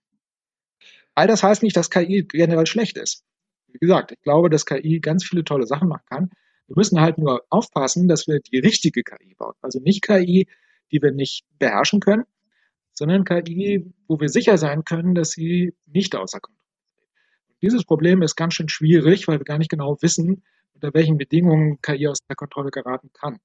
[1.14, 3.25] All das heißt nicht, dass KI generell schlecht ist.
[3.66, 6.31] Wie gesagt, ich glaube, dass KI ganz viele tolle Sachen machen kann.
[6.69, 9.55] Wir müssen halt nur aufpassen, dass wir die richtige KI bauen.
[9.62, 10.47] Also nicht KI,
[10.93, 12.24] die wir nicht beherrschen können,
[12.93, 16.59] sondern KI, wo wir sicher sein können, dass sie nicht außer Kontrolle
[17.62, 21.81] dieses Problem ist ganz schön schwierig, weil wir gar nicht genau wissen, unter welchen Bedingungen
[21.82, 23.39] KI aus der Kontrolle geraten kann.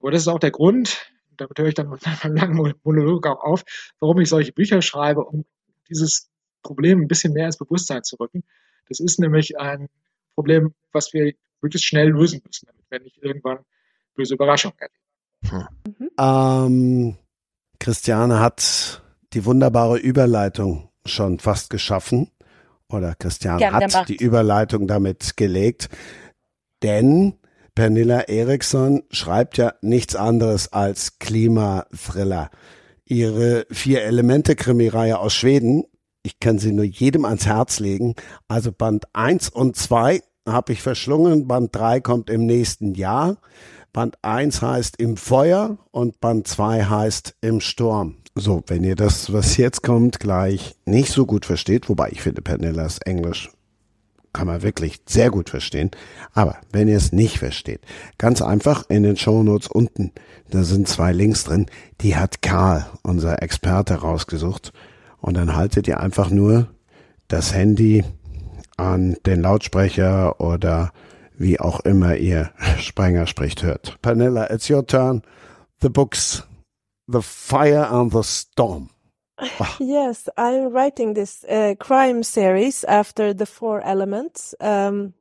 [0.00, 3.42] Aber das ist auch der Grund, damit höre ich dann mit einem langen Monolog auch
[3.42, 3.62] auf,
[3.98, 5.44] warum ich solche Bücher schreibe, um
[5.88, 6.30] dieses
[6.62, 8.44] Problem ein bisschen mehr ins Bewusstsein zu rücken.
[8.88, 9.88] Das ist nämlich ein
[10.34, 13.58] Problem, was wir wirklich schnell lösen müssen, damit wir nicht irgendwann
[14.14, 15.68] böse Überraschungen erleben.
[15.98, 16.10] Hm.
[16.18, 17.16] Ähm,
[17.78, 22.30] Christiane hat die wunderbare Überleitung schon fast geschaffen
[22.88, 25.88] oder Christian Gern hat die Überleitung damit gelegt,
[26.82, 27.34] denn
[27.74, 32.50] Pernilla Eriksson schreibt ja nichts anderes als Klimathriller.
[33.04, 35.84] Ihre Vier-Elemente-Krimireihe aus Schweden,
[36.22, 38.14] ich kann sie nur jedem ans Herz legen.
[38.48, 43.36] Also Band 1 und 2 habe ich verschlungen, Band 3 kommt im nächsten Jahr.
[43.92, 48.16] Band 1 heißt Im Feuer und Band 2 heißt Im Sturm.
[48.36, 52.42] So, wenn ihr das, was jetzt kommt, gleich nicht so gut versteht, wobei ich finde
[52.42, 53.50] Pernillas Englisch
[54.32, 55.90] kann man wirklich sehr gut verstehen.
[56.32, 57.80] Aber wenn ihr es nicht versteht,
[58.18, 60.12] ganz einfach in den Shownotes unten,
[60.50, 61.66] da sind zwei Links drin,
[62.00, 64.72] die hat Karl, unser Experte, rausgesucht.
[65.20, 66.68] Und dann haltet ihr einfach nur
[67.28, 68.04] das Handy
[68.80, 70.92] an den Lautsprecher oder
[71.36, 74.00] wie auch immer ihr Sprenger spricht hört.
[74.02, 75.22] Pernilla, it's your turn.
[75.80, 76.42] The books,
[77.06, 78.90] The Fire and the Storm.
[79.80, 85.14] Yes, I'm writing this uh, crime series after the four elements, um,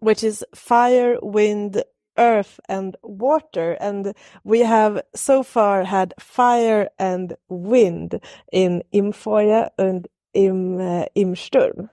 [0.00, 1.82] which is fire, wind,
[2.16, 3.76] earth, and water.
[3.80, 8.20] And we have so far had fire and wind
[8.50, 11.90] in Im Feuer and Im, uh, Im Sturm.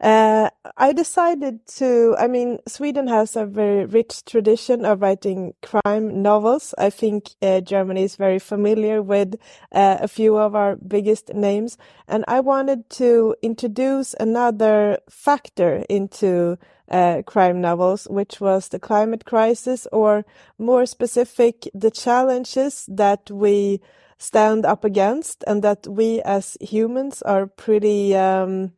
[0.00, 6.22] Uh, I decided to, I mean, Sweden has a very rich tradition of writing crime
[6.22, 6.74] novels.
[6.78, 9.36] I think uh, Germany is very familiar with
[9.72, 11.78] uh, a few of our biggest names.
[12.08, 16.58] And I wanted to introduce another factor into
[16.90, 20.24] uh, crime novels, which was the climate crisis, or
[20.58, 23.80] more specific, the challenges that we
[24.18, 28.72] stand up against and that we as humans are pretty, um,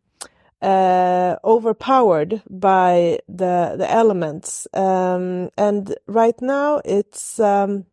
[0.62, 4.66] uh, overpowered by the the elements.
[4.72, 7.86] Um, and right now, it's um,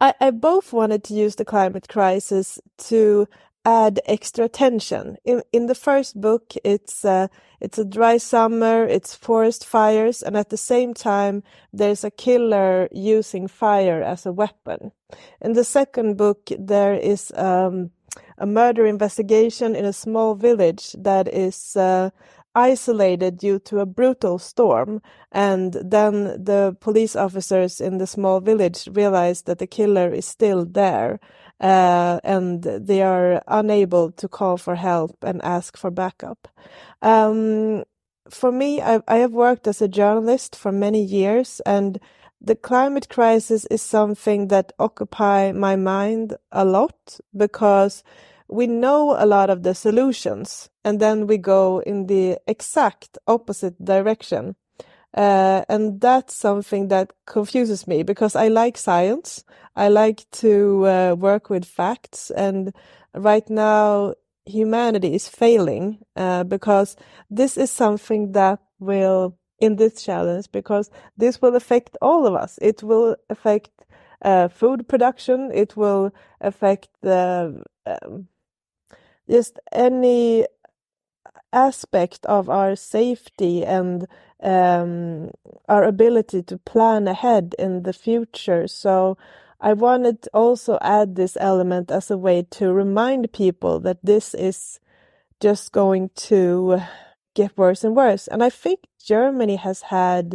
[0.00, 3.28] I, I both wanted to use the climate crisis to
[3.64, 5.16] add extra tension.
[5.24, 7.28] In in the first book, it's uh,
[7.60, 11.42] it's a dry summer, it's forest fires, and at the same time,
[11.72, 14.92] there's a killer using fire as a weapon.
[15.40, 17.90] In the second book, there is um,
[18.38, 22.10] a murder investigation in a small village that is uh,
[22.54, 25.00] isolated due to a brutal storm.
[25.32, 30.64] And then the police officers in the small village realize that the killer is still
[30.64, 31.20] there.
[31.60, 36.46] Uh, and they are unable to call for help and ask for backup.
[37.02, 37.84] Um,
[38.30, 41.98] for me, I, I have worked as a journalist for many years and
[42.40, 48.02] the climate crisis is something that occupy my mind a lot because
[48.48, 53.84] we know a lot of the solutions and then we go in the exact opposite
[53.84, 54.56] direction.
[55.14, 59.44] Uh, and that's something that confuses me because I like science.
[59.74, 62.30] I like to uh, work with facts.
[62.30, 62.74] And
[63.14, 64.14] right now,
[64.46, 66.96] humanity is failing uh, because
[67.30, 72.58] this is something that will, in this challenge, because this will affect all of us.
[72.62, 73.70] It will affect
[74.22, 75.50] uh, food production.
[75.52, 78.28] It will affect the um,
[79.28, 80.46] just any
[81.52, 84.06] aspect of our safety and
[84.42, 85.30] um,
[85.68, 88.68] our ability to plan ahead in the future.
[88.68, 89.16] So
[89.60, 94.34] I wanted to also add this element as a way to remind people that this
[94.34, 94.78] is
[95.40, 96.80] just going to
[97.40, 98.24] get worse and worse.
[98.32, 98.78] And I think
[99.14, 100.26] Germany has had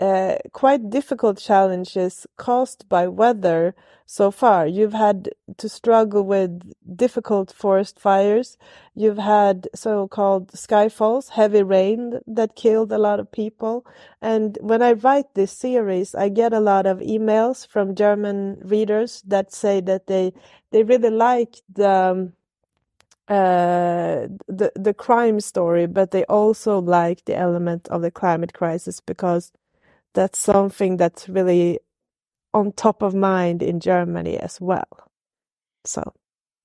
[0.00, 3.74] uh, quite difficult challenges caused by weather
[4.06, 4.66] so far.
[4.66, 6.52] You've had to struggle with
[7.04, 8.56] difficult forest fires.
[8.94, 13.84] You've had so-called skyfalls, heavy rain that killed a lot of people.
[14.22, 18.38] And when I write this series, I get a lot of emails from German
[18.74, 20.32] readers that say that they,
[20.70, 22.32] they really like the, um,
[23.28, 29.00] uh, the the crime story, but they also like the element of the climate crisis
[29.00, 29.52] because
[30.14, 31.78] that's something that's really
[32.54, 35.10] on top of mind in Germany as well.
[35.84, 36.14] So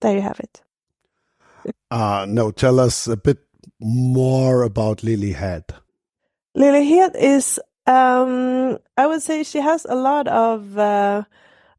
[0.01, 0.61] there you have it.
[1.91, 3.39] uh, no, tell us a bit
[3.79, 5.63] more about Lilyhead.
[6.57, 11.23] Lilyhead is, um, I would say she has a lot of uh,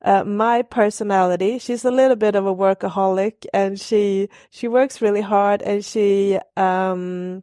[0.04, 1.58] uh, my personality.
[1.58, 6.38] She's a little bit of a workaholic, and she she works really hard, and she
[6.56, 7.42] um,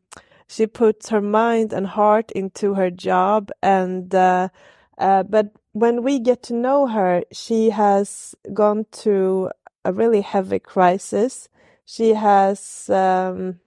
[0.51, 4.49] she puts her mind and heart into her job and uh,
[4.97, 9.49] uh, but when we get to know her she has gone through
[9.85, 11.47] a really heavy crisis
[11.85, 13.61] she has um,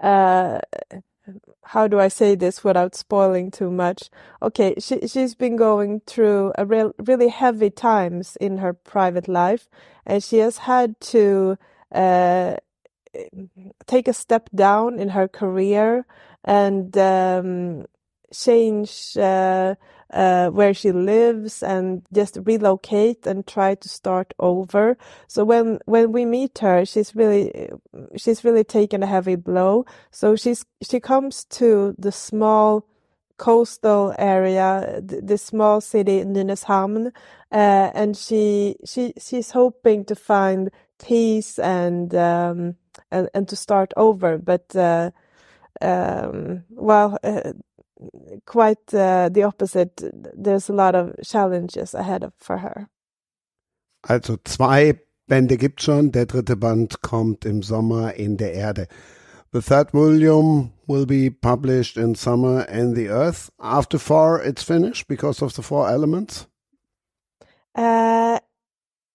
[0.00, 0.58] uh,
[1.64, 4.10] how do I say this without spoiling too much?
[4.42, 9.68] Okay, she she's been going through a real really heavy times in her private life,
[10.06, 11.58] and she has had to
[11.92, 12.56] uh,
[13.86, 16.06] take a step down in her career
[16.44, 17.86] and um,
[18.32, 19.74] change uh,
[20.14, 24.96] uh, where she lives and just relocate and try to start over.
[25.28, 27.70] So when when we meet her, she's really
[28.16, 29.86] she's really taken a heavy blow.
[30.12, 32.86] So she's she comes to the small
[33.38, 37.08] coastal area, the, the small city Nynäshamn,
[37.52, 40.70] uh, and she she she's hoping to find
[41.04, 42.76] peace and um,
[43.10, 44.38] and, and to start over.
[44.38, 45.10] But uh,
[45.82, 47.52] um, well, uh,
[48.46, 50.02] quite uh, the opposite.
[50.36, 52.88] There's a lot of challenges ahead of, for her.
[54.08, 56.12] Also zwei Bände gibt schon.
[56.12, 58.86] Der dritte Band kommt im Sommer in der Erde.
[59.52, 63.50] The third volume will be published in summer in the earth.
[63.60, 66.48] After four, it's finished because of the four elements.
[67.74, 68.40] Uh,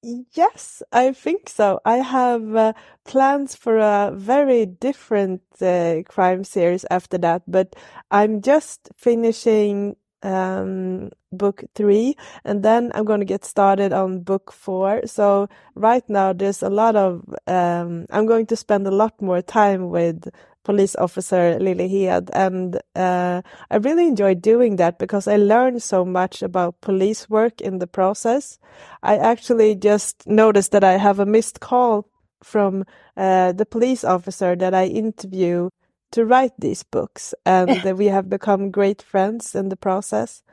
[0.02, 1.80] yes, I think so.
[1.86, 2.74] I have uh,
[3.06, 7.76] plans for a very different uh, crime series after that, but
[8.12, 14.52] I'm just finishing um, book three, and then I'm going to get started on book
[14.52, 15.02] four.
[15.06, 19.42] So right now, there's a lot of, um, I'm going to spend a lot more
[19.42, 20.30] time with
[20.70, 23.42] police officer Lily Head, and uh,
[23.72, 27.88] I really enjoy doing that because I learned so much about police work in the
[27.88, 28.60] process.
[29.02, 32.06] I actually just noticed that I have a missed call
[32.44, 32.86] from
[33.18, 35.70] uh, the police officer that I interview
[36.12, 40.44] to write these books and we have become great friends in the process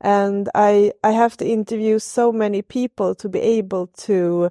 [0.00, 4.50] and i i have to interview so many people to be able to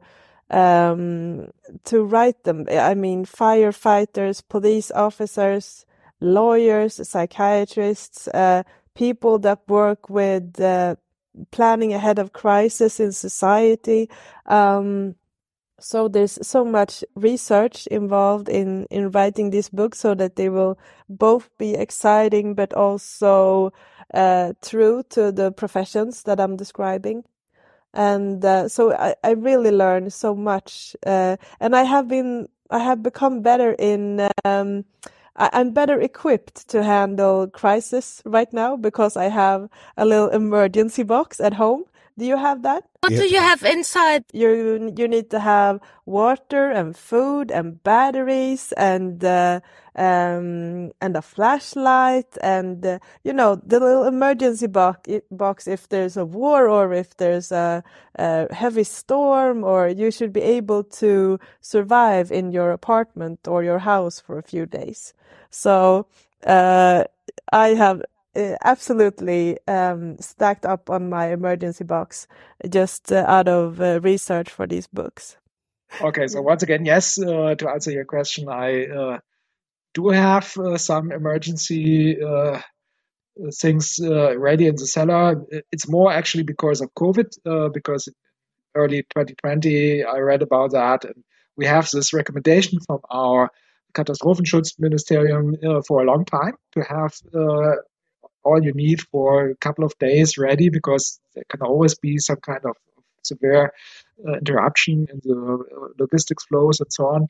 [0.49, 1.47] um
[1.83, 2.65] to write them.
[2.69, 5.85] I mean firefighters police officers
[6.21, 8.63] lawyers psychiatrists uh,
[8.95, 10.95] people that work with uh,
[11.51, 14.09] planning ahead of crisis in society.
[14.45, 15.15] Um
[15.79, 20.77] so there's so much research involved in in writing this book so that they will
[21.09, 23.73] both be exciting but also
[24.13, 27.23] uh, true to the professions that I'm describing
[27.95, 32.79] and uh, so I, I really learned so much uh, and I have been I
[32.79, 34.85] have become better in um,
[35.35, 41.03] I, I'm better equipped to handle crisis right now because I have a little emergency
[41.03, 41.85] box at home
[42.17, 42.85] do you have that?
[43.05, 44.23] What do you have inside?
[44.33, 49.59] You you need to have water and food and batteries and uh,
[49.95, 56.17] um, and a flashlight and uh, you know the little emergency box box if there's
[56.17, 57.83] a war or if there's a,
[58.15, 63.79] a heavy storm or you should be able to survive in your apartment or your
[63.79, 65.13] house for a few days.
[65.51, 66.07] So
[66.45, 67.03] uh,
[67.51, 68.01] I have
[68.35, 72.27] uh, absolutely um, stacked up on my emergency box
[72.69, 75.37] just uh, out of uh, research for these books.
[76.01, 79.19] Okay, so once again, yes, uh, to answer your question, I uh,
[79.93, 82.17] do have uh, some emergency
[83.61, 85.41] things ready in the cellar.
[85.71, 88.09] It's more actually because of COVID, because
[88.75, 91.23] early 2020 I read about that, and
[91.55, 93.49] we have this recommendation from our
[93.93, 97.13] Katastrophenschutzministerium for a long time to have
[98.45, 102.37] all you need for a couple of days ready because there can always be some
[102.37, 102.75] kind of
[103.23, 103.73] severe
[104.27, 107.27] uh, interruption in the uh, logistics flows and so on.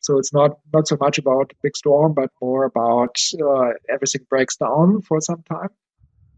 [0.00, 4.56] So it's not not so much about big storm, but more about uh, everything breaks
[4.56, 5.70] down for some time.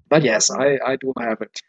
[0.09, 1.61] But yes, I, I do have it.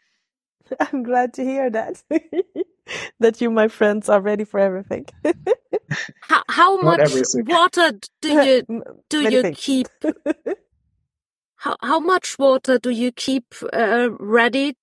[0.80, 2.02] I'm glad to hear that.
[3.20, 5.06] that you, my friends, are ready for everything.
[6.20, 9.58] how, how much water do you do you things.
[9.58, 9.88] keep
[11.58, 14.76] how, how much water do you keep uh, ready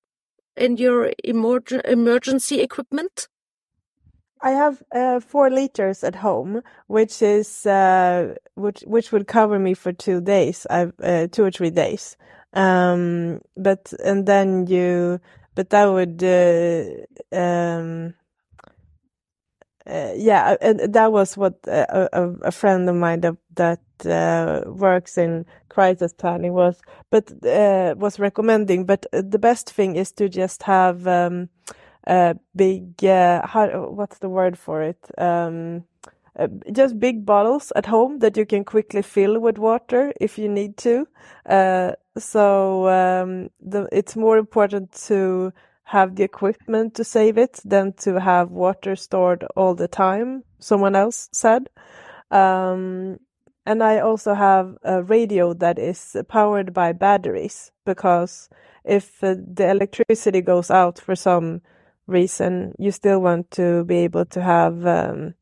[0.58, 3.28] in your emerg emergency equipment?
[4.42, 9.74] I have uh, four liters at home, which is uh, which which would cover me
[9.74, 10.88] for two days, uh,
[11.32, 12.18] two or three days.
[12.54, 15.20] Um, but and then you,
[15.56, 18.14] but that would uh, um,
[19.88, 25.18] uh, yeah, that was what uh, a, a, friend of mine that that uh, works
[25.18, 26.82] in crisis planning was,
[27.12, 28.86] but uh, was recommending.
[28.86, 31.50] But the best thing is to just have um,
[32.08, 33.04] a big.
[33.04, 35.00] Uh, how, what's the word for it?
[35.18, 35.84] Um,
[36.38, 40.50] uh, just big bottles at home that you can quickly fill with water if you
[40.50, 41.08] need to.
[42.18, 45.54] so um, the, it's more important to
[45.86, 50.96] have the equipment to save it than to have water stored all the time, someone
[50.96, 51.70] else said.
[52.32, 53.20] Um,
[53.66, 58.50] and I also have a radio that is powered by batteries because
[58.84, 61.62] if uh, the electricity goes out for some
[62.08, 65.34] reason, you still want to be able to have um,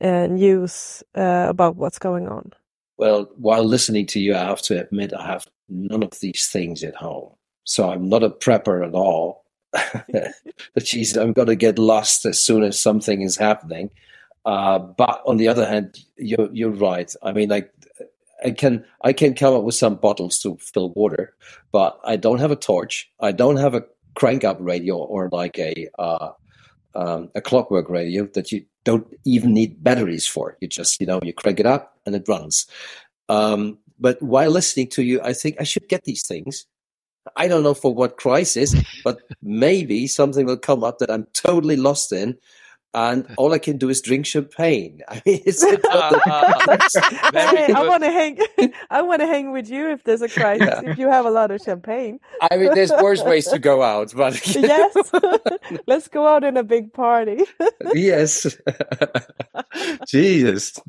[0.00, 2.52] uh, news uh, about what's going on.
[2.96, 6.82] Well, while listening to you, I have to admit I have none of these things
[6.82, 7.32] at home.
[7.64, 9.44] So I'm not a prepper at all.
[10.74, 13.90] But geez, I'm going to get lost as soon as something is happening.
[14.46, 17.12] Uh, but on the other hand, you're you're right.
[17.22, 17.70] I mean, like
[18.44, 21.34] I can I can come up with some bottles to fill water,
[21.72, 23.10] but I don't have a torch.
[23.20, 26.30] I don't have a crank up radio or like a uh,
[26.94, 30.56] um, a clockwork radio that you don't even need batteries for.
[30.60, 32.66] You just you know you crank it up and it runs.
[33.28, 36.66] Um, but while listening to you, I think I should get these things
[37.34, 41.76] I don't know for what crisis, but maybe something will come up that I'm totally
[41.76, 42.36] lost in.
[42.96, 45.02] And all I can do is drink champagne.
[45.08, 45.78] I mean, it's hey,
[47.72, 48.38] I want to hang.
[48.90, 50.66] I want to hang with you if there's a crisis.
[50.66, 50.90] Yeah.
[50.90, 54.12] If you have a lot of champagne, I mean, there's worse ways to go out,
[54.16, 54.96] but yes,
[55.86, 57.44] let's go out in a big party.
[57.94, 58.56] yes.
[60.08, 60.80] Jesus.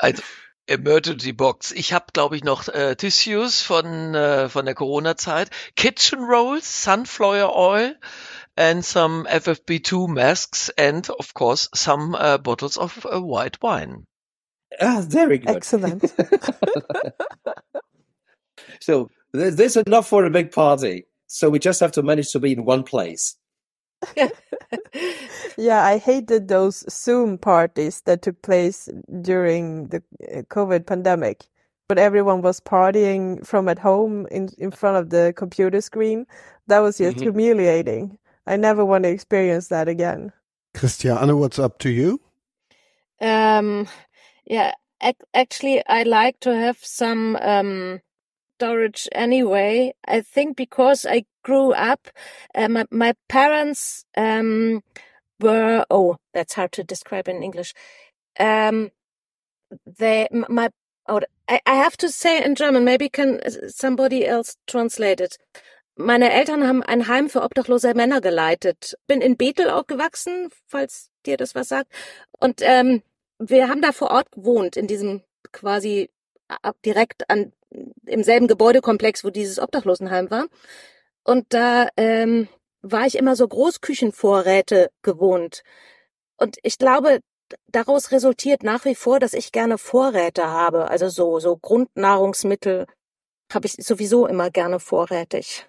[0.00, 0.22] Also
[0.66, 1.72] Emergency Box.
[1.72, 7.54] Ich habe, glaube ich, noch äh, Tissues von äh, von der Corona-Zeit, Kitchen Rolls, Sunflower
[7.54, 7.96] Oil,
[8.56, 14.04] and some FFP2 masks, and of course some uh, bottles of uh, white wine.
[14.80, 15.56] Ah, very good.
[15.56, 16.04] Excellent.
[18.80, 21.06] So there's, there's enough for a big party.
[21.26, 23.36] So we just have to manage to be in one place.
[25.56, 28.88] Yeah, I hated those Zoom parties that took place
[29.22, 30.02] during the
[30.36, 31.44] uh, COVID pandemic,
[31.88, 36.26] but everyone was partying from at home in in front of the computer screen.
[36.66, 37.22] That was just Mhm.
[37.22, 38.18] humiliating.
[38.46, 40.32] I never want to experience that again.
[40.74, 42.20] Christiane, what's up to you?
[43.20, 43.88] Um,
[44.46, 48.00] yeah, ac- actually, I like to have some um
[48.58, 49.94] storage anyway.
[50.06, 52.08] I think because I grew up,
[52.54, 54.82] uh, my my parents um
[55.40, 57.74] were oh, that's hard to describe in English.
[58.40, 58.90] Um,
[59.86, 60.70] they my
[61.08, 62.84] oh, I, I have to say in German.
[62.84, 65.38] Maybe can uh, somebody else translate it.
[65.96, 68.96] Meine Eltern haben ein Heim für obdachlose Männer geleitet.
[69.06, 71.92] Bin in Bethel aufgewachsen, falls dir das was sagt.
[72.40, 73.02] Und ähm,
[73.38, 75.22] wir haben da vor Ort gewohnt, in diesem
[75.52, 76.10] quasi
[76.84, 77.52] direkt an
[78.06, 80.46] im selben Gebäudekomplex, wo dieses Obdachlosenheim war.
[81.24, 82.48] Und da ähm,
[82.82, 85.62] war ich immer so Großküchenvorräte gewohnt.
[86.36, 87.20] Und ich glaube,
[87.68, 90.88] daraus resultiert nach wie vor, dass ich gerne Vorräte habe.
[90.90, 92.86] Also so, so Grundnahrungsmittel
[93.52, 95.66] habe ich sowieso immer gerne vorrätig.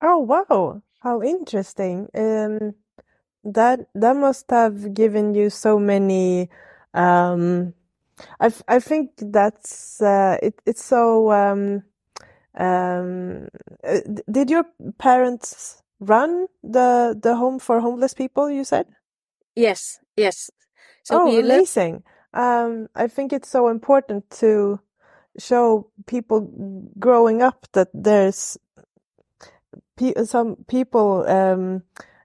[0.00, 2.08] Oh wow, how interesting.
[2.14, 2.74] Um,
[3.44, 6.50] that that must have given you so many.
[6.94, 7.74] Um,
[8.40, 10.60] I I think that's uh, it.
[10.66, 11.32] It's so.
[11.32, 11.82] Um,
[12.56, 13.48] um,
[13.84, 14.00] uh,
[14.30, 14.64] did your
[14.98, 18.50] parents run the the home for homeless people?
[18.50, 18.86] You said.
[19.56, 20.50] Yes, yes.
[21.02, 22.02] So Oh, amazing.
[22.34, 24.80] Um, I think it's so important to
[25.38, 26.50] show people
[26.98, 28.58] growing up that there's
[29.98, 31.82] pe- some people um,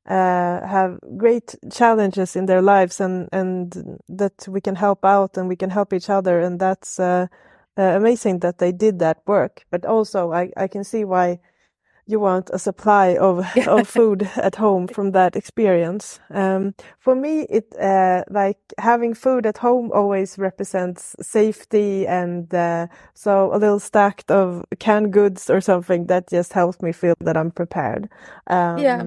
[0.08, 5.50] uh, have great challenges in their lives and, and that we can help out and
[5.50, 6.40] we can help each other.
[6.40, 7.28] And that's uh,
[7.78, 9.66] uh, amazing that they did that work.
[9.72, 11.40] But also, I, I can see why
[12.08, 16.20] you want a supply of of food at home from that experience.
[16.32, 22.88] Um, for me, it uh, like having food at home always represents safety, and uh,
[23.14, 27.38] so a little stack of canned goods or something that just helps me feel that
[27.38, 28.10] I'm prepared.
[28.48, 29.04] Um, Yeah.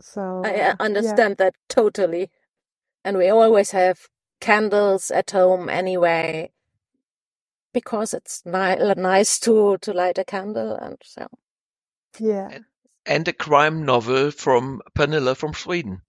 [0.00, 0.76] So I uh, yeah.
[0.80, 2.30] understand that totally.
[3.04, 4.08] And we always have
[4.40, 6.52] candles at home anyway,
[7.74, 11.26] because it's ni- nice to to light a candle and so.
[12.18, 12.52] Yeah.
[13.06, 16.02] And a crime novel from Pernilla from Sweden.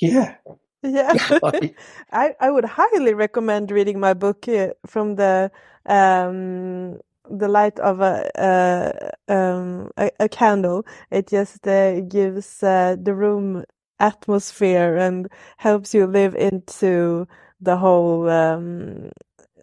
[0.00, 0.36] Yeah.
[0.82, 1.16] Yeah.
[2.12, 5.50] I, I would highly recommend reading my book uh, from the
[5.86, 7.00] um
[7.30, 10.86] the light of a uh, um a, a candle.
[11.10, 13.64] It just uh, gives uh, the room
[14.00, 15.28] atmosphere and
[15.58, 17.26] helps you live into
[17.60, 19.10] the whole um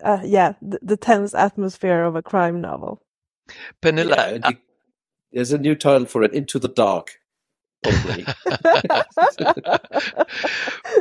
[0.03, 3.01] uh, yeah the, the tense atmosphere of a crime novel.
[3.81, 4.57] Pernilla, Yeah, and you-
[5.35, 7.19] there's a new title for it, Into the Dark.
[7.83, 8.23] Probably.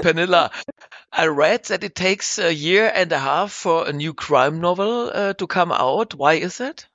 [0.02, 0.50] Pernilla,
[1.12, 5.10] I read that it takes a year and a half for a new crime novel
[5.14, 6.14] uh, to come out.
[6.14, 6.86] Why is that?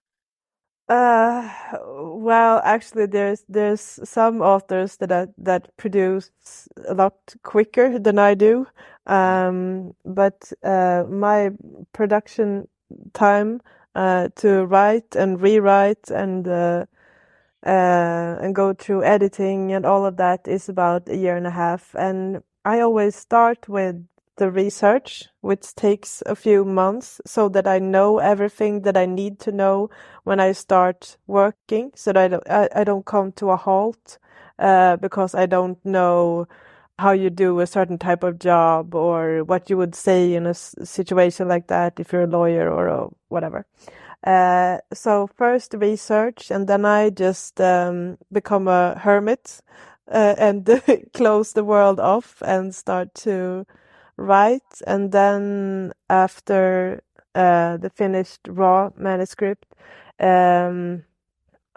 [0.89, 1.49] Uh,
[1.85, 6.31] well, actually, there's there's some authors that I, that produce
[6.87, 7.13] a lot
[7.43, 8.67] quicker than I do.
[9.05, 11.51] Um, but uh, my
[11.93, 12.67] production
[13.13, 13.61] time
[13.95, 16.47] uh, to write and rewrite and
[17.65, 21.52] uh, and go through editing and all of that is about a year and a
[21.52, 21.95] half.
[21.95, 24.06] And I always start with
[24.38, 29.40] the research, which takes a few months, so that I know everything that I need
[29.41, 29.90] to know
[30.23, 34.18] when I start working, so that I don't, I, I don't come to a halt
[34.57, 36.48] uh, because I don't know
[36.99, 40.53] how you do a certain type of job or what you would say in a
[40.53, 43.65] situation like that if you're a lawyer or a whatever.
[44.23, 49.61] Uh, so first research, and then I just um, become a hermit
[50.11, 50.69] uh, and
[51.15, 53.65] close the world off and start to
[54.17, 54.81] write.
[54.87, 57.03] And then after
[57.35, 59.67] uh, the finished raw manuscript,
[60.19, 61.05] um,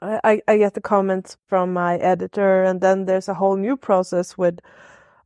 [0.03, 4.39] I, I get the comments from my editor, and then there's a whole new process
[4.39, 4.61] with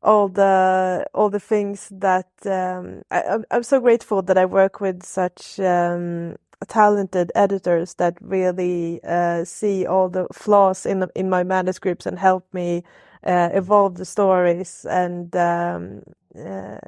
[0.02, 4.80] all the all the things that um, I, I'm I'm so grateful that I work
[4.80, 6.36] with such um,
[6.68, 12.46] talented editors that really uh, see all the flaws in in my manuscripts and help
[12.52, 12.82] me
[13.24, 16.02] uh, evolve the stories and um,
[16.38, 16.78] uh,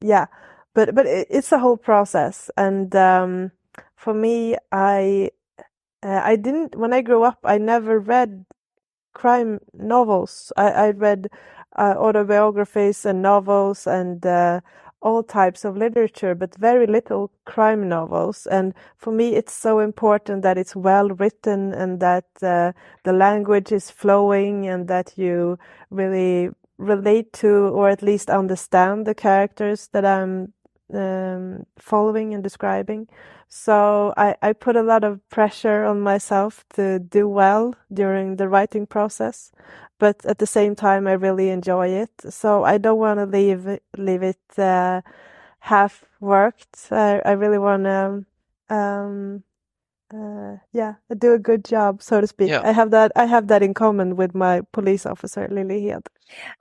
[0.00, 0.26] yeah.
[0.74, 2.50] But but it, it's a whole process.
[2.56, 3.52] And um,
[3.96, 5.30] for me I
[6.02, 8.46] uh, I didn't when I grew up I never read
[9.14, 10.52] crime novels.
[10.56, 11.28] I, I read
[11.76, 14.60] uh, autobiographies and novels and uh,
[15.02, 18.46] all types of literature, but very little crime novels.
[18.46, 22.72] And for me, it's so important that it's well written and that uh,
[23.04, 25.58] the language is flowing and that you
[25.90, 30.52] really relate to or at least understand the characters that I'm
[30.92, 33.08] um, following and describing.
[33.48, 38.48] So I, I put a lot of pressure on myself to do well during the
[38.48, 39.52] writing process,
[39.98, 42.10] but at the same time I really enjoy it.
[42.30, 45.02] So I don't want to leave leave it uh,
[45.60, 46.88] half worked.
[46.90, 48.24] I, I really want to
[48.74, 49.42] um,
[50.14, 52.48] uh, yeah do a good job, so to speak.
[52.48, 52.62] Yeah.
[52.64, 56.08] I have that I have that in common with my police officer Lily Hed.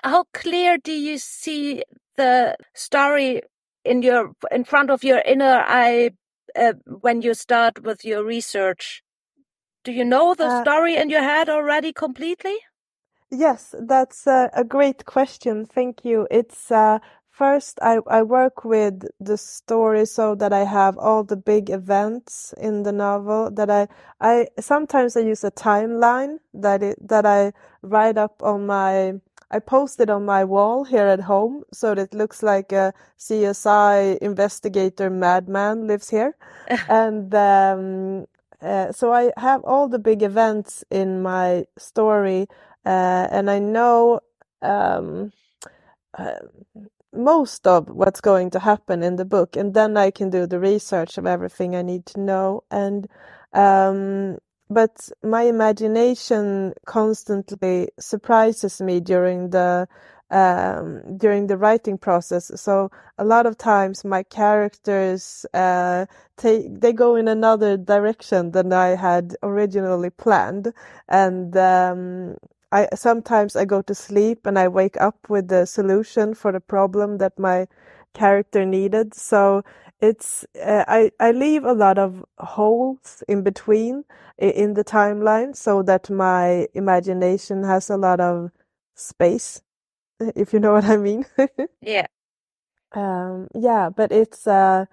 [0.03, 1.83] How clear do you see
[2.17, 3.41] the story
[3.85, 6.11] in your in front of your inner eye
[6.55, 9.03] uh, when you start with your research?
[9.83, 12.57] Do you know the Uh, story in your head already completely?
[13.31, 15.65] Yes, that's a, a great question.
[15.65, 16.27] Thank you.
[16.31, 16.99] It's uh,
[17.29, 22.53] first I, I work with the story so that I have all the big events
[22.57, 23.87] in the novel that I
[24.21, 27.51] I sometimes I use a timeline that it that I
[27.81, 29.15] write up on my
[29.51, 32.93] I post it on my wall here at home so that it looks like a
[33.19, 36.35] CSI investigator madman lives here.
[36.89, 38.25] and um,
[38.61, 42.47] uh, so I have all the big events in my story
[42.85, 44.21] uh, and I know
[44.61, 45.31] um,
[46.17, 46.39] uh,
[47.13, 50.59] most of what's going to happen in the book, and then I can do the
[50.59, 52.63] research of everything I need to know.
[52.71, 53.07] And
[53.53, 54.37] um,
[54.71, 59.87] but my imagination constantly surprises me during the
[60.31, 62.51] um, during the writing process.
[62.55, 66.07] So a lot of times my characters uh,
[66.37, 70.73] take they go in another direction than I had originally planned,
[71.09, 72.37] and um,
[72.71, 76.61] I sometimes I go to sleep and I wake up with the solution for the
[76.61, 77.67] problem that my
[78.15, 79.15] character needed.
[79.15, 79.63] So
[80.01, 84.05] it's uh, I I leave a lot of holes in between
[84.41, 88.51] i- in the timeline so that my imagination has a lot of
[88.95, 89.61] space,
[90.35, 91.25] if you know what I mean.
[91.81, 92.07] Yeah.
[92.93, 94.85] Um, yeah, but it's uh,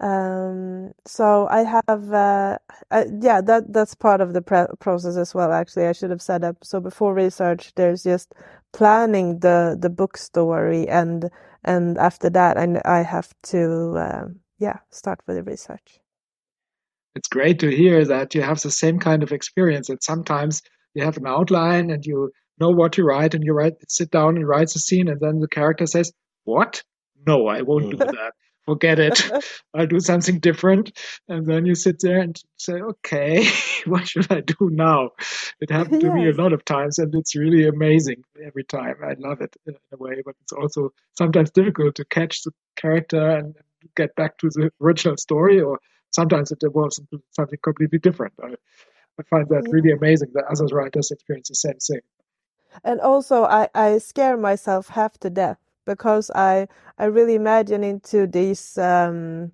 [0.00, 2.58] um, so I have uh,
[2.92, 5.52] uh, yeah that that's part of the pre- process as well.
[5.52, 8.34] Actually, I should have set up so before research, there's just
[8.74, 11.30] planning the the book story, and
[11.64, 15.98] and after that, I I have to um, yeah start with the research.
[17.16, 20.62] it's great to hear that you have the same kind of experience that sometimes
[20.94, 22.30] you have an outline and you
[22.60, 25.40] know what to write and you write sit down and write the scene and then
[25.40, 26.12] the character says
[26.44, 26.82] what?
[27.26, 28.12] No i won't do mm.
[28.12, 28.32] that.
[28.66, 29.30] Forget it.
[29.74, 30.92] I'll do something different.
[31.28, 33.48] And then you sit there and say okay
[33.86, 35.10] what should i do now?
[35.60, 38.96] It happened to me a lot of times and it's really amazing every time.
[39.02, 43.30] I love it in a way but it's also sometimes difficult to catch the character
[43.30, 43.56] and
[43.96, 45.78] get back to the original story or
[46.12, 48.34] sometimes it evolves into something completely different.
[48.42, 48.54] I,
[49.18, 49.72] I find that Yeah.
[49.72, 52.00] really amazing that other writers experience the same thing.
[52.84, 58.26] And also, I, I scare myself half to death because I I really imagine into
[58.26, 59.52] these um,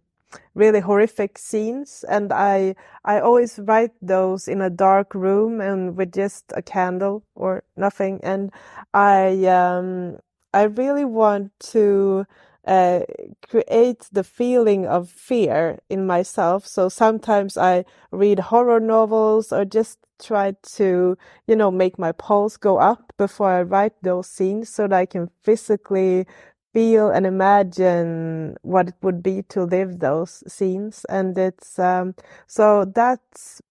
[0.55, 6.13] really horrific scenes, and I I always write those in a dark room and with
[6.13, 8.53] just a candle or nothing, and
[8.95, 10.19] I um,
[10.55, 12.27] I really want to
[12.67, 13.01] uh,
[13.49, 16.67] create the feeling of fear in myself.
[16.67, 21.17] So sometimes I read horror novels or just try to
[21.47, 25.07] you know, make my pulse go up before I write those scenes so that I
[25.07, 26.27] can physically
[26.73, 31.05] feel and imagine what it would be to live those scenes.
[31.09, 32.15] And it's, um,
[32.47, 33.63] so that's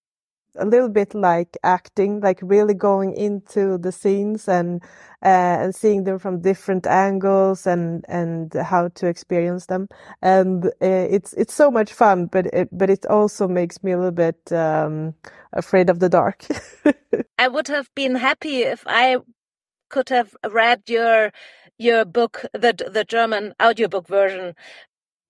[0.57, 4.83] a little bit like acting, like really going into the scenes and,
[5.23, 9.87] uh, and seeing them from different angles and, and how to experience them.
[10.21, 13.97] And uh, it's, it's so much fun, but it, but it also makes me a
[13.97, 15.15] little bit, um,
[15.53, 16.45] afraid of the dark.
[17.39, 19.17] I would have been happy if I
[19.89, 21.31] could have read your
[21.79, 24.55] your book, the the German audiobook version.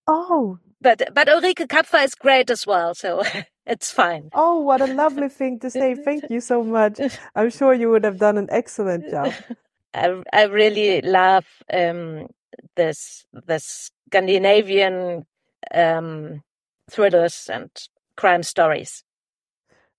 [0.08, 3.24] oh, But but Ulrike Kapfer is great as well, so
[3.66, 4.30] it's fine.
[4.34, 5.96] Oh, what a lovely thing to say.
[6.06, 7.00] Thank you so much.
[7.36, 9.34] I'm sure you would have done an excellent job.
[9.96, 12.28] I, I really love um,
[12.76, 15.26] this the Scandinavian
[15.74, 16.44] um,
[16.92, 17.72] thrillers and
[18.16, 19.04] crime stories.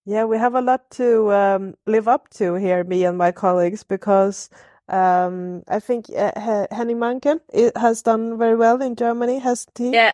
[0.05, 3.83] Yeah, we have a lot to um, live up to here, me and my colleagues,
[3.83, 4.51] because
[4.89, 6.31] um, I think uh,
[6.71, 7.41] Henning Mankell
[7.75, 9.91] has done very well in Germany, hasn't he?
[9.91, 10.13] Yeah.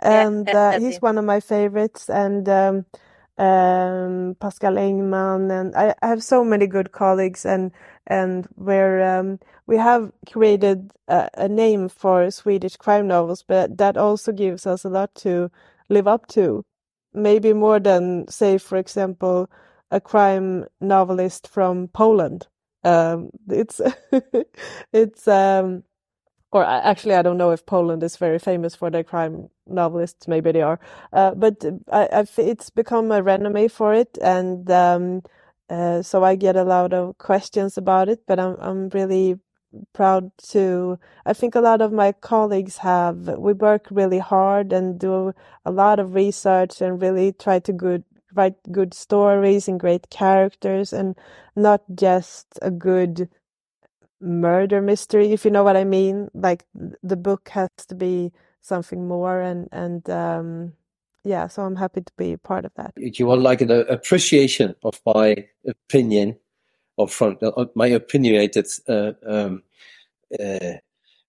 [0.00, 2.86] And yeah, uh, he's one of my favorites, and um,
[3.38, 7.72] um, Pascal Engman, and I, I, have so many good colleagues, and
[8.06, 13.96] and where um, we have created a, a, name for Swedish crime novels, but that
[13.96, 15.50] also gives us a lot to
[15.88, 16.64] live up to,
[17.14, 19.48] maybe more than, say, for example,
[19.90, 22.48] a crime novelist from Poland.
[22.84, 23.80] Um, it's
[24.92, 25.84] it's um,
[26.52, 30.28] or actually, I don't know if Poland is very famous for their crime novelists.
[30.28, 30.80] Maybe they are,
[31.12, 35.22] uh, but I, I've, it's become a renommee for it, and um,
[35.70, 38.20] uh, so I get a lot of questions about it.
[38.26, 39.38] But I'm I'm really
[39.94, 40.98] proud to.
[41.26, 43.28] I think a lot of my colleagues have.
[43.38, 45.32] We work really hard and do
[45.64, 48.04] a lot of research and really try to good
[48.34, 51.16] write good stories and great characters, and
[51.56, 53.28] not just a good
[54.22, 56.30] murder mystery, if you know what I mean.
[56.34, 56.64] Like
[57.02, 60.72] the book has to be something more, and and um,
[61.24, 62.92] yeah, so I'm happy to be part of that.
[62.96, 66.36] You want like an appreciation of my opinion,
[66.96, 69.62] or from uh, my opinionated uh, um,
[70.38, 70.74] uh,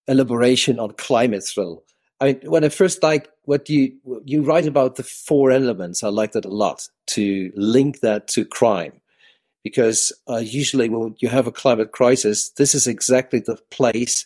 [0.07, 1.84] elaboration on climate thrill.
[2.22, 3.94] I mean, when I first like what you
[4.24, 8.45] you write about the four elements, I like that a lot to link that to
[8.45, 8.94] crime
[9.64, 14.26] because uh, usually when you have a climate crisis, this is exactly the place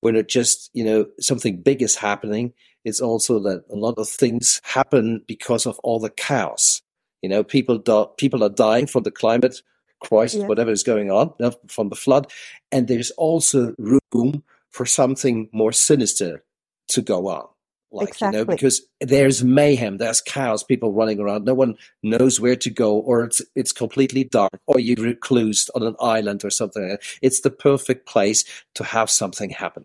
[0.00, 2.52] when it just you know something big is happening.
[2.84, 6.82] It's also that a lot of things happen because of all the chaos.
[7.22, 9.60] You know, people do- people are dying from the climate
[10.00, 10.46] crisis, yeah.
[10.46, 11.32] whatever is going on,
[11.68, 12.30] from the flood,
[12.70, 16.44] and there's also room for something more sinister
[16.88, 17.48] to go on
[17.92, 18.38] like exactly.
[18.38, 22.68] you know because there's mayhem there's chaos people running around no one knows where to
[22.68, 26.96] go or it's it's completely dark or you're reclused on an island or something.
[27.22, 28.44] It's the perfect place
[28.74, 29.84] to have something happen.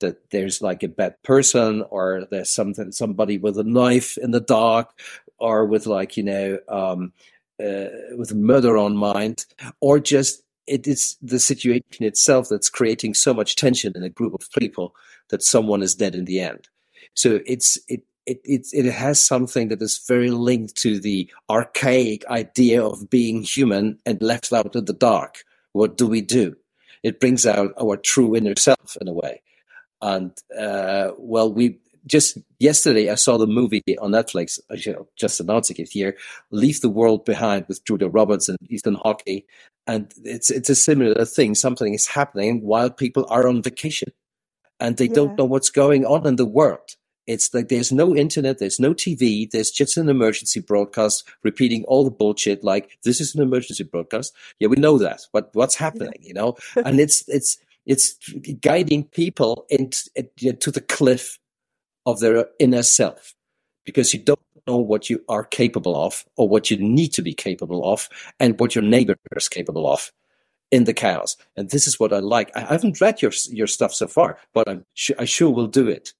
[0.00, 4.40] That there's like a bad person or there's something somebody with a knife in the
[4.40, 4.90] dark
[5.38, 7.12] or with like you know um
[7.62, 7.86] uh,
[8.16, 9.44] with murder on mind
[9.80, 14.34] or just it is the situation itself that's creating so much tension in a group
[14.34, 14.94] of people
[15.28, 16.68] that someone is dead in the end
[17.14, 22.24] so it's it it, it, it has something that is very linked to the archaic
[22.26, 25.44] idea of being human and left out in the dark.
[25.72, 26.56] What do we do?
[27.02, 29.42] It brings out our true inner self in a way.
[30.00, 34.76] And, uh, well, we just yesterday I saw the movie on Netflix, I
[35.16, 36.16] just announcing it here,
[36.50, 39.44] Leave the World Behind with Julia Roberts and Ethan Hawke.
[39.86, 41.54] And it's, it's a similar thing.
[41.54, 44.12] Something is happening while people are on vacation
[44.78, 45.14] and they yeah.
[45.14, 46.96] don't know what's going on in the world
[47.26, 52.04] it's like there's no internet, there's no TV, there's just an emergency broadcast repeating all
[52.04, 54.34] the bullshit like this is an emergency broadcast.
[54.58, 55.22] Yeah, we know that.
[55.32, 56.56] But what's happening, you know?
[56.84, 58.16] and it's it's it's
[58.60, 60.08] guiding people into,
[60.60, 61.38] to the cliff
[62.06, 63.34] of their inner self
[63.84, 67.34] because you don't know what you are capable of or what you need to be
[67.34, 68.08] capable of
[68.38, 70.12] and what your neighbor is capable of
[70.70, 71.36] in the chaos.
[71.56, 72.50] And this is what I like.
[72.56, 74.84] I haven't read your your stuff so far, but I'm
[75.18, 76.14] I sure will do it.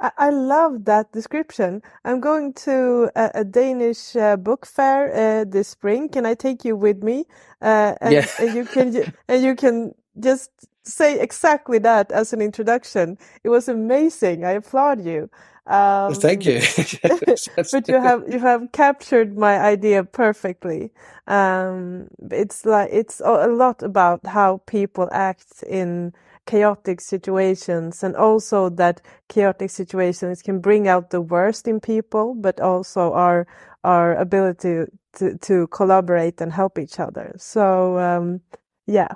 [0.00, 1.82] I, I love that description.
[2.04, 6.08] I'm going to a, a Danish uh, book fair uh, this spring.
[6.08, 7.26] Can I take you with me?
[7.62, 8.26] Uh, and, yeah.
[8.40, 10.50] and you can and you can just
[10.82, 13.18] say exactly that as an introduction.
[13.42, 14.44] It was amazing.
[14.44, 15.30] I applaud you.
[15.66, 16.60] Um, Thank you.
[17.72, 20.92] but you have you have captured my idea perfectly.
[21.26, 26.12] Um, it's like it's a lot about how people act in
[26.46, 32.60] chaotic situations and also that chaotic situations can bring out the worst in people but
[32.60, 33.46] also our
[33.82, 37.34] our ability to to collaborate and help each other.
[37.38, 38.40] So um,
[38.86, 39.08] yeah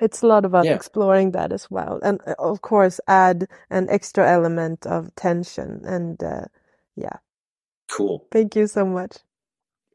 [0.00, 0.74] it's a lot about yeah.
[0.74, 6.22] exploring that as well and uh, of course add an extra element of tension and
[6.22, 6.44] uh,
[6.96, 7.16] yeah.
[7.90, 8.26] Cool.
[8.30, 9.18] Thank you so much.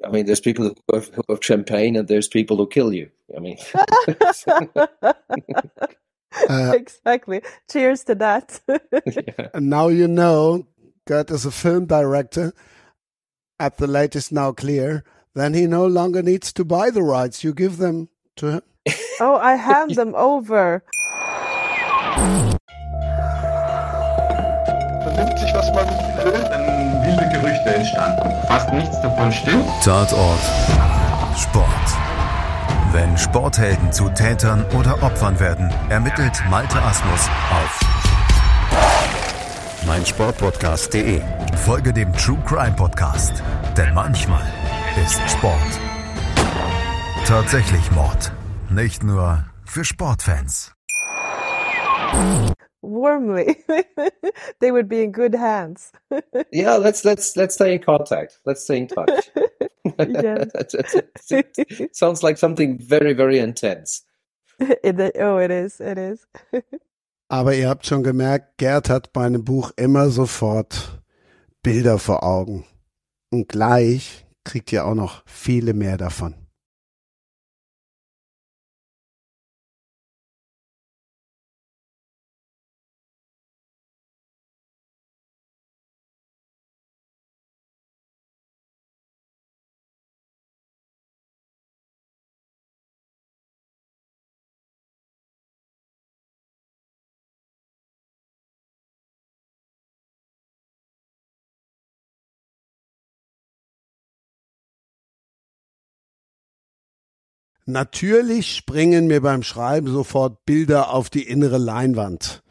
[0.05, 3.09] I mean, there's people who have, who have champagne, and there's people who kill you.
[3.35, 3.57] I mean,
[6.49, 7.41] Uh, exactly.
[7.71, 8.61] Cheers to that.
[9.53, 10.67] And now you know
[11.07, 12.53] that as a film director,
[13.59, 15.03] at the latest now clear,
[15.35, 17.43] then he no longer needs to buy the rights.
[17.43, 18.61] You give them to him.
[19.19, 20.83] Oh, I hand them over.
[25.03, 25.87] Vernimmt sich, was man
[26.23, 28.31] will, dann wilde Gerüchte entstanden.
[28.47, 29.65] Fast nichts davon stimmt.
[29.83, 30.39] Tatort.
[31.37, 31.98] Sport.
[32.91, 37.79] Wenn Sporthelden zu Tätern oder Opfern werden, ermittelt Malte Asmus auf
[39.85, 41.21] meinsportpodcast.de.
[41.57, 43.43] Folge dem True Crime Podcast,
[43.77, 44.43] denn manchmal
[45.03, 45.79] ist Sport
[47.29, 48.31] tatsächlich Mord.
[48.71, 50.73] Nicht nur für Sportfans.
[52.81, 53.55] Warmly.
[54.59, 55.91] they would be in good hands.
[56.51, 58.39] yeah, let's let's let's stay in contact.
[58.45, 59.31] Let's stay in touch.
[59.99, 64.03] it sounds like something very very intense.
[64.83, 65.79] It, oh, it is.
[65.79, 66.27] It is.
[67.29, 71.01] Aber ihr habt schon gemerkt, Gerd hat bei einem Buch immer sofort
[71.63, 72.65] Bilder vor Augen.
[73.31, 76.33] Und gleich kriegt ihr auch noch viele mehr davon.
[107.69, 112.41] Natürlich springen mir beim Schreiben sofort Bilder auf die innere Leinwand.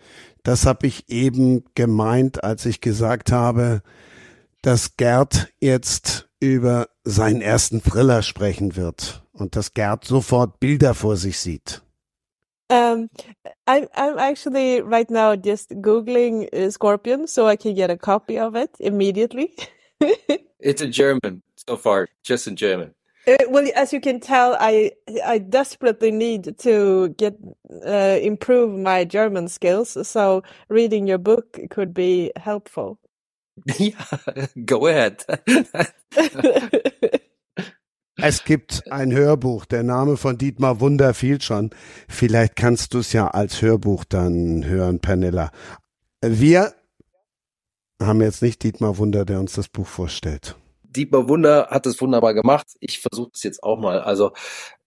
[0.45, 3.83] Das habe ich eben gemeint, als ich gesagt habe,
[4.63, 11.17] dass Gerd jetzt über seinen ersten Thriller sprechen wird und dass Gerd sofort Bilder vor
[11.17, 11.83] sich sieht.
[12.71, 13.09] Um,
[13.67, 18.39] I'm I'm actually right now just googling uh, Scorpion so I can get a copy
[18.39, 19.53] of it immediately.
[20.61, 22.95] it's in German so far, just in German.
[23.29, 24.93] Uh, well, as you can tell, I
[25.25, 27.37] I desperately need to get
[27.87, 29.99] uh, improve my German skills.
[30.09, 32.99] So reading your book could be helpful.
[33.79, 34.05] Yeah,
[34.65, 35.27] go ahead.
[38.17, 39.67] es gibt ein Hörbuch.
[39.67, 41.71] Der Name von Dietmar Wunder fiel schon.
[42.09, 45.51] Vielleicht kannst du es ja als Hörbuch dann hören, Pernilla.
[46.23, 46.73] Wir
[48.01, 50.57] haben jetzt nicht Dietmar Wunder, der uns das Buch vorstellt.
[50.89, 52.67] Dietmar Wunder hat es wunderbar gemacht.
[52.81, 54.01] Ich versuche es jetzt auch mal.
[54.01, 54.33] Also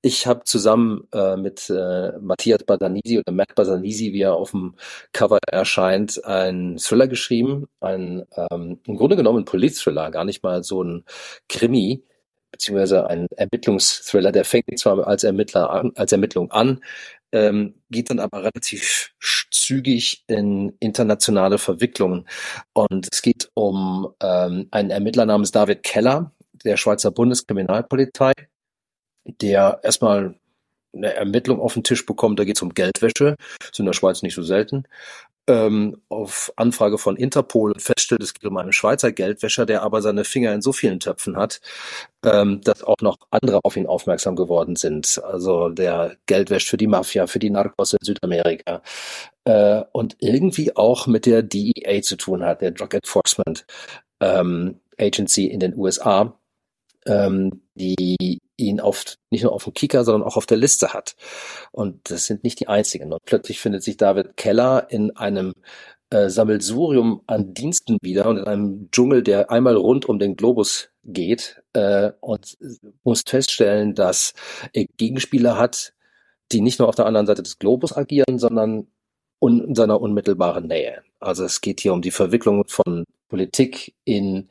[0.02, 4.76] ich habe zusammen äh, mit äh, Matthias Badanisi oder Matt Badanisi, wie er auf dem
[5.14, 7.68] Cover erscheint, einen Thriller geschrieben.
[7.80, 11.06] Ein ähm, im Grunde genommen ein Police-Thriller, gar nicht mal so ein
[11.50, 12.04] Krimi
[12.52, 16.82] beziehungsweise ein Ermittlungsthriller, der fängt zwar als Ermittler an, als Ermittlung an,
[17.32, 19.14] ähm, geht dann aber relativ
[19.52, 22.28] zügig in internationale Verwicklungen.
[22.74, 26.32] Und es geht um ähm, einen Ermittler namens David Keller,
[26.64, 28.34] der Schweizer Bundeskriminalpolizei,
[29.26, 30.36] der erstmal
[30.94, 34.24] eine Ermittlung auf den Tisch bekommt, da geht es um Geldwäsche, ist in der Schweiz
[34.24, 34.84] nicht so selten
[35.52, 40.24] ähm, auf Anfrage von Interpol feststellt, es geht um einen Schweizer Geldwäscher, der aber seine
[40.24, 41.60] Finger in so vielen Töpfen hat,
[42.26, 45.22] ähm, dass auch noch andere auf ihn aufmerksam geworden sind.
[45.24, 48.82] Also der Geld wäscht für die Mafia, für die Narcos in Südamerika
[49.46, 53.66] äh, und irgendwie auch mit der DEA zu tun hat, der Drug Enforcement
[54.22, 56.34] ähm, Agency in den USA,
[57.06, 61.16] ähm, die ihn auf, nicht nur auf dem Kicker, sondern auch auf der Liste hat.
[61.72, 63.12] Und das sind nicht die einzigen.
[63.14, 65.54] Und plötzlich findet sich David Keller in einem
[66.10, 70.90] äh, Sammelsurium an Diensten wieder und in einem Dschungel, der einmal rund um den Globus
[71.04, 72.58] geht äh, und
[73.04, 74.34] muss feststellen, dass
[74.74, 75.94] er Gegenspieler hat,
[76.52, 78.88] die nicht nur auf der anderen Seite des Globus agieren, sondern
[79.42, 81.02] in seiner unmittelbaren Nähe.
[81.20, 84.50] Also es geht hier um die Verwicklung von Politik in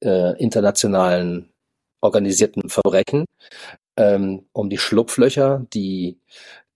[0.00, 1.50] äh, internationalen
[2.00, 3.24] organisierten Verbrechen,
[3.96, 6.18] ähm, um die Schlupflöcher, die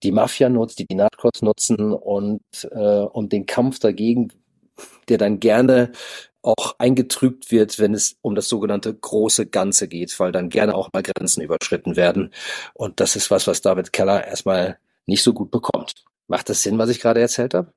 [0.03, 2.41] die Mafia nutzt, die die Narcos nutzen und
[2.71, 4.29] äh, um den Kampf dagegen,
[5.07, 5.91] der dann gerne
[6.41, 10.89] auch eingetrübt wird, wenn es um das sogenannte große Ganze geht, weil dann gerne auch
[10.91, 12.33] mal Grenzen überschritten werden.
[12.73, 16.03] Und das ist was, was David Keller erstmal nicht so gut bekommt.
[16.27, 17.71] Macht das Sinn, was ich gerade erzählt habe?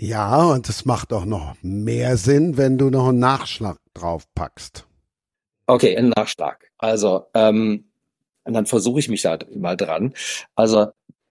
[0.00, 4.87] Ja, und es macht auch noch mehr Sinn, wenn du noch einen Nachschlag drauf packst.
[5.70, 6.70] Okay, ein Nachschlag.
[6.78, 7.84] Also, ähm,
[8.44, 10.14] und dann versuche ich mich da mal dran.
[10.54, 10.88] Also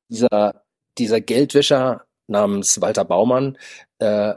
[0.10, 0.64] dieser,
[1.00, 3.58] dieser Geldwäscher namens Walter Baumann
[3.98, 4.36] äh,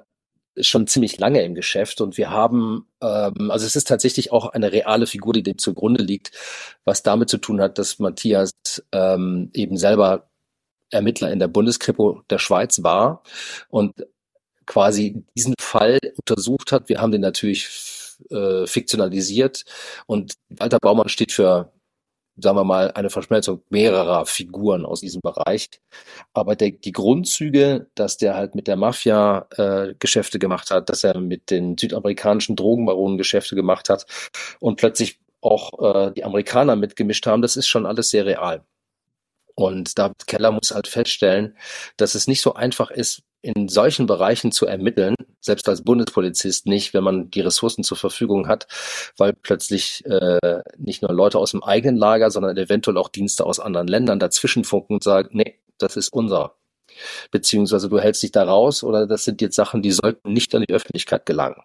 [0.55, 4.49] ist schon ziemlich lange im Geschäft und wir haben, ähm, also es ist tatsächlich auch
[4.49, 6.33] eine reale Figur, die dem zugrunde liegt,
[6.85, 8.53] was damit zu tun hat, dass Matthias
[8.93, 10.31] ähm, eben selber
[10.91, 13.23] Ermittler in der Bundeskripo der Schweiz war
[13.69, 14.07] und
[14.65, 16.89] quasi diesen Fall untersucht hat.
[16.89, 17.69] Wir haben den natürlich
[18.31, 19.65] äh, fiktionalisiert
[20.07, 21.73] und Walter Baumann steht für
[22.43, 25.69] sagen wir mal, eine Verschmelzung mehrerer Figuren aus diesem Bereich.
[26.33, 31.05] Aber der, die Grundzüge, dass der halt mit der Mafia äh, Geschäfte gemacht hat, dass
[31.05, 34.07] er mit den südamerikanischen Drogenbaronen Geschäfte gemacht hat
[34.61, 38.65] und plötzlich auch äh, die Amerikaner mitgemischt haben, das ist schon alles sehr real.
[39.55, 41.57] Und David Keller muss halt feststellen,
[41.97, 46.93] dass es nicht so einfach ist, in solchen Bereichen zu ermitteln, selbst als Bundespolizist nicht,
[46.93, 48.67] wenn man die Ressourcen zur Verfügung hat,
[49.17, 53.61] weil plötzlich äh, nicht nur Leute aus dem eigenen Lager, sondern eventuell auch Dienste aus
[53.61, 56.55] anderen Ländern dazwischen funken und sagen, nee, das ist unser.
[57.31, 60.65] Beziehungsweise du hältst dich da raus oder das sind jetzt Sachen, die sollten nicht an
[60.69, 61.63] die Öffentlichkeit gelangen.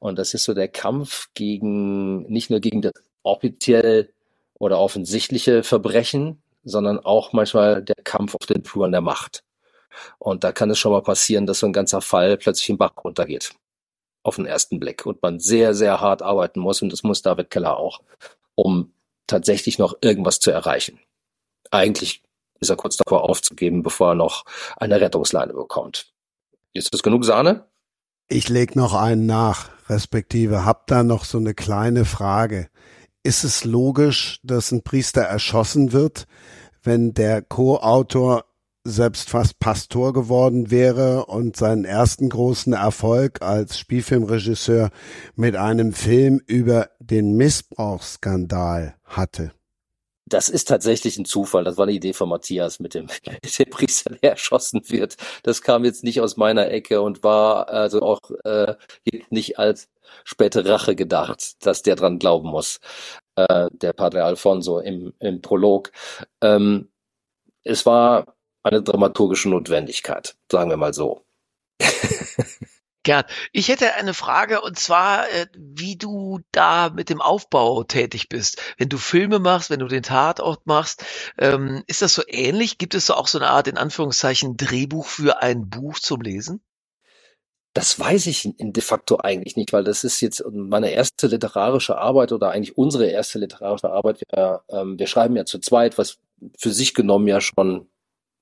[0.00, 4.12] Und das ist so der Kampf gegen, nicht nur gegen das offiziell
[4.54, 9.42] oder offensichtliche Verbrechen, sondern auch manchmal der Kampf auf den Fluren der Macht.
[10.18, 12.92] Und da kann es schon mal passieren, dass so ein ganzer Fall plötzlich im Bach
[13.02, 13.54] runtergeht.
[14.22, 15.06] Auf den ersten Blick.
[15.06, 16.82] Und man sehr, sehr hart arbeiten muss.
[16.82, 18.00] Und das muss David Keller auch,
[18.54, 18.92] um
[19.26, 20.98] tatsächlich noch irgendwas zu erreichen.
[21.70, 22.22] Eigentlich
[22.60, 24.44] ist er kurz davor aufzugeben, bevor er noch
[24.76, 26.12] eine Rettungsleine bekommt.
[26.72, 27.66] Ist das genug Sahne?
[28.28, 32.68] Ich leg noch einen nach, respektive hab da noch so eine kleine Frage.
[33.22, 36.26] Ist es logisch, dass ein Priester erschossen wird,
[36.82, 38.44] wenn der Co-Autor
[38.88, 44.90] selbst fast Pastor geworden wäre und seinen ersten großen Erfolg als Spielfilmregisseur
[45.36, 49.52] mit einem Film über den Missbrauchsskandal hatte?
[50.26, 51.64] Das ist tatsächlich ein Zufall.
[51.64, 53.06] Das war eine Idee von Matthias mit dem,
[53.58, 55.16] dem Priester, der erschossen wird.
[55.42, 58.74] Das kam jetzt nicht aus meiner Ecke und war also auch äh,
[59.30, 59.88] nicht als
[60.24, 62.80] späte Rache gedacht, dass der dran glauben muss.
[63.36, 65.92] Äh, der Padre Alfonso im, im Prolog.
[66.42, 66.90] Ähm,
[67.64, 71.24] es war eine dramaturgische Notwendigkeit, sagen wir mal so.
[73.04, 78.28] Gerd, ich hätte eine Frage und zwar, äh, wie du da mit dem Aufbau tätig
[78.28, 78.60] bist.
[78.76, 81.06] Wenn du Filme machst, wenn du den Tatort machst,
[81.38, 82.76] ähm, ist das so ähnlich?
[82.76, 86.60] Gibt es so auch so eine Art, in Anführungszeichen, Drehbuch für ein Buch zum Lesen?
[87.72, 92.32] Das weiß ich de facto eigentlich nicht, weil das ist jetzt meine erste literarische Arbeit
[92.32, 94.20] oder eigentlich unsere erste literarische Arbeit.
[94.28, 96.18] Wir, ähm, wir schreiben ja zu zweit, was
[96.58, 97.88] für sich genommen ja schon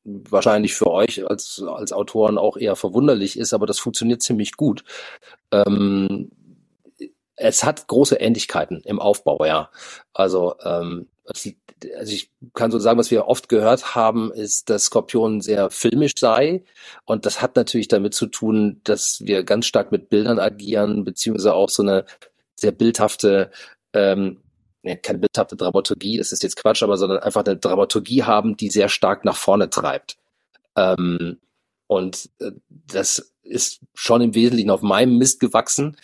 [0.07, 4.85] wahrscheinlich für euch als, als Autoren auch eher verwunderlich ist, aber das funktioniert ziemlich gut.
[5.51, 6.31] Ähm,
[7.37, 9.71] es hat große Ähnlichkeiten im Aufbau, ja.
[10.15, 11.51] Also, ähm, also
[12.13, 16.65] ich kann so sagen, was wir oft gehört haben, ist, dass Skorpion sehr filmisch sei.
[17.05, 21.53] Und das hat natürlich damit zu tun, dass wir ganz stark mit Bildern agieren, beziehungsweise
[21.53, 22.07] auch so eine
[22.55, 23.51] sehr bildhafte
[23.93, 24.41] ähm,
[24.95, 28.89] keine bildhafte Dramaturgie, das ist jetzt Quatsch, aber sondern einfach eine Dramaturgie haben, die sehr
[28.89, 30.17] stark nach vorne treibt.
[30.77, 31.39] Ähm,
[31.89, 35.97] und äh, das ist schon im Wesentlichen auf meinem Mist gewachsen,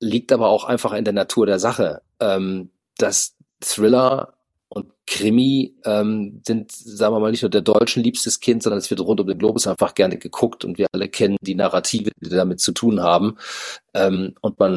[0.00, 2.02] liegt aber auch einfach in der Natur der Sache.
[2.20, 4.35] Ähm, dass Thriller
[4.76, 8.90] und Krimi ähm, sind, sagen wir mal, nicht nur der Deutschen liebstes Kind, sondern es
[8.90, 12.28] wird rund um den Globus einfach gerne geguckt und wir alle kennen die Narrative, die
[12.28, 13.38] damit zu tun haben.
[13.94, 14.72] Ähm, und man,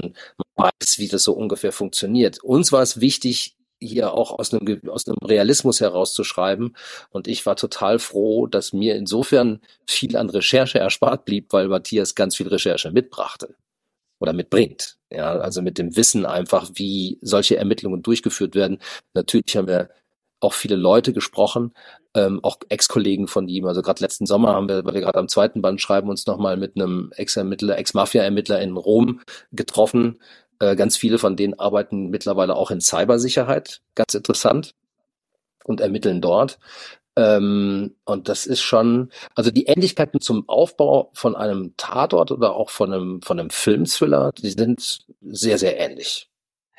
[0.55, 2.41] man weiß, wie das so ungefähr funktioniert.
[2.41, 6.77] Uns war es wichtig, hier auch aus einem, aus einem Realismus herauszuschreiben.
[7.09, 12.15] Und ich war total froh, dass mir insofern viel an Recherche erspart blieb, weil Matthias
[12.15, 13.53] ganz viel Recherche mitbrachte
[14.19, 14.97] oder mitbringt.
[15.11, 18.79] Ja, also mit dem Wissen einfach, wie solche Ermittlungen durchgeführt werden.
[19.13, 19.89] Natürlich haben wir
[20.39, 21.73] auch viele Leute gesprochen,
[22.13, 23.65] ähm, auch Ex-Kollegen von ihm.
[23.65, 26.57] Also gerade letzten Sommer haben wir, weil wir gerade am zweiten Band schreiben, uns nochmal
[26.57, 29.21] mit einem Ex-Ermittler, Ex-Mafia-Ermittler in Rom
[29.51, 30.19] getroffen.
[30.59, 34.75] Äh, ganz viele von denen arbeiten mittlerweile auch in Cybersicherheit, ganz interessant,
[35.65, 36.59] und ermitteln dort.
[37.15, 42.69] Ähm, und das ist schon, also die Ähnlichkeiten zum Aufbau von einem Tatort oder auch
[42.69, 46.29] von einem, von einem Filmthriller, die sind sehr, sehr ähnlich.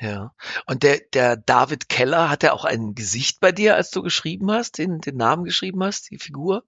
[0.00, 0.32] Ja.
[0.66, 4.50] Und der, der David Keller, hat er auch ein Gesicht bei dir, als du geschrieben
[4.50, 6.64] hast, den, den Namen geschrieben hast, die Figur?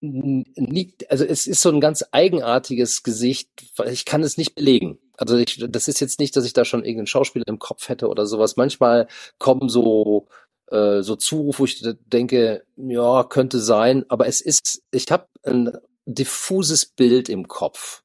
[0.00, 4.98] Liegt, also es ist so ein ganz eigenartiges Gesicht, weil ich kann es nicht belegen.
[5.16, 8.08] Also ich, das ist jetzt nicht, dass ich da schon irgendeinen Schauspieler im Kopf hätte
[8.08, 8.56] oder sowas.
[8.56, 9.08] Manchmal
[9.38, 10.26] kommen so
[10.74, 15.72] äh, so Zuruf, wo ich denke, ja, könnte sein, aber es ist, ich habe ein
[16.06, 18.02] diffuses Bild im Kopf.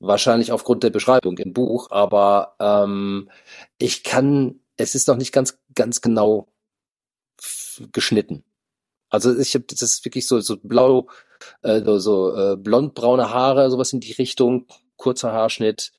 [0.00, 3.30] Wahrscheinlich aufgrund der Beschreibung im Buch, aber ähm,
[3.78, 6.48] ich kann, es ist noch nicht ganz, ganz genau
[7.92, 8.44] geschnitten.
[9.10, 11.08] Also ich habe das ist wirklich so so blau,
[11.62, 14.66] äh, so, äh, blondbraune Haare, sowas in die Richtung,
[14.96, 15.92] kurzer Haarschnitt,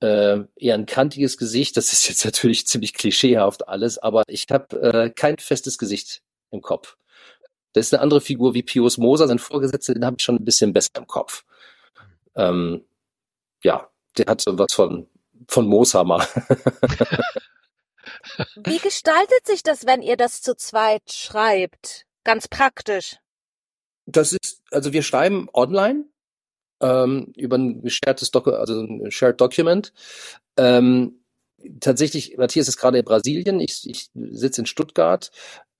[0.00, 1.76] äh, eher ein kantiges Gesicht.
[1.76, 6.62] Das ist jetzt natürlich ziemlich klischeehaft alles, aber ich habe äh, kein festes Gesicht im
[6.62, 6.96] Kopf.
[7.72, 10.44] Das ist eine andere Figur wie Pius Moser, sein Vorgesetzter, den habe ich schon ein
[10.44, 11.44] bisschen besser im Kopf.
[12.34, 12.84] Ähm,
[13.62, 15.08] ja, der hat so was von,
[15.48, 16.26] von Mooshammer.
[18.56, 22.06] Wie gestaltet sich das, wenn ihr das zu zweit schreibt?
[22.24, 23.16] Ganz praktisch.
[24.06, 26.04] Das ist, also wir schreiben online
[26.80, 29.92] ähm, über ein gesharedes Doc also ein Shared Document.
[30.56, 31.20] Ähm,
[31.80, 35.30] tatsächlich, Matthias ist gerade in Brasilien, ich, ich sitze in Stuttgart.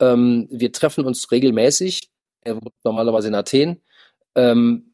[0.00, 2.10] Ähm, wir treffen uns regelmäßig.
[2.42, 3.80] Er wohnt normalerweise in Athen.
[4.34, 4.92] Ähm,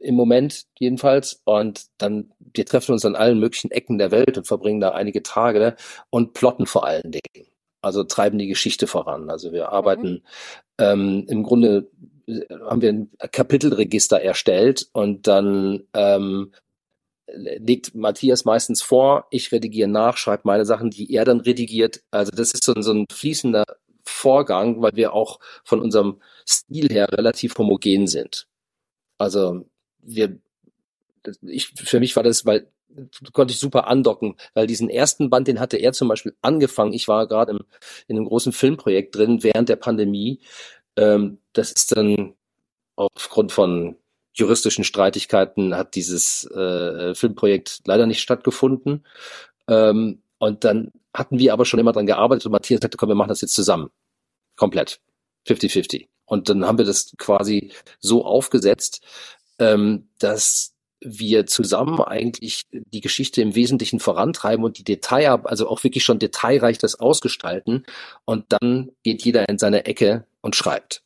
[0.00, 1.42] Im Moment jedenfalls.
[1.44, 5.22] Und dann, wir treffen uns an allen möglichen Ecken der Welt und verbringen da einige
[5.22, 5.76] Tage
[6.10, 7.46] und plotten vor allen Dingen.
[7.80, 9.28] Also treiben die Geschichte voran.
[9.28, 10.22] Also wir arbeiten mhm.
[10.78, 11.90] ähm, im Grunde
[12.26, 16.52] haben wir ein Kapitelregister erstellt und dann ähm,
[17.26, 22.02] legt Matthias meistens vor, ich redigiere nach, schreibe meine Sachen, die er dann redigiert.
[22.10, 23.64] Also das ist so, so ein fließender
[24.04, 28.46] Vorgang, weil wir auch von unserem Stil her relativ homogen sind.
[29.18, 29.64] Also
[30.00, 30.38] wir,
[31.42, 32.68] ich, für mich war das, weil
[33.32, 36.92] konnte ich super andocken, weil diesen ersten Band, den hatte er zum Beispiel angefangen.
[36.92, 37.58] Ich war gerade
[38.06, 40.40] in einem großen Filmprojekt drin während der Pandemie.
[40.96, 42.34] Ähm, das ist dann
[42.96, 43.96] aufgrund von
[44.34, 49.06] juristischen Streitigkeiten hat dieses äh, Filmprojekt leider nicht stattgefunden.
[49.68, 53.14] Ähm, und dann hatten wir aber schon immer dran gearbeitet und Matthias sagte, komm, wir
[53.14, 53.90] machen das jetzt zusammen.
[54.56, 55.00] Komplett.
[55.46, 56.08] 50-50.
[56.24, 59.02] Und dann haben wir das quasi so aufgesetzt,
[59.58, 65.82] ähm, dass wir zusammen eigentlich die Geschichte im Wesentlichen vorantreiben und die Detail, also auch
[65.82, 67.84] wirklich schon detailreich das ausgestalten.
[68.24, 71.02] Und dann geht jeder in seine Ecke und schreibt.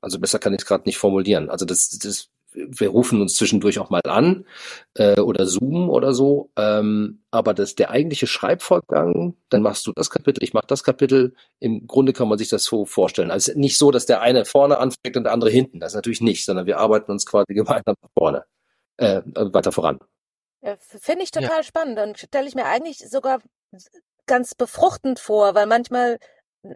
[0.00, 1.50] Also besser kann ich es gerade nicht formulieren.
[1.50, 4.46] Also das, das wir rufen uns zwischendurch auch mal an
[4.94, 6.50] äh, oder zoomen oder so.
[6.56, 11.34] Ähm, aber das der eigentliche Schreibvorgang, dann machst du das Kapitel, ich mach das Kapitel.
[11.58, 13.30] Im Grunde kann man sich das so vorstellen.
[13.30, 15.80] Also nicht so, dass der eine vorne anfängt und der andere hinten.
[15.80, 18.44] Das ist natürlich nicht, sondern wir arbeiten uns quasi gemeinsam nach vorne,
[18.96, 19.98] äh, weiter voran.
[20.62, 21.62] Ja, Finde ich total ja.
[21.62, 23.40] spannend und stelle ich mir eigentlich sogar
[24.26, 26.18] ganz befruchtend vor, weil manchmal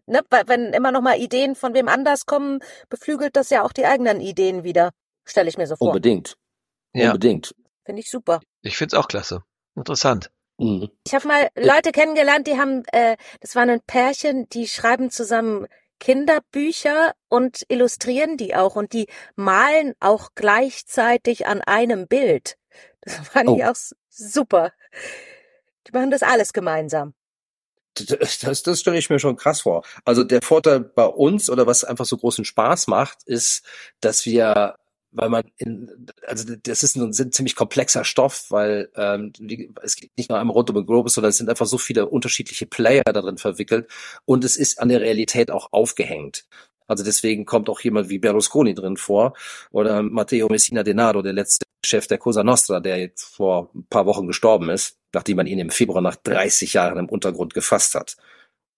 [0.07, 3.87] Ne, wenn immer noch mal Ideen von wem anders kommen, beflügelt das ja auch die
[3.87, 4.91] eigenen Ideen wieder.
[5.25, 5.89] Stelle ich mir so vor.
[5.89, 6.37] Unbedingt.
[6.93, 7.09] Ja.
[7.09, 7.55] Unbedingt.
[7.85, 8.41] Finde ich super.
[8.63, 9.43] Ich finde es auch klasse.
[9.77, 10.31] Interessant.
[10.59, 10.91] Mhm.
[11.07, 15.67] Ich habe mal Leute kennengelernt, die haben, äh, das waren ein Pärchen, die schreiben zusammen
[16.01, 19.07] Kinderbücher und illustrieren die auch und die
[19.37, 22.57] malen auch gleichzeitig an einem Bild.
[23.03, 23.57] Das fand oh.
[23.57, 23.77] ich auch
[24.09, 24.73] super.
[25.87, 27.15] Die machen das alles gemeinsam.
[27.95, 29.83] Das, das, stelle ich mir schon krass vor.
[30.05, 33.65] Also der Vorteil bei uns oder was einfach so großen Spaß macht, ist,
[34.01, 34.77] dass wir
[35.13, 39.33] weil man in, also das ist ein, ein ziemlich komplexer Stoff, weil ähm,
[39.83, 42.07] es geht nicht nur einmal rund um den Globus, sondern es sind einfach so viele
[42.07, 43.91] unterschiedliche Player darin verwickelt
[44.25, 46.45] und es ist an der Realität auch aufgehängt.
[46.87, 49.35] Also deswegen kommt auch jemand wie Berlusconi drin vor
[49.71, 54.07] oder Matteo Messina Denaro, der letzte Chef der Cosa Nostra, der jetzt vor ein paar
[54.07, 58.17] Wochen gestorben ist, nachdem man ihn im Februar nach 30 Jahren im Untergrund gefasst hat.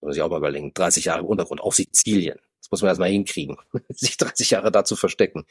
[0.01, 2.39] Muss ich auch mal überlegen, 30 Jahre im Untergrund auf Sizilien.
[2.61, 3.57] Das muss man erstmal hinkriegen,
[3.89, 5.45] sich 30 Jahre da zu verstecken.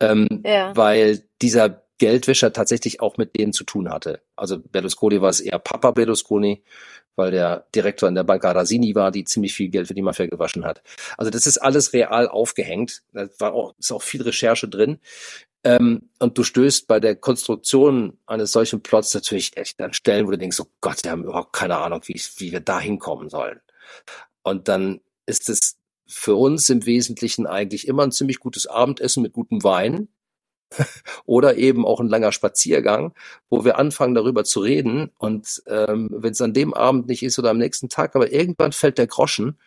[0.00, 0.74] Ähm, ja.
[0.76, 4.20] Weil dieser Geldwäscher tatsächlich auch mit denen zu tun hatte.
[4.36, 6.62] Also Berlusconi war es eher Papa Berlusconi,
[7.14, 10.26] weil der Direktor in der Banca Rasini war, die ziemlich viel Geld für die Mafia
[10.26, 10.82] gewaschen hat.
[11.16, 13.02] Also das ist alles real aufgehängt.
[13.12, 14.98] Da war auch, ist auch viel Recherche drin.
[15.66, 20.30] Ähm, und du stößt bei der Konstruktion eines solchen Plots natürlich echt an Stellen, wo
[20.30, 23.60] du denkst, oh Gott, wir haben überhaupt keine Ahnung, wie, wie wir da hinkommen sollen.
[24.44, 25.76] Und dann ist es
[26.06, 30.06] für uns im Wesentlichen eigentlich immer ein ziemlich gutes Abendessen mit gutem Wein
[31.24, 33.12] oder eben auch ein langer Spaziergang,
[33.50, 37.40] wo wir anfangen darüber zu reden und ähm, wenn es an dem Abend nicht ist
[37.40, 39.58] oder am nächsten Tag, aber irgendwann fällt der Groschen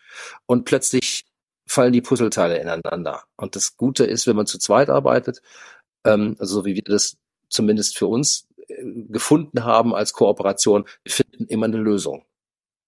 [0.46, 1.26] und plötzlich
[1.66, 3.24] fallen die Puzzleteile ineinander.
[3.36, 5.40] Und das Gute ist, wenn man zu zweit arbeitet,
[6.04, 7.16] ähm, also so wie wir das
[7.48, 12.24] zumindest für uns äh, gefunden haben als Kooperation, wir finden immer eine Lösung.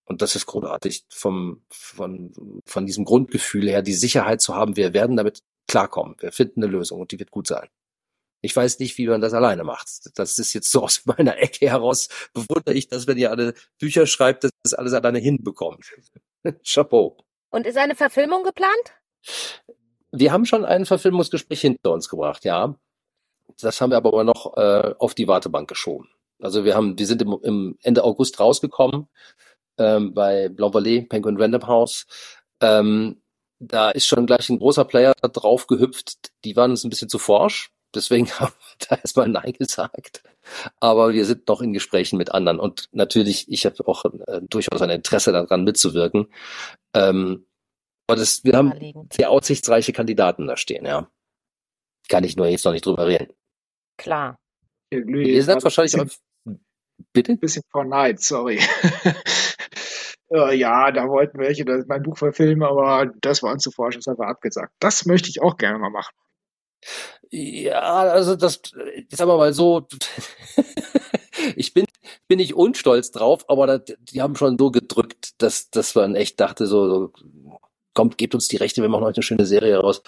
[0.04, 4.94] Und das ist großartig vom, von, von diesem Grundgefühl her, die Sicherheit zu haben, wir
[4.94, 6.16] werden damit klarkommen.
[6.18, 7.68] Wir finden eine Lösung und die wird gut sein.
[8.44, 9.88] Ich weiß nicht, wie man das alleine macht.
[10.16, 12.08] Das ist jetzt so aus meiner Ecke heraus.
[12.34, 15.92] Bewundere ich, dass wenn ihr alle Bücher schreibt, dass das alles alleine hinbekommt.
[16.66, 17.16] Chapeau.
[17.50, 18.94] Und ist eine Verfilmung geplant?
[20.10, 22.74] Wir haben schon ein Verfilmungsgespräch hinter uns gebracht, ja.
[23.60, 26.08] Das haben wir aber noch äh, auf die Wartebank geschoben.
[26.40, 29.08] Also wir haben, wir sind im, im Ende August rausgekommen
[29.78, 32.06] ähm, bei Blanc Vallée, Penguin Random House.
[32.60, 33.22] Ähm,
[33.58, 36.32] da ist schon gleich ein großer Player drauf gehüpft.
[36.44, 37.70] Die waren uns ein bisschen zu forsch.
[37.94, 40.22] Deswegen haben wir da erstmal Nein gesagt.
[40.80, 42.58] Aber wir sind noch in Gesprächen mit anderen.
[42.58, 46.26] Und natürlich, ich habe auch äh, durchaus ein Interesse daran mitzuwirken.
[46.94, 47.46] Ähm,
[48.08, 51.08] aber das, wir haben sehr aussichtsreiche Kandidaten da stehen, ja.
[52.08, 53.32] Kann ich nur jetzt noch nicht drüber reden.
[53.96, 54.38] Klar.
[54.90, 56.06] Ihr seid wahrscheinlich auch,
[57.12, 57.36] Bitte?
[57.36, 58.58] Bisschen vor Neid, sorry.
[60.30, 63.96] äh, ja, da wollten welche das, mein Buch verfilmen, aber das war uns zu forsch,
[63.96, 64.72] das haben wir abgesagt.
[64.78, 66.14] Das möchte ich auch gerne mal machen.
[67.30, 68.60] Ja, also das,
[69.10, 69.86] sagen wir mal so,
[71.56, 71.86] ich bin,
[72.28, 76.40] bin nicht unstolz drauf, aber das, die haben schon so gedrückt, dass, dass man echt
[76.40, 77.12] dachte, so, so
[77.94, 80.02] kommt, gebt uns die Rechte, wir machen heute eine schöne Serie raus.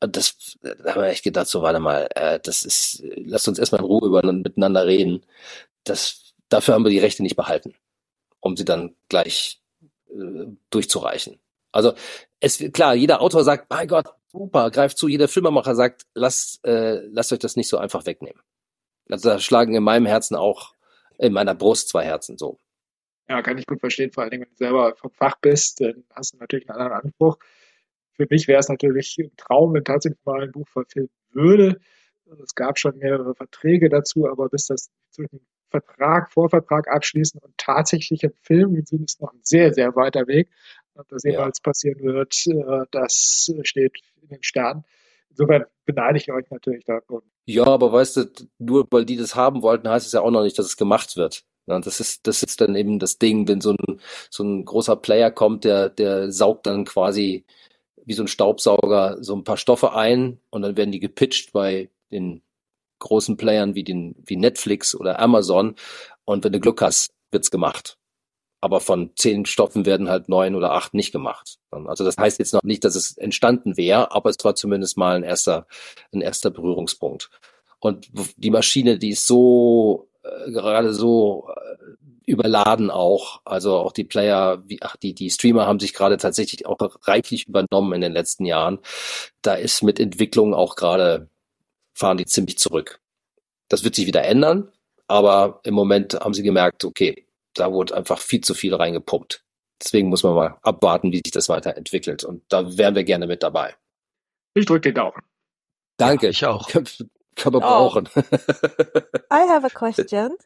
[0.00, 3.82] Das, da haben wir echt gedacht, so, warte mal, äh, das ist, lasst uns erstmal
[3.82, 5.26] in Ruhe über, miteinander reden.
[5.84, 7.74] Das, dafür haben wir die Rechte nicht behalten,
[8.40, 9.60] um sie dann gleich
[10.08, 11.38] äh, durchzureichen.
[11.72, 11.92] Also
[12.40, 15.08] es klar, jeder Autor sagt, mein Gott, super, greift zu.
[15.08, 18.42] Jeder Filmemacher sagt, lasst, äh, lasst euch das nicht so einfach wegnehmen.
[19.08, 20.74] Also da schlagen in meinem Herzen auch,
[21.18, 22.58] in meiner Brust zwei Herzen so.
[23.28, 26.04] Ja, kann ich gut verstehen, vor allen Dingen, wenn du selber vom Fach bist, dann
[26.14, 27.38] hast du natürlich einen anderen Anspruch.
[28.12, 31.80] Für mich wäre es natürlich ein Traum, wenn tatsächlich mal ein Buch verfilmt würde.
[32.42, 38.22] Es gab schon mehrere Verträge dazu, aber bis das zwischen Vertrag, Vorvertrag abschließen und tatsächlich
[38.24, 40.48] im Film sind es noch ein sehr, sehr weiter Weg.
[40.94, 41.62] Ob das jemals ja.
[41.62, 44.84] passieren wird, äh, das steht in den Sternen.
[45.30, 47.22] Insofern beneide ich euch natürlich darum.
[47.46, 48.24] Ja, aber weißt du,
[48.58, 51.16] nur weil die das haben wollten, heißt es ja auch noch nicht, dass es gemacht
[51.16, 51.44] wird.
[51.66, 55.30] das ist, das ist dann eben das Ding, wenn so ein, so ein großer Player
[55.30, 57.44] kommt, der, der saugt dann quasi
[58.04, 61.90] wie so ein Staubsauger so ein paar Stoffe ein und dann werden die gepitcht bei
[62.10, 62.42] den
[62.98, 65.74] großen Playern wie den, wie Netflix oder Amazon.
[66.24, 67.96] Und wenn du Glück hast, wird's gemacht
[68.60, 71.58] aber von zehn Stoffen werden halt neun oder acht nicht gemacht.
[71.70, 75.16] Also das heißt jetzt noch nicht, dass es entstanden wäre, aber es war zumindest mal
[75.16, 75.66] ein erster,
[76.12, 77.30] ein erster Berührungspunkt.
[77.78, 81.96] Und die Maschine, die ist so äh, gerade so äh,
[82.30, 83.40] überladen auch.
[83.44, 87.48] Also auch die Player, wie, ach, die, die Streamer haben sich gerade tatsächlich auch reichlich
[87.48, 88.78] übernommen in den letzten Jahren.
[89.42, 91.28] Da ist mit Entwicklung auch gerade,
[91.92, 93.00] fahren die ziemlich zurück.
[93.68, 94.72] Das wird sich wieder ändern,
[95.06, 99.44] aber im Moment haben sie gemerkt, okay, da wurde einfach viel zu viel reingepumpt.
[99.82, 102.24] Deswegen muss man mal abwarten, wie sich das weiterentwickelt.
[102.24, 103.74] Und da wären wir gerne mit dabei.
[104.54, 105.22] Ich drücke den Daumen.
[105.96, 106.28] Danke.
[106.28, 106.68] ich auch.
[106.68, 106.86] Kann,
[107.34, 107.66] kann man oh.
[107.66, 108.08] brauchen.
[109.32, 110.36] I have a question.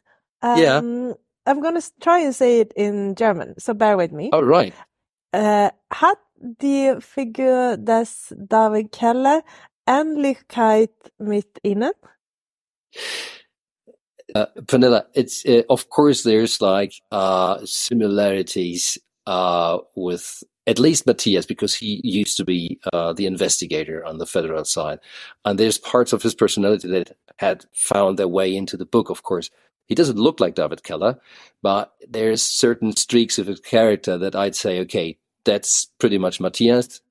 [0.41, 1.15] Um, yeah.
[1.45, 4.29] I'm going to try and say it in German, so bear with me.
[4.33, 4.73] All right.
[5.33, 6.17] Uh, hat
[6.59, 9.43] die Figur des David Keller
[9.87, 11.93] Ähnlichkeit mit Ihnen?
[14.35, 18.97] uh, Vanilla, it's uh, of course there's like uh, similarities
[19.27, 24.25] uh, with at least Matthias because he used to be uh, the investigator on the
[24.25, 24.99] federal side,
[25.45, 29.09] and there's parts of his personality that had found their way into the book.
[29.09, 29.49] Of course,
[29.87, 31.19] he doesn't look like David Keller,
[31.61, 37.01] but there's certain streaks of his character that I'd say, okay, that's pretty much Matthias,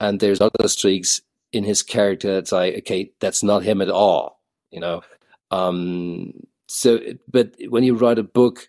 [0.00, 1.20] and there's other streaks
[1.52, 4.40] in his character that's like, okay, that's not him at all.
[4.70, 5.02] You know,
[5.50, 6.32] um,
[6.66, 7.00] so,
[7.30, 8.68] but when you write a book,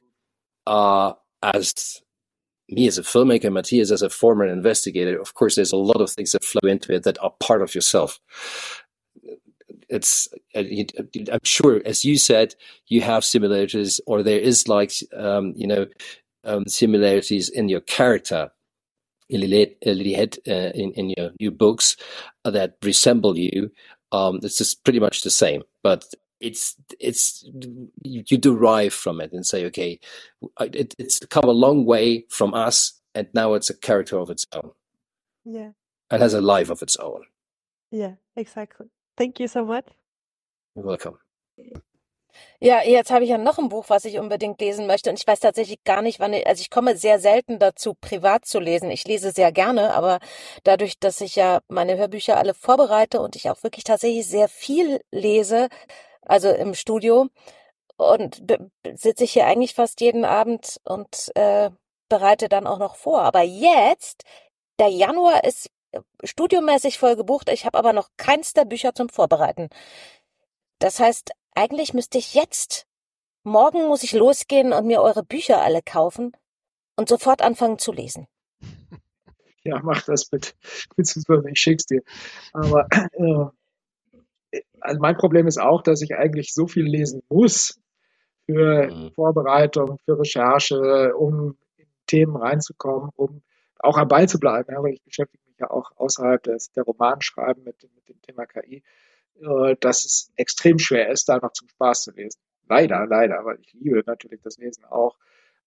[0.68, 2.02] uh, as
[2.70, 6.12] me as a filmmaker, Matthias as a former investigator, of course, there's a lot of
[6.12, 8.20] things that flow into it that are part of yourself.
[9.90, 10.64] It's, uh,
[11.32, 12.56] I'm sure, as you said,
[12.88, 15.86] you have similarities, or there is like, um, you know,
[16.44, 18.52] um, similarities in your character,
[19.34, 21.98] uh, in, in your new books
[22.44, 23.72] that resemble you.
[24.12, 26.06] Um, it's just pretty much the same, but
[26.40, 27.44] it's it's
[28.04, 30.00] you, you derive from it and say okay
[30.60, 34.46] it, it's come a long way from us and now it's a character of its
[34.54, 34.72] own.
[35.46, 35.72] Yeah.
[36.12, 37.24] It has a life of its own.
[37.92, 38.88] Yeah exactly
[39.18, 39.86] thank you so much
[40.76, 41.18] you're welcome
[42.60, 45.10] Ja, jetzt habe ich ja noch ein Buch, was ich unbedingt lesen möchte.
[45.10, 48.46] Und ich weiß tatsächlich gar nicht, wann ich, also ich komme sehr selten dazu, privat
[48.46, 48.90] zu lesen.
[48.92, 50.20] Ich lese sehr gerne, aber
[50.64, 55.02] dadurch, dass ich ja meine Hörbücher alle vorbereite und ich auch wirklich tatsächlich sehr viel
[55.12, 55.70] lese,
[56.24, 57.28] also im Studio.
[57.98, 58.44] Und
[58.94, 61.72] sitze ich hier eigentlich fast jeden Abend und äh,
[62.10, 63.22] bereite dann auch noch vor.
[63.22, 64.24] Aber jetzt,
[64.80, 65.70] der Januar ist
[66.24, 67.50] studiomäßig voll gebucht.
[67.52, 69.70] Ich habe aber noch keins der Bücher zum Vorbereiten.
[70.80, 72.86] Das heißt, eigentlich müsste ich jetzt,
[73.44, 76.34] morgen muss ich losgehen und mir eure Bücher alle kaufen
[76.96, 78.28] und sofort anfangen zu lesen.
[79.64, 80.54] Ja, mach das bitte.
[80.96, 82.02] Beziehungsweise ich schick's dir.
[82.54, 87.78] Aber äh, also mein Problem ist auch, dass ich eigentlich so viel lesen muss
[88.46, 89.12] für mhm.
[89.12, 93.42] Vorbereitung, für Recherche, um in Themen reinzukommen, um
[93.80, 94.72] auch am Ball zu bleiben.
[94.72, 98.84] Ja, weil ich beschäftige ja auch außerhalb des, der Romanschreiben mit, mit dem Thema KI,
[99.42, 102.40] äh, dass es extrem schwer ist, da noch zum Spaß zu lesen.
[102.70, 105.18] Leider, leider, weil ich liebe natürlich das Lesen auch.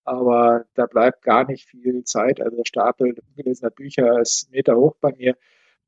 [0.05, 2.41] Aber da bleibt gar nicht viel Zeit.
[2.41, 5.37] Also der Stapel ungelesener Bücher ist Meter hoch bei mir.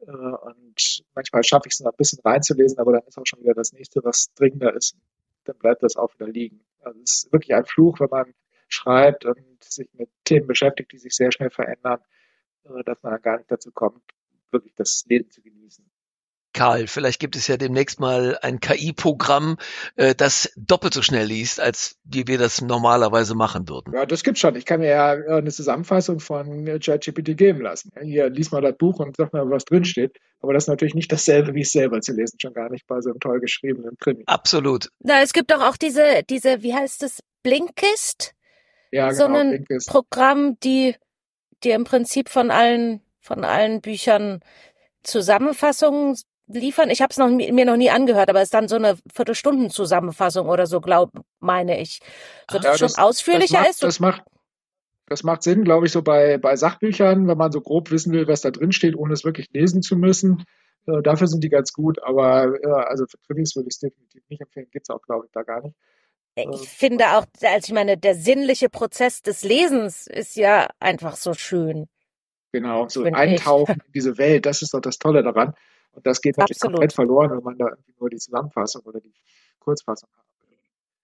[0.00, 3.40] Äh, und manchmal schaffe ich es noch ein bisschen reinzulesen, aber dann ist auch schon
[3.40, 4.96] wieder das nächste, was dringender ist.
[5.44, 6.60] Dann bleibt das auch wieder liegen.
[6.80, 8.34] Also es ist wirklich ein Fluch, wenn man
[8.68, 12.00] schreibt und sich mit Themen beschäftigt, die sich sehr schnell verändern,
[12.64, 14.02] dass man dann gar nicht dazu kommt,
[14.50, 15.84] wirklich das Leben zu genießen
[16.52, 19.56] Karl, vielleicht gibt es ja demnächst mal ein KI-Programm,
[19.96, 23.94] äh, das doppelt so schnell liest, als wie wir das normalerweise machen würden.
[23.94, 24.54] Ja, das gibt's schon.
[24.56, 27.90] Ich kann mir ja eine Zusammenfassung von ChatGPT geben lassen.
[28.02, 30.18] Hier, lies mal das Buch und sag mal, was drin steht.
[30.40, 33.00] Aber das ist natürlich nicht dasselbe, wie es selber zu lesen, schon gar nicht bei
[33.00, 34.24] so einem toll geschriebenen Krimi.
[34.26, 34.90] Absolut.
[35.00, 38.34] Na, es gibt doch auch diese, diese, wie heißt es, Blinkist?
[38.90, 39.88] Ja, so genau, ein Blinkist.
[39.88, 40.96] Programm, die,
[41.64, 44.40] die im Prinzip von allen, von allen Büchern
[45.02, 46.16] Zusammenfassungen
[46.46, 46.90] liefern.
[46.90, 50.48] Ich habe es noch, mir noch nie angehört, aber es ist dann so eine Viertelstunden-Zusammenfassung
[50.48, 51.10] oder so, glaub,
[51.40, 52.00] meine ich.
[52.50, 53.82] So dass Ja, es schon das- ausführlicher das macht, ist.
[53.82, 54.22] Das macht,
[55.06, 58.26] das macht Sinn, glaube ich, so bei, bei Sachbüchern, wenn man so grob wissen will,
[58.28, 60.44] was da drin steht, ohne es wirklich lesen zu müssen.
[60.86, 64.22] Äh, dafür sind die ganz gut, aber äh, also für Krimis würde ich es definitiv
[64.28, 64.68] nicht empfehlen.
[64.72, 65.76] Gibt's auch, glaube ich, da gar nicht.
[66.34, 71.34] Ich finde auch, also ich meine, der sinnliche Prozess des Lesens ist ja einfach so
[71.34, 71.88] schön.
[72.52, 75.54] Genau, so eintauchen in diese Welt, das ist doch das Tolle daran.
[75.92, 76.76] Und das geht natürlich Absolut.
[76.76, 79.12] komplett verloren, wenn man da irgendwie nur die Zusammenfassung oder die
[79.58, 80.24] Kurzfassung hat.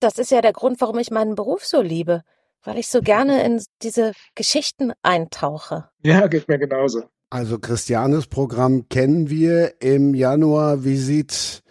[0.00, 2.22] Das ist ja der Grund, warum ich meinen Beruf so liebe,
[2.62, 5.88] weil ich so gerne in diese Geschichten eintauche.
[6.02, 7.04] Ja, geht mir genauso.
[7.30, 10.84] Also Christianes Programm kennen wir im Januar.
[10.84, 11.62] Wie sieht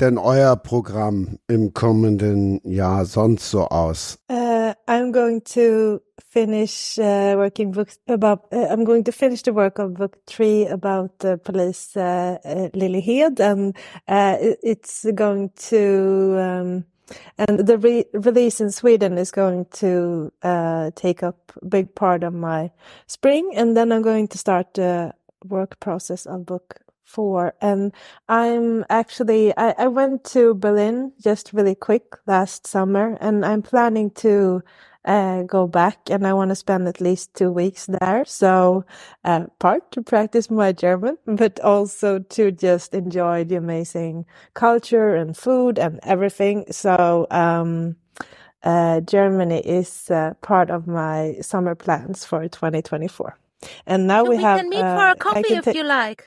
[0.00, 4.18] denn euer Programm im kommenden Jahr sonst so aus?
[4.30, 6.00] Uh, I'm going to
[6.30, 8.52] finish uh, working book about.
[8.52, 12.68] Uh, I'm going to finish the work of book three about the police uh, uh,
[12.72, 13.76] Lily Head, and
[14.08, 16.38] uh, it's going to.
[16.38, 16.84] Um,
[17.36, 22.22] and the re- release in Sweden is going to uh, take up a big part
[22.22, 22.70] of my
[23.06, 25.12] spring, and then I'm going to start the
[25.44, 27.54] work process of book four.
[27.60, 27.92] And
[28.28, 34.10] I'm actually I, I went to Berlin just really quick last summer, and I'm planning
[34.22, 34.62] to
[35.04, 38.24] uh, go back, and I want to spend at least two weeks there.
[38.26, 38.84] So,
[39.24, 45.36] uh, part to practice my German, but also to just enjoy the amazing culture and
[45.36, 46.66] food and everything.
[46.70, 47.96] So, um,
[48.62, 53.38] uh, Germany is uh, part of my summer plans for 2024.
[53.86, 56.26] And now we, we have can meet uh, for a coffee if you like.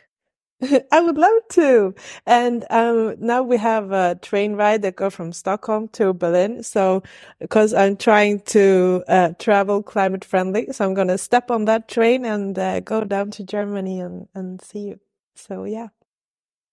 [0.91, 1.95] I would love to.
[2.25, 6.63] And um, now we have a train ride that go from Stockholm to Berlin.
[6.63, 7.03] So
[7.39, 11.87] because I'm trying to uh, travel climate friendly, so I'm going to step on that
[11.87, 14.99] train and uh, go down to Germany and, and see you.
[15.35, 15.89] So yeah.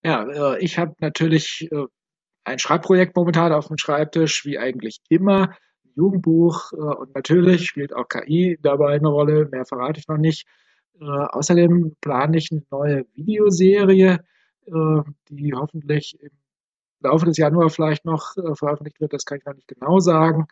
[0.02, 1.85] Ja, äh, ich habe natürlich äh,
[2.44, 5.55] ein Schreibprojekt momentan auf dem Schreibtisch, wie eigentlich immer.
[5.94, 10.47] Jugendbuch äh, und natürlich spielt auch KI dabei eine Rolle, mehr verrate ich noch nicht.
[11.01, 14.18] Äh, außerdem plane ich eine neue Videoserie,
[14.66, 16.31] äh, die hoffentlich im
[17.01, 20.47] Laufe des Januar vielleicht noch äh, veröffentlicht wird, das kann ich noch nicht genau sagen.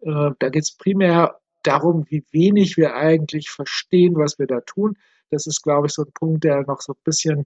[0.00, 4.96] Äh, da geht es primär darum, wie wenig wir eigentlich verstehen, was wir da tun.
[5.30, 7.44] Das ist, glaube ich, so ein Punkt, der noch so ein bisschen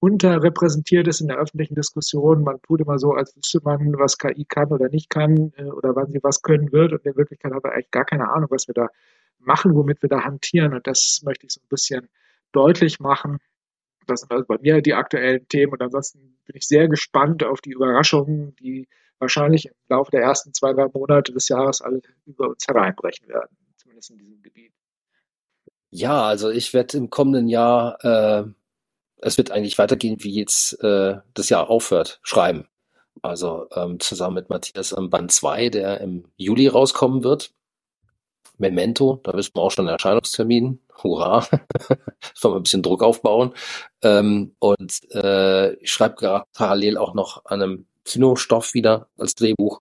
[0.00, 2.42] unterrepräsentiert ist in der öffentlichen Diskussion.
[2.42, 5.94] Man tut immer so, als wüsste man, was KI kann oder nicht kann äh, oder
[5.94, 6.92] wann sie was können wird.
[6.92, 8.88] Und in Wirklichkeit hat er eigentlich gar keine Ahnung, was wir da
[9.44, 10.74] machen, womit wir da hantieren.
[10.74, 12.08] Und das möchte ich so ein bisschen
[12.52, 13.38] deutlich machen.
[14.06, 15.72] Das sind also bei mir die aktuellen Themen.
[15.72, 18.88] Und ansonsten bin ich sehr gespannt auf die Überraschungen, die
[19.18, 23.56] wahrscheinlich im Laufe der ersten zwei, drei Monate des Jahres alle über uns hereinbrechen werden.
[23.76, 24.72] Zumindest in diesem Gebiet.
[25.90, 28.44] Ja, also ich werde im kommenden Jahr, äh,
[29.18, 32.66] es wird eigentlich weitergehen, wie jetzt äh, das Jahr aufhört, schreiben.
[33.20, 37.52] Also ähm, zusammen mit Matthias am Band 2, der im Juli rauskommen wird.
[38.62, 40.80] Memento, da wissen wir auch schon den Erscheinungstermin.
[41.02, 41.46] Hurra.
[42.22, 43.52] Jetzt wollen wir ein bisschen Druck aufbauen.
[44.02, 49.80] Ähm, und äh, ich schreibe gerade parallel auch noch an einem Kinostoff wieder als Drehbuch.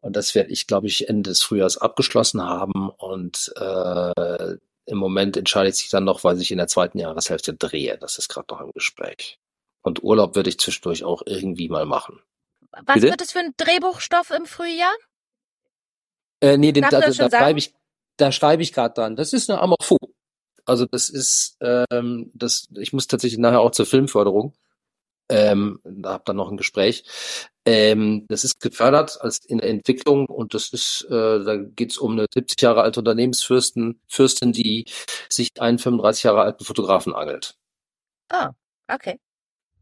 [0.00, 2.90] Und das werde ich, glaube ich, Ende des Frühjahrs abgeschlossen haben.
[2.90, 7.98] Und äh, im Moment entscheidet sich dann noch, weil ich in der zweiten Jahreshälfte drehe.
[7.98, 9.38] Das ist gerade noch im Gespräch.
[9.82, 12.20] Und Urlaub würde ich zwischendurch auch irgendwie mal machen.
[12.84, 13.10] Was Bitte?
[13.10, 14.92] wird es für ein Drehbuchstoff im Frühjahr?
[16.40, 17.74] Äh, nee, den, da, da, schreibe ich,
[18.18, 19.16] da schreibe ich gerade dran.
[19.16, 19.96] Das ist eine Amorpho.
[20.66, 24.52] Also das ist, ähm, das, ich muss tatsächlich nachher auch zur Filmförderung.
[25.30, 27.04] Ähm, da hab dann noch ein Gespräch.
[27.64, 32.12] Ähm, das ist gefördert als in der Entwicklung und das ist, äh, da geht's um
[32.12, 34.86] eine 70 Jahre alte Unternehmensfürstin, Fürstin, die
[35.28, 37.56] sich einen 35 Jahre alten Fotografen angelt.
[38.30, 38.52] Ah,
[38.90, 39.18] okay.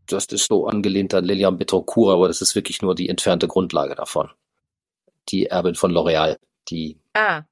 [0.06, 3.94] Das ist so angelehnt an Lilian Betancourt, aber das ist wirklich nur die entfernte Grundlage
[3.94, 4.30] davon.
[5.28, 6.38] Die Erbin von L'Oreal,
[6.68, 7.42] die Ah,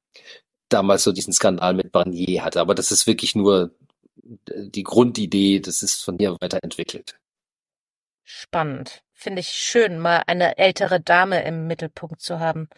[0.75, 2.61] damals so diesen Skandal mit Barnier hatte.
[2.61, 3.71] Aber das ist wirklich nur
[4.17, 7.17] die Grundidee, das ist von hier weiterentwickelt.
[8.25, 9.03] spannend.
[9.13, 12.69] Finde ich schön, mal eine ältere Dame im Mittelpunkt zu haben.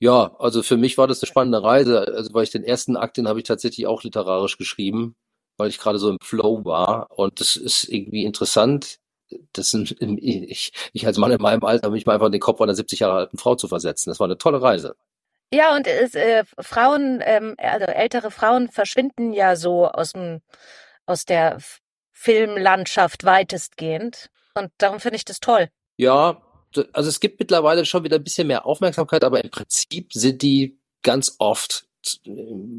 [0.00, 2.00] Ja, also für mich war das eine spannende Reise.
[2.00, 5.16] Also weil ich den ersten Akt, den habe ich tatsächlich auch literarisch geschrieben,
[5.56, 7.10] weil ich gerade so im Flow war.
[7.18, 8.98] Und das ist irgendwie interessant.
[9.52, 12.60] das sind, ich, ich als Mann in meinem Alter, mich mal einfach in den Kopf
[12.60, 14.10] einer 70 Jahre alten Frau zu versetzen.
[14.10, 14.96] Das war eine tolle Reise.
[15.52, 20.42] Ja, und es, äh, Frauen, ähm, also ältere Frauen verschwinden ja so aus dem,
[21.06, 21.58] aus der
[22.12, 24.30] Filmlandschaft weitestgehend.
[24.54, 25.70] Und darum finde ich das toll.
[25.96, 26.42] Ja,
[26.92, 30.78] also es gibt mittlerweile schon wieder ein bisschen mehr Aufmerksamkeit, aber im Prinzip sind die
[31.02, 31.86] ganz oft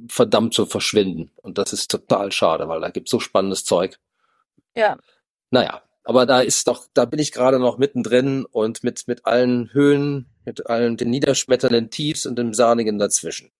[0.08, 1.32] verdammt zu verschwinden.
[1.38, 4.00] Und das ist total schade, weil da gibt so spannendes Zeug.
[4.76, 4.98] Ja.
[5.50, 9.72] Naja, aber da ist doch, da bin ich gerade noch mittendrin und mit, mit allen
[9.74, 13.52] Höhen, mit allen den niederschmetternden Tiefs und dem Sahnigen dazwischen.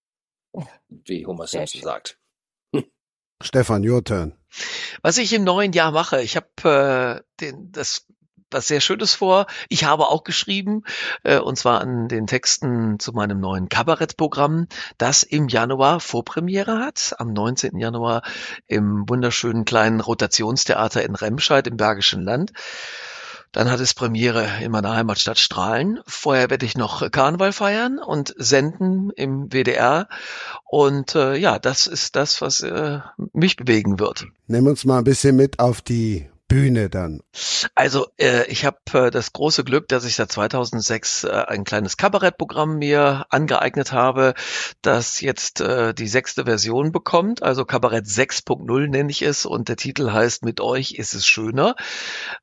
[0.88, 2.18] Wie Homer Simpson sagt.
[3.40, 4.36] Stefan, your turn.
[5.04, 8.08] Was ich im neuen Jahr mache, ich habe äh, den, das
[8.52, 9.48] was sehr Schönes vor.
[9.70, 10.84] Ich habe auch geschrieben,
[11.24, 14.68] äh, und zwar an den Texten zu meinem neuen Kabarettprogramm,
[14.98, 17.78] das im Januar Vorpremiere hat, am 19.
[17.78, 18.22] Januar
[18.68, 22.52] im wunderschönen kleinen Rotationstheater in Remscheid im Bergischen Land.
[23.52, 26.00] Dann hat es Premiere in meiner Heimatstadt Strahlen.
[26.06, 30.08] Vorher werde ich noch Karneval feiern und senden im WDR.
[30.66, 33.00] Und äh, ja, das ist das, was äh,
[33.34, 34.28] mich bewegen wird.
[34.46, 37.22] Nimm uns mal ein bisschen mit auf die Bühne dann?
[37.76, 41.96] Also äh, ich habe äh, das große Glück, dass ich seit 2006 äh, ein kleines
[41.96, 44.34] Kabarettprogramm mir angeeignet habe,
[44.82, 47.44] das jetzt äh, die sechste Version bekommt.
[47.44, 51.76] Also Kabarett 6.0 nenne ich es und der Titel heißt Mit euch ist es schöner.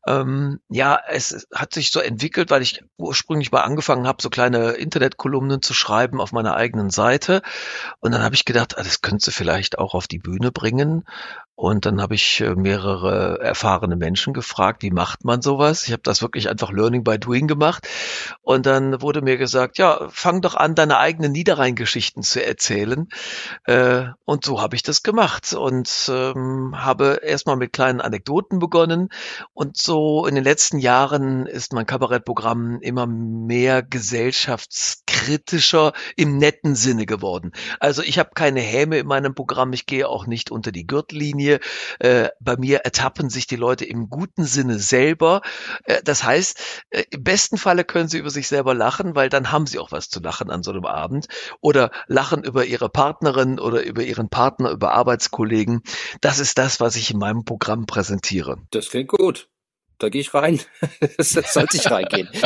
[0.07, 4.71] Ähm, ja, es hat sich so entwickelt, weil ich ursprünglich mal angefangen habe, so kleine
[4.73, 7.43] Internetkolumnen zu schreiben auf meiner eigenen Seite.
[7.99, 11.05] Und dann habe ich gedacht, ah, das könntest du vielleicht auch auf die Bühne bringen.
[11.57, 15.87] Und dann habe ich äh, mehrere erfahrene Menschen gefragt, wie macht man sowas?
[15.87, 17.89] Ich habe das wirklich einfach Learning by Doing gemacht.
[18.43, 23.09] Und dann wurde mir gesagt, ja, fang doch an, deine eigenen Niederrhein-Geschichten zu erzählen.
[23.65, 29.09] Äh, und so habe ich das gemacht und ähm, habe erstmal mit kleinen Anekdoten begonnen.
[29.55, 37.07] Und so in den letzten Jahren ist mein Kabarettprogramm immer mehr gesellschaftskritischer im netten Sinne
[37.07, 37.53] geworden.
[37.81, 41.46] Also ich habe keine Häme in meinem Programm, ich gehe auch nicht unter die Gürtellinie
[41.47, 41.61] mir,
[42.01, 45.43] äh, bei mir ertappen sich die Leute im guten Sinne selber.
[45.85, 49.53] Äh, das heißt, äh, im besten Falle können sie über sich selber lachen, weil dann
[49.53, 51.27] haben sie auch was zu lachen an so einem Abend.
[51.61, 55.83] Oder lachen über ihre Partnerin oder über ihren Partner, über Arbeitskollegen.
[56.21, 58.59] Das ist das, was ich in meinem Programm präsentiere.
[58.71, 59.49] Das klingt gut.
[59.99, 60.61] Da gehe ich rein.
[61.17, 62.29] das sollte ich reingehen.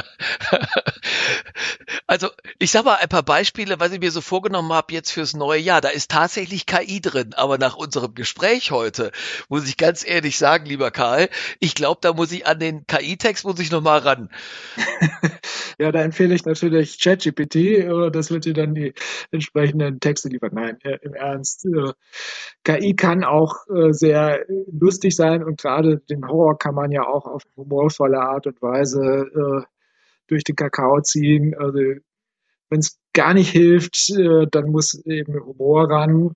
[2.10, 2.26] Also
[2.58, 5.60] ich sag mal ein paar Beispiele, was ich mir so vorgenommen habe jetzt fürs neue
[5.60, 5.80] Jahr.
[5.80, 9.12] Da ist tatsächlich KI drin, aber nach unserem Gespräch heute
[9.48, 11.28] muss ich ganz ehrlich sagen, lieber Karl,
[11.60, 14.28] ich glaube, da muss ich an den KI-Text muss ich noch mal ran.
[15.78, 17.86] ja, da empfehle ich natürlich ChatGPT.
[18.12, 18.92] Das wird dir dann die
[19.30, 20.50] entsprechenden Texte liefern.
[20.52, 21.64] Nein, äh, im Ernst.
[21.64, 21.92] Äh,
[22.64, 27.26] KI kann auch äh, sehr lustig sein und gerade den Horror kann man ja auch
[27.26, 29.66] auf humorvolle Art und Weise
[30.30, 31.54] durch den Kakao ziehen.
[31.54, 31.78] Also
[32.68, 36.34] wenn es gar nicht hilft, äh, dann muss eben Humor ran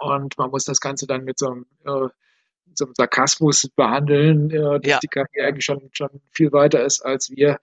[0.00, 2.08] und man muss das Ganze dann mit so einem, äh,
[2.74, 4.98] so einem Sarkasmus behandeln, äh, dass ja.
[5.02, 7.58] die KI eigentlich schon, schon viel weiter ist als wir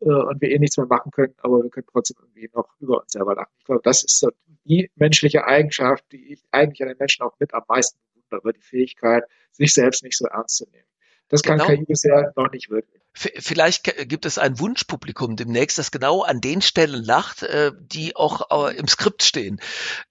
[0.00, 3.00] äh, und wir eh nichts mehr machen können, aber wir können trotzdem irgendwie noch über
[3.00, 3.52] uns selber lachen.
[3.58, 4.30] Ich glaube, das ist so
[4.64, 8.62] die menschliche Eigenschaft, die ich eigentlich an den Menschen auch mit am meisten bewundere, die
[8.62, 10.86] Fähigkeit, sich selbst nicht so ernst zu nehmen.
[11.28, 11.70] Das kann genau.
[11.70, 13.01] KI bisher noch nicht wirklich.
[13.14, 18.68] Vielleicht gibt es ein Wunschpublikum demnächst, das genau an den Stellen lacht, äh, die auch
[18.68, 19.60] äh, im Skript stehen.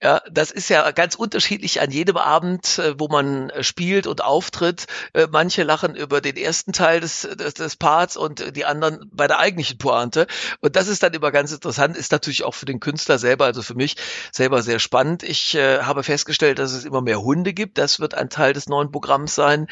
[0.00, 4.86] Ja, das ist ja ganz unterschiedlich an jedem Abend, äh, wo man spielt und auftritt.
[5.30, 9.38] Manche lachen über den ersten Teil des, des, des Parts und die anderen bei der
[9.38, 10.26] eigentlichen Pointe.
[10.60, 13.62] Und das ist dann immer ganz interessant, ist natürlich auch für den Künstler selber, also
[13.62, 13.96] für mich
[14.30, 15.22] selber sehr spannend.
[15.22, 17.78] Ich habe festgestellt, dass es immer mehr Hunde gibt.
[17.78, 19.66] Das wird ein Teil des neuen Programms sein.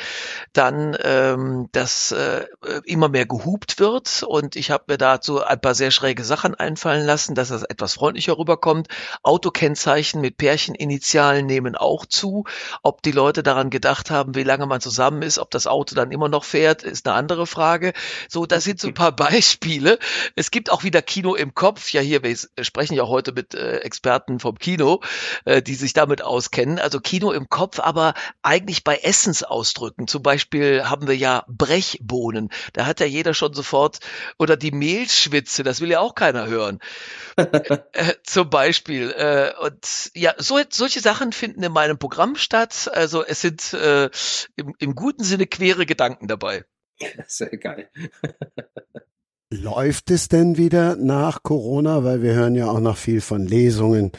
[0.53, 2.47] Dann, ähm, dass äh,
[2.85, 6.55] immer mehr mehr gehupt wird und ich habe mir dazu ein paar sehr schräge Sachen
[6.55, 8.89] einfallen lassen, dass das etwas freundlicher rüberkommt.
[9.23, 12.45] Autokennzeichen mit Pärcheninitialen nehmen auch zu.
[12.83, 16.13] Ob die Leute daran gedacht haben, wie lange man zusammen ist, ob das Auto dann
[16.13, 17.93] immer noch fährt, ist eine andere Frage.
[18.27, 19.99] So, das sind so ein paar Beispiele.
[20.35, 21.93] Es gibt auch wieder Kino im Kopf.
[21.93, 22.35] Ja, hier, wir
[22.65, 25.03] sprechen ja heute mit äh, Experten vom Kino,
[25.45, 26.79] äh, die sich damit auskennen.
[26.79, 30.09] Also Kino im Kopf, aber eigentlich bei Essensausdrücken.
[30.09, 32.49] Zum Beispiel haben wir ja Brechbohnen.
[32.73, 34.01] Da hat der jeder schon sofort,
[34.39, 36.81] oder die Mehlschwitze, das will ja auch keiner hören.
[37.37, 39.11] äh, zum Beispiel.
[39.11, 42.91] Äh, und ja, so, solche Sachen finden in meinem Programm statt.
[42.95, 44.11] Also es sind äh,
[44.57, 46.65] im, im guten Sinne quere Gedanken dabei.
[47.27, 47.89] Sehr geil.
[49.53, 52.05] Läuft es denn wieder nach Corona?
[52.05, 54.13] Weil wir hören ja auch noch viel von Lesungen,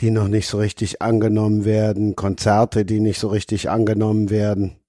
[0.00, 4.81] die noch nicht so richtig angenommen werden, Konzerte, die nicht so richtig angenommen werden.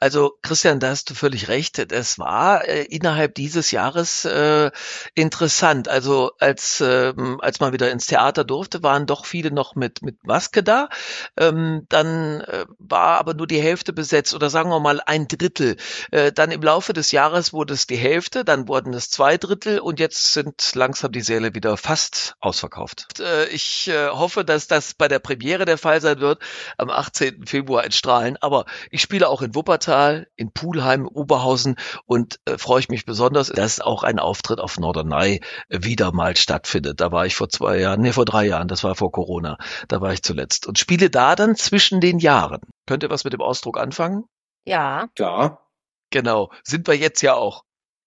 [0.00, 1.90] Also Christian, da hast du völlig recht.
[1.92, 4.70] Das war äh, innerhalb dieses Jahres äh,
[5.14, 5.88] interessant.
[5.88, 10.24] Also als äh, als man wieder ins Theater durfte, waren doch viele noch mit mit
[10.26, 10.88] Maske da.
[11.36, 15.76] Ähm, dann äh, war aber nur die Hälfte besetzt oder sagen wir mal ein Drittel.
[16.10, 19.78] Äh, dann im Laufe des Jahres wurde es die Hälfte, dann wurden es zwei Drittel
[19.78, 23.20] und jetzt sind langsam die Säle wieder fast ausverkauft.
[23.20, 26.42] Äh, ich äh, hoffe, dass das bei der Premiere der Fall sein wird
[26.78, 27.46] am 18.
[27.46, 28.36] Februar in Strahlen.
[28.40, 31.76] Aber ich spiele auch in Wuppertal, in Pulheim, Oberhausen
[32.06, 36.36] und äh, freue ich mich besonders, dass auch ein Auftritt auf Norderney äh, wieder mal
[36.36, 37.00] stattfindet.
[37.00, 39.58] Da war ich vor zwei Jahren, nee, vor drei Jahren, das war vor Corona.
[39.88, 42.60] Da war ich zuletzt und spiele da dann zwischen den Jahren.
[42.86, 44.24] Könnt ihr was mit dem Ausdruck anfangen?
[44.64, 45.08] Ja.
[45.16, 45.70] Klar.
[46.10, 47.64] Genau, sind wir jetzt ja auch.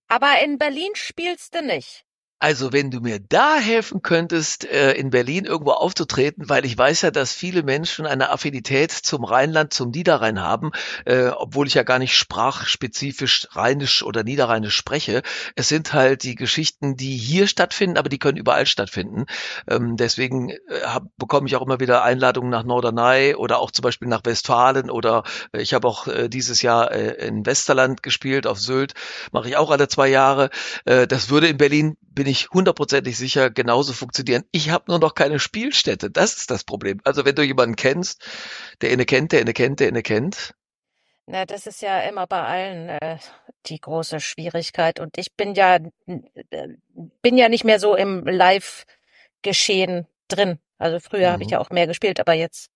[0.07, 2.04] Aber in Berlin spielst du nicht.
[2.39, 7.03] Also wenn du mir da helfen könntest, äh, in Berlin irgendwo aufzutreten, weil ich weiß
[7.03, 10.71] ja, dass viele Menschen eine Affinität zum Rheinland, zum Niederrhein haben,
[11.05, 15.21] äh, obwohl ich ja gar nicht sprachspezifisch Rheinisch oder Niederrheinisch spreche.
[15.55, 19.27] Es sind halt die Geschichten, die hier stattfinden, aber die können überall stattfinden.
[19.69, 20.59] Ähm, deswegen äh,
[21.17, 25.23] bekomme ich auch immer wieder Einladungen nach Norderney oder auch zum Beispiel nach Westfalen oder
[25.53, 28.93] ich habe auch dieses Jahr in Westerland gespielt, auf Sylt,
[29.31, 30.49] mache ich auch alle zwei Jahre.
[30.83, 34.45] Das würde in Berlin bin ich hundertprozentig sicher genauso funktionieren.
[34.49, 36.09] Ich habe nur noch keine Spielstätte.
[36.09, 36.99] Das ist das Problem.
[37.03, 38.25] Also wenn du jemanden kennst,
[38.81, 40.55] der inne kennt, der inne kennt, der inne kennt.
[41.27, 43.19] Na, das ist ja immer bei allen äh,
[43.67, 44.99] die große Schwierigkeit.
[44.99, 46.67] Und ich bin ja äh,
[47.21, 50.57] bin ja nicht mehr so im Live-Geschehen drin.
[50.79, 51.33] Also früher mhm.
[51.33, 52.71] habe ich ja auch mehr gespielt, aber jetzt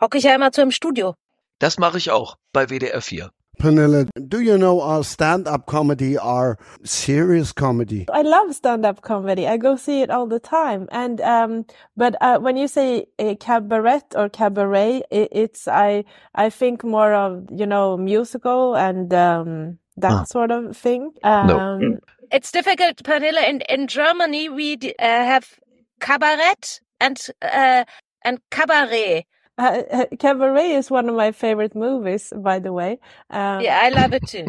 [0.00, 1.14] hocke ich ja immer zu im Studio.
[1.60, 3.30] Das mache ich auch bei WDR 4.
[3.58, 8.06] Pernilla, do you know our stand-up comedy are serious comedy?
[8.12, 9.46] I love stand-up comedy.
[9.46, 10.88] I go see it all the time.
[10.92, 11.66] And um,
[11.96, 16.04] but uh, when you say a cabaret or cabaret, it, it's I
[16.34, 20.24] I think more of you know musical and um, that ah.
[20.24, 21.12] sort of thing.
[21.24, 21.98] Um, no.
[22.30, 23.48] It's difficult, Pernilla.
[23.48, 25.58] In in Germany, we uh, have
[26.00, 26.54] cabaret
[27.00, 27.84] and uh,
[28.22, 29.26] and cabaret.
[29.58, 33.00] Uh, uh, Cabaret is one of my favorite movies, by the way.
[33.28, 34.46] Um, yeah, I love it too.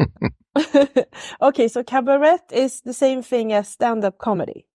[1.42, 4.66] okay, so Cabaret is the same thing as stand-up comedy.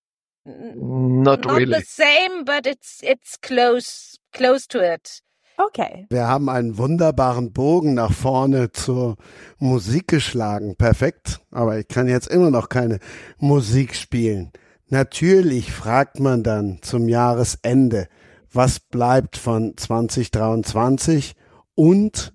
[0.46, 1.80] Not, Not really.
[1.80, 5.22] the same, but it's it's close close to it.
[5.58, 6.06] Okay.
[6.10, 9.16] Wir haben einen wunderbaren Bogen nach vorne zur
[9.58, 10.76] Musik geschlagen.
[10.76, 11.40] Perfekt.
[11.50, 13.00] Aber ich kann jetzt immer noch keine
[13.40, 14.52] Musik spielen.
[14.90, 18.08] Natürlich fragt man dann zum Jahresende,
[18.56, 21.36] was bleibt von 2023
[21.76, 22.34] und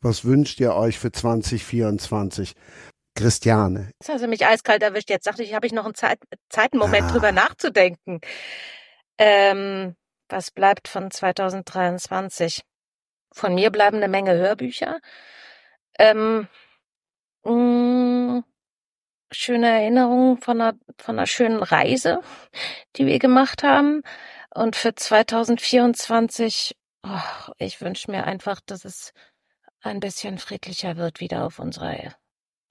[0.00, 2.54] was wünscht ihr euch für 2024?
[3.14, 3.90] Christiane.
[4.00, 5.10] Jetzt hast du mich eiskalt erwischt.
[5.10, 6.18] Jetzt dachte ich, habe ich noch einen Zeit,
[6.48, 7.10] Zeitmoment ah.
[7.10, 8.20] drüber nachzudenken.
[9.18, 9.94] Ähm,
[10.28, 12.62] was bleibt von 2023?
[13.32, 14.98] Von mir bleiben eine Menge Hörbücher.
[15.98, 16.48] Ähm,
[17.44, 18.44] mh, mm,
[19.30, 22.20] schöne Erinnerungen von einer, von einer schönen Reise,
[22.96, 24.02] die wir gemacht haben.
[24.54, 29.12] Und für 2024, oh, ich wünsche mir einfach, dass es
[29.80, 32.14] ein bisschen friedlicher wird wieder auf unserer,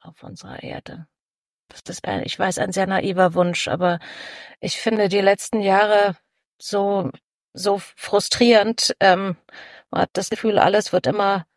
[0.01, 1.07] auf unserer Erde.
[1.69, 3.99] Das ist, ein, ich weiß, ein sehr naiver Wunsch, aber
[4.59, 6.15] ich finde die letzten Jahre
[6.61, 7.09] so,
[7.53, 8.95] so frustrierend.
[8.99, 9.37] Ähm,
[9.89, 11.47] man hat das Gefühl, alles wird immer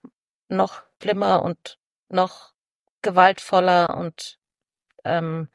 [0.48, 1.78] noch schlimmer und
[2.08, 2.54] noch
[3.02, 4.38] gewaltvoller und
[5.04, 5.48] ähm,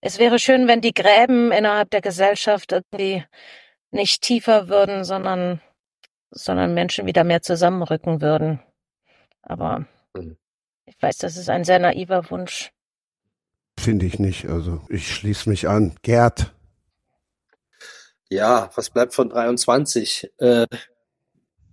[0.00, 3.24] es wäre schön, wenn die Gräben innerhalb der Gesellschaft irgendwie
[3.90, 5.60] nicht tiefer würden, sondern,
[6.30, 8.60] sondern Menschen wieder mehr zusammenrücken würden.
[9.42, 10.36] Aber mhm.
[10.86, 12.72] ich weiß, das ist ein sehr naiver Wunsch.
[13.78, 14.46] Finde ich nicht.
[14.46, 15.96] Also ich schließe mich an.
[16.02, 16.52] Gerd.
[18.28, 20.30] Ja, was bleibt von 23?
[20.38, 20.66] Äh,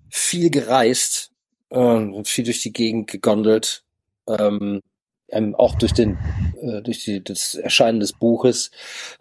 [0.10, 1.32] viel gereist,
[1.70, 3.84] äh, viel durch die Gegend gegondelt.
[4.28, 4.82] Ähm,
[5.30, 6.18] ähm, auch durch den
[6.62, 8.72] äh, durch die, das Erscheinen des Buches,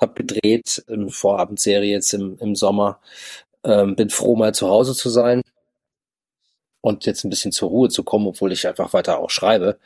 [0.01, 3.01] habe gedreht, eine Vorabendserie jetzt im, im Sommer.
[3.65, 5.43] Ähm, bin froh, mal zu Hause zu sein
[6.87, 9.78] und jetzt ein bisschen zur Ruhe zu kommen, obwohl ich einfach weiter auch schreibe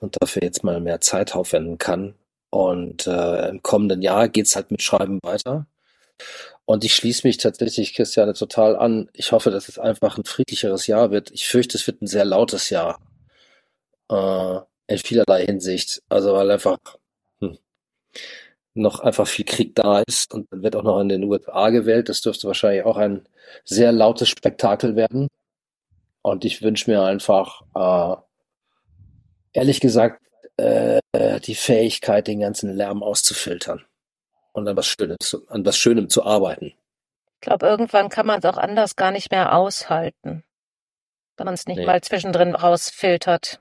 [0.00, 2.14] und dafür jetzt mal mehr Zeit aufwenden kann.
[2.50, 5.66] Und äh, im kommenden Jahr geht's halt mit Schreiben weiter.
[6.64, 9.10] Und ich schließe mich tatsächlich, Christiane, total an.
[9.12, 11.30] Ich hoffe, dass es einfach ein friedlicheres Jahr wird.
[11.30, 12.98] Ich fürchte, es wird ein sehr lautes Jahr.
[14.10, 16.02] Äh, in vielerlei Hinsicht.
[16.08, 16.78] Also weil einfach
[17.40, 17.58] hm,
[18.74, 22.08] noch einfach viel Krieg da ist und dann wird auch noch in den USA gewählt.
[22.08, 23.28] Das dürfte wahrscheinlich auch ein
[23.64, 25.28] sehr lautes Spektakel werden.
[26.22, 28.16] Und ich wünsche mir einfach, äh,
[29.52, 30.22] ehrlich gesagt,
[30.56, 31.00] äh,
[31.40, 33.84] die Fähigkeit, den ganzen Lärm auszufiltern
[34.52, 36.74] und an was Schönes, an was Schönem zu arbeiten.
[37.36, 40.44] Ich glaube, irgendwann kann man es auch anders gar nicht mehr aushalten.
[41.36, 41.86] wenn man es nicht Nee.
[41.86, 43.60] mal zwischendrin rausfiltert.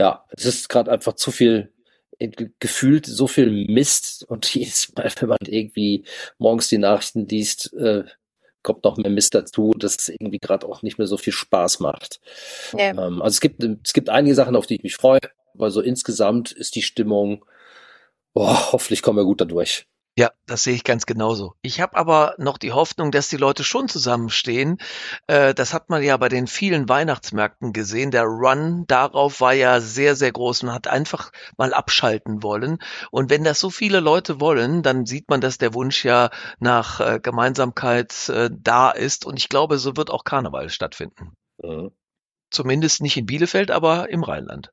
[0.00, 1.74] Ja, es ist gerade einfach zu viel,
[2.18, 6.04] äh, ge- gefühlt so viel Mist und jedes Mal, wenn man irgendwie
[6.38, 8.04] morgens die Nachrichten liest, äh,
[8.62, 11.80] kommt noch mehr Mist dazu, dass es irgendwie gerade auch nicht mehr so viel Spaß
[11.80, 12.20] macht.
[12.72, 12.90] Ja.
[12.90, 15.20] Ähm, also es gibt, es gibt einige Sachen, auf die ich mich freue,
[15.54, 17.44] aber so insgesamt ist die Stimmung,
[18.32, 19.86] boah, hoffentlich kommen wir gut dadurch.
[20.18, 21.54] Ja, das sehe ich ganz genauso.
[21.62, 24.78] Ich habe aber noch die Hoffnung, dass die Leute schon zusammenstehen.
[25.28, 28.10] Äh, das hat man ja bei den vielen Weihnachtsmärkten gesehen.
[28.10, 30.64] Der Run darauf war ja sehr, sehr groß.
[30.64, 32.78] Man hat einfach mal abschalten wollen.
[33.10, 37.00] Und wenn das so viele Leute wollen, dann sieht man, dass der Wunsch ja nach
[37.00, 39.24] äh, Gemeinsamkeit äh, da ist.
[39.24, 41.34] Und ich glaube, so wird auch Karneval stattfinden.
[41.62, 41.92] Mhm.
[42.50, 44.72] Zumindest nicht in Bielefeld, aber im Rheinland.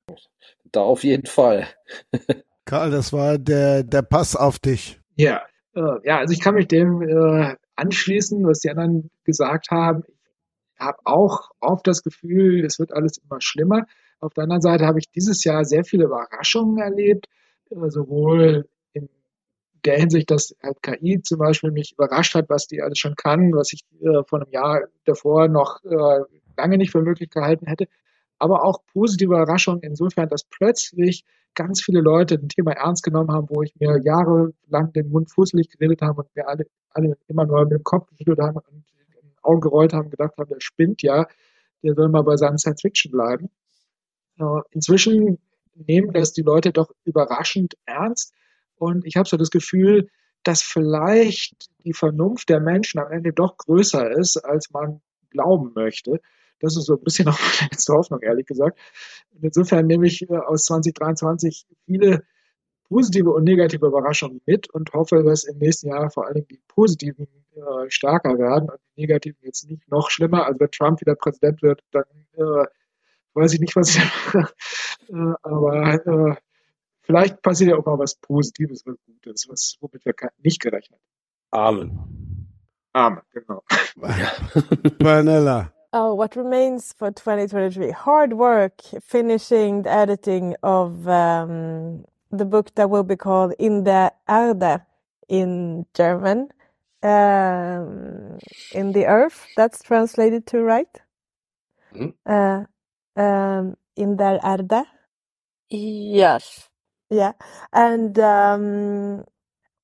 [0.72, 1.68] Da auf jeden Fall.
[2.66, 5.00] Karl, das war der, der Pass auf dich.
[5.18, 5.42] Ja,
[5.76, 10.04] äh, ja, also ich kann mich dem äh, anschließen, was die anderen gesagt haben.
[10.76, 13.86] Ich habe auch oft das Gefühl, es wird alles immer schlimmer.
[14.20, 17.28] Auf der anderen Seite habe ich dieses Jahr sehr viele Überraschungen erlebt,
[17.72, 19.10] äh, sowohl in
[19.86, 23.54] der Hinsicht, dass halt KI zum Beispiel mich überrascht hat, was die alles schon kann,
[23.54, 26.22] was ich äh, vor einem Jahr davor noch äh,
[26.58, 27.88] lange nicht für möglich gehalten hätte,
[28.40, 31.24] aber auch positive Überraschungen insofern, dass plötzlich
[31.58, 35.70] ganz viele Leute ein Thema ernst genommen haben, wo ich mir jahrelang den Mund fußelig
[35.70, 39.34] geredet habe und wir alle, alle immer nur mit dem Kopf geschüttelt haben und ein
[39.42, 41.28] Auge gerollt haben, gedacht haben, der spinnt ja,
[41.84, 43.50] der soll mal bei seinem Science Fiction bleiben.
[44.40, 45.40] Äh, Inzwischen
[45.74, 48.34] nehmen das die Leute doch überraschend ernst
[48.76, 50.10] und ich habe so das Gefühl,
[50.44, 55.02] dass vielleicht die Vernunft der Menschen am Ende doch größer ist, als man
[55.32, 56.22] glauben möchte.
[56.60, 58.80] Das ist so ein bisschen auch meine letzte Hoffnung, ehrlich gesagt.
[59.34, 62.24] Und insofern nehme ich äh, aus 2023 viele
[62.90, 66.62] positive und negative Überraschungen mit und hoffe, dass im nächsten Jahr vor allen Dingen die
[66.68, 70.46] positiven äh, stärker werden und die negativen jetzt nicht noch schlimmer.
[70.46, 72.66] Also wenn Trump wieder Präsident wird, dann äh,
[73.34, 74.02] weiß ich nicht, was ich
[75.10, 76.36] äh, aber äh,
[77.02, 81.00] vielleicht passiert ja auch mal was Positives, was Gutes, was womit wir nicht gerechnet
[81.52, 81.98] Amen.
[81.98, 82.28] haben.
[82.94, 83.64] Amen, genau.
[85.00, 85.72] Vanilla.
[85.94, 87.92] Oh, what remains for 2023?
[87.92, 94.12] Hard work finishing the editing of um, the book that will be called In der
[94.30, 94.84] Erde
[95.30, 96.50] in German.
[97.04, 98.40] Um,
[98.74, 101.02] in the Earth, that's translated to right?
[101.94, 102.14] Mhm.
[102.26, 102.66] Uh,
[103.20, 104.86] um, in der Erde.
[105.70, 106.70] Yes.
[107.10, 107.34] Yeah.
[107.74, 109.26] And um,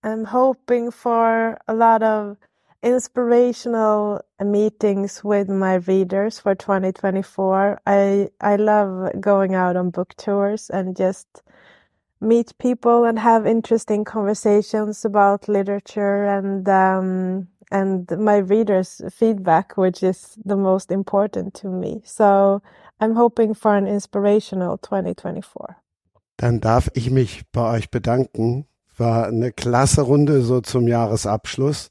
[0.03, 2.37] I'm hoping for a lot of
[2.83, 7.81] inspirational meetings with my readers for 2024.
[7.87, 11.41] I I love going out on book tours and just
[12.19, 20.03] meet people and have interesting conversations about literature and um, and my readers' feedback, which
[20.03, 22.01] is the most important to me.
[22.05, 22.61] So
[22.99, 25.75] I'm hoping for an inspirational 2024.
[26.37, 28.65] Dann darf ich mich bei euch bedanken.
[28.97, 31.89] War eine klasse Runde so zum Jahresabschluss.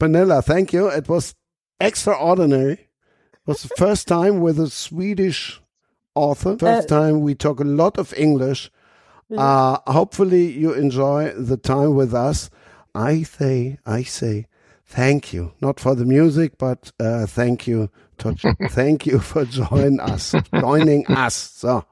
[0.00, 0.88] Vanilla, thank you.
[0.88, 1.34] It was
[1.80, 2.72] extraordinary.
[2.72, 5.60] It was the first time with a Swedish
[6.14, 6.56] author.
[6.58, 8.70] First time we talk a lot of English.
[9.36, 12.50] Uh, hopefully you enjoy the time with us.
[12.94, 14.46] I say, I say,
[14.86, 15.52] thank you.
[15.60, 17.90] Not for the music, but uh, thank you.
[18.18, 18.34] To,
[18.70, 20.34] thank you for joining us.
[20.52, 21.34] Joining us.
[21.34, 21.84] So.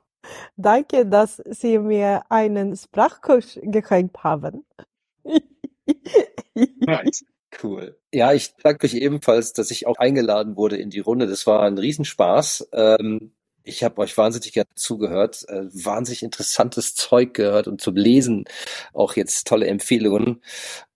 [0.57, 4.65] Danke, dass Sie mir einen Sprachkurs geschenkt haben.
[6.55, 7.25] Nice.
[7.61, 7.99] Cool.
[8.13, 11.27] Ja, ich danke euch ebenfalls, dass ich auch eingeladen wurde in die Runde.
[11.27, 12.69] Das war ein Riesenspaß.
[12.73, 13.33] Ähm,
[13.65, 18.45] ich habe euch wahnsinnig gerne zugehört, äh, wahnsinnig interessantes Zeug gehört und zum Lesen
[18.93, 20.43] auch jetzt tolle Empfehlungen.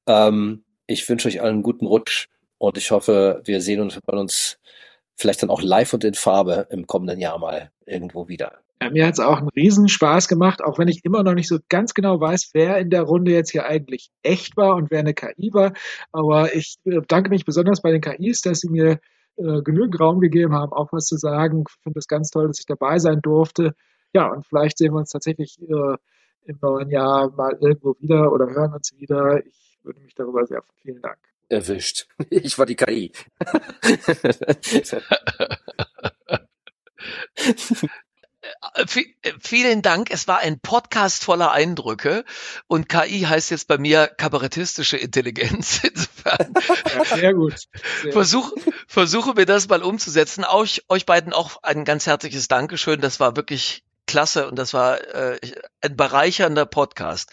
[0.07, 2.29] Ähm, ich wünsche euch allen einen guten Rutsch
[2.59, 4.59] und ich hoffe, wir sehen uns, hören uns
[5.17, 8.61] vielleicht dann auch live und in Farbe im kommenden Jahr mal irgendwo wieder.
[8.83, 11.59] Ja, mir hat es auch einen Riesenspaß gemacht, auch wenn ich immer noch nicht so
[11.69, 15.15] ganz genau weiß, wer in der Runde jetzt hier eigentlich echt war und wer eine
[15.15, 15.73] KI war.
[16.13, 19.01] Aber ich äh, danke mich besonders bei den KIs, dass sie mir
[19.37, 21.65] äh, genügend Raum gegeben haben, auch was zu sagen.
[21.69, 23.75] Ich finde es ganz toll, dass ich dabei sein durfte.
[24.13, 25.97] Ja, und vielleicht sehen wir uns tatsächlich äh,
[26.45, 29.45] im neuen Jahr mal irgendwo wieder oder hören uns wieder.
[29.45, 30.81] Ich würde mich darüber sehr freuen.
[30.83, 31.19] Vielen Dank.
[31.49, 32.09] Erwischt.
[32.31, 33.13] Ich war die KI.
[38.75, 38.85] Äh,
[39.23, 40.11] äh, Vielen Dank.
[40.11, 42.25] Es war ein Podcast voller Eindrücke
[42.67, 45.83] und KI heißt jetzt bei mir kabarettistische Intelligenz.
[45.85, 46.55] Insofern
[46.95, 47.69] Ja, sehr gut.
[48.03, 48.53] Sehr versuch,
[48.87, 50.45] versuche mir das mal umzusetzen.
[50.45, 53.01] Euch, euch beiden auch ein ganz herzliches Dankeschön.
[53.01, 55.39] Das war wirklich klasse und das war äh,
[55.81, 57.31] ein bereichernder Podcast.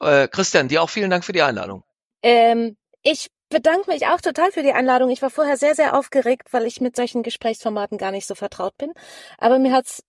[0.00, 1.84] Äh, Christian, dir auch vielen Dank für die Einladung.
[2.22, 5.10] Ähm, ich bedanke mich auch total für die Einladung.
[5.10, 8.76] Ich war vorher sehr, sehr aufgeregt, weil ich mit solchen Gesprächsformaten gar nicht so vertraut
[8.78, 8.92] bin.
[9.38, 10.02] Aber mir hat's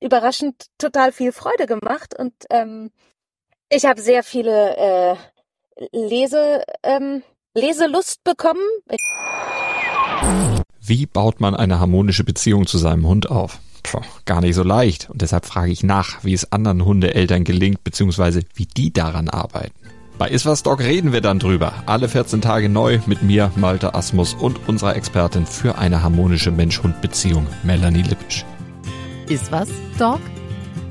[0.00, 2.90] überraschend total viel Freude gemacht und ähm,
[3.70, 5.16] ich habe sehr viele äh,
[5.92, 7.22] Lese, ähm,
[7.54, 8.62] Leselust bekommen.
[10.80, 13.58] Wie baut man eine harmonische Beziehung zu seinem Hund auf?
[13.82, 15.10] Puh, gar nicht so leicht.
[15.10, 19.74] Und deshalb frage ich nach, wie es anderen Hundeeltern gelingt, beziehungsweise wie die daran arbeiten.
[20.18, 21.84] Bei Iswas Dog reden wir dann drüber.
[21.86, 27.46] Alle 14 Tage neu mit mir, Malte Asmus und unserer Expertin für eine harmonische Mensch-Hund-Beziehung,
[27.62, 28.44] Melanie Lippisch.
[29.30, 29.68] Iswas
[29.98, 30.20] Dog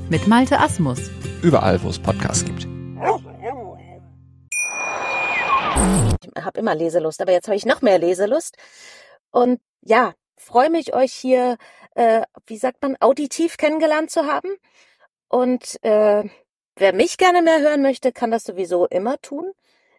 [0.08, 1.10] mit Malte Asmus.
[1.42, 2.66] Überall, wo es Podcasts gibt.
[6.36, 8.56] Ich habe immer Leselust, aber jetzt habe ich noch mehr Leselust.
[9.30, 11.58] Und ja, freue mich, euch hier,
[11.94, 14.56] äh, wie sagt man, auditiv kennengelernt zu haben.
[15.28, 16.28] Und äh,
[16.80, 19.52] Wer mich gerne mehr hören möchte, kann das sowieso immer tun.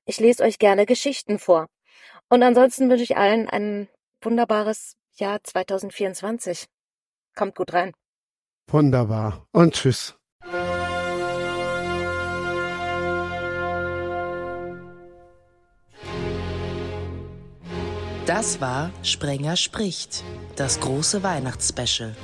[0.05, 1.67] Ich lese euch gerne Geschichten vor.
[2.29, 3.89] Und ansonsten wünsche ich allen ein
[4.21, 6.67] wunderbares Jahr 2024.
[7.35, 7.91] Kommt gut rein.
[8.71, 9.45] Wunderbar.
[9.51, 10.15] Und tschüss.
[18.25, 20.23] Das war Sprenger spricht,
[20.55, 22.15] das große Weihnachtsspecial.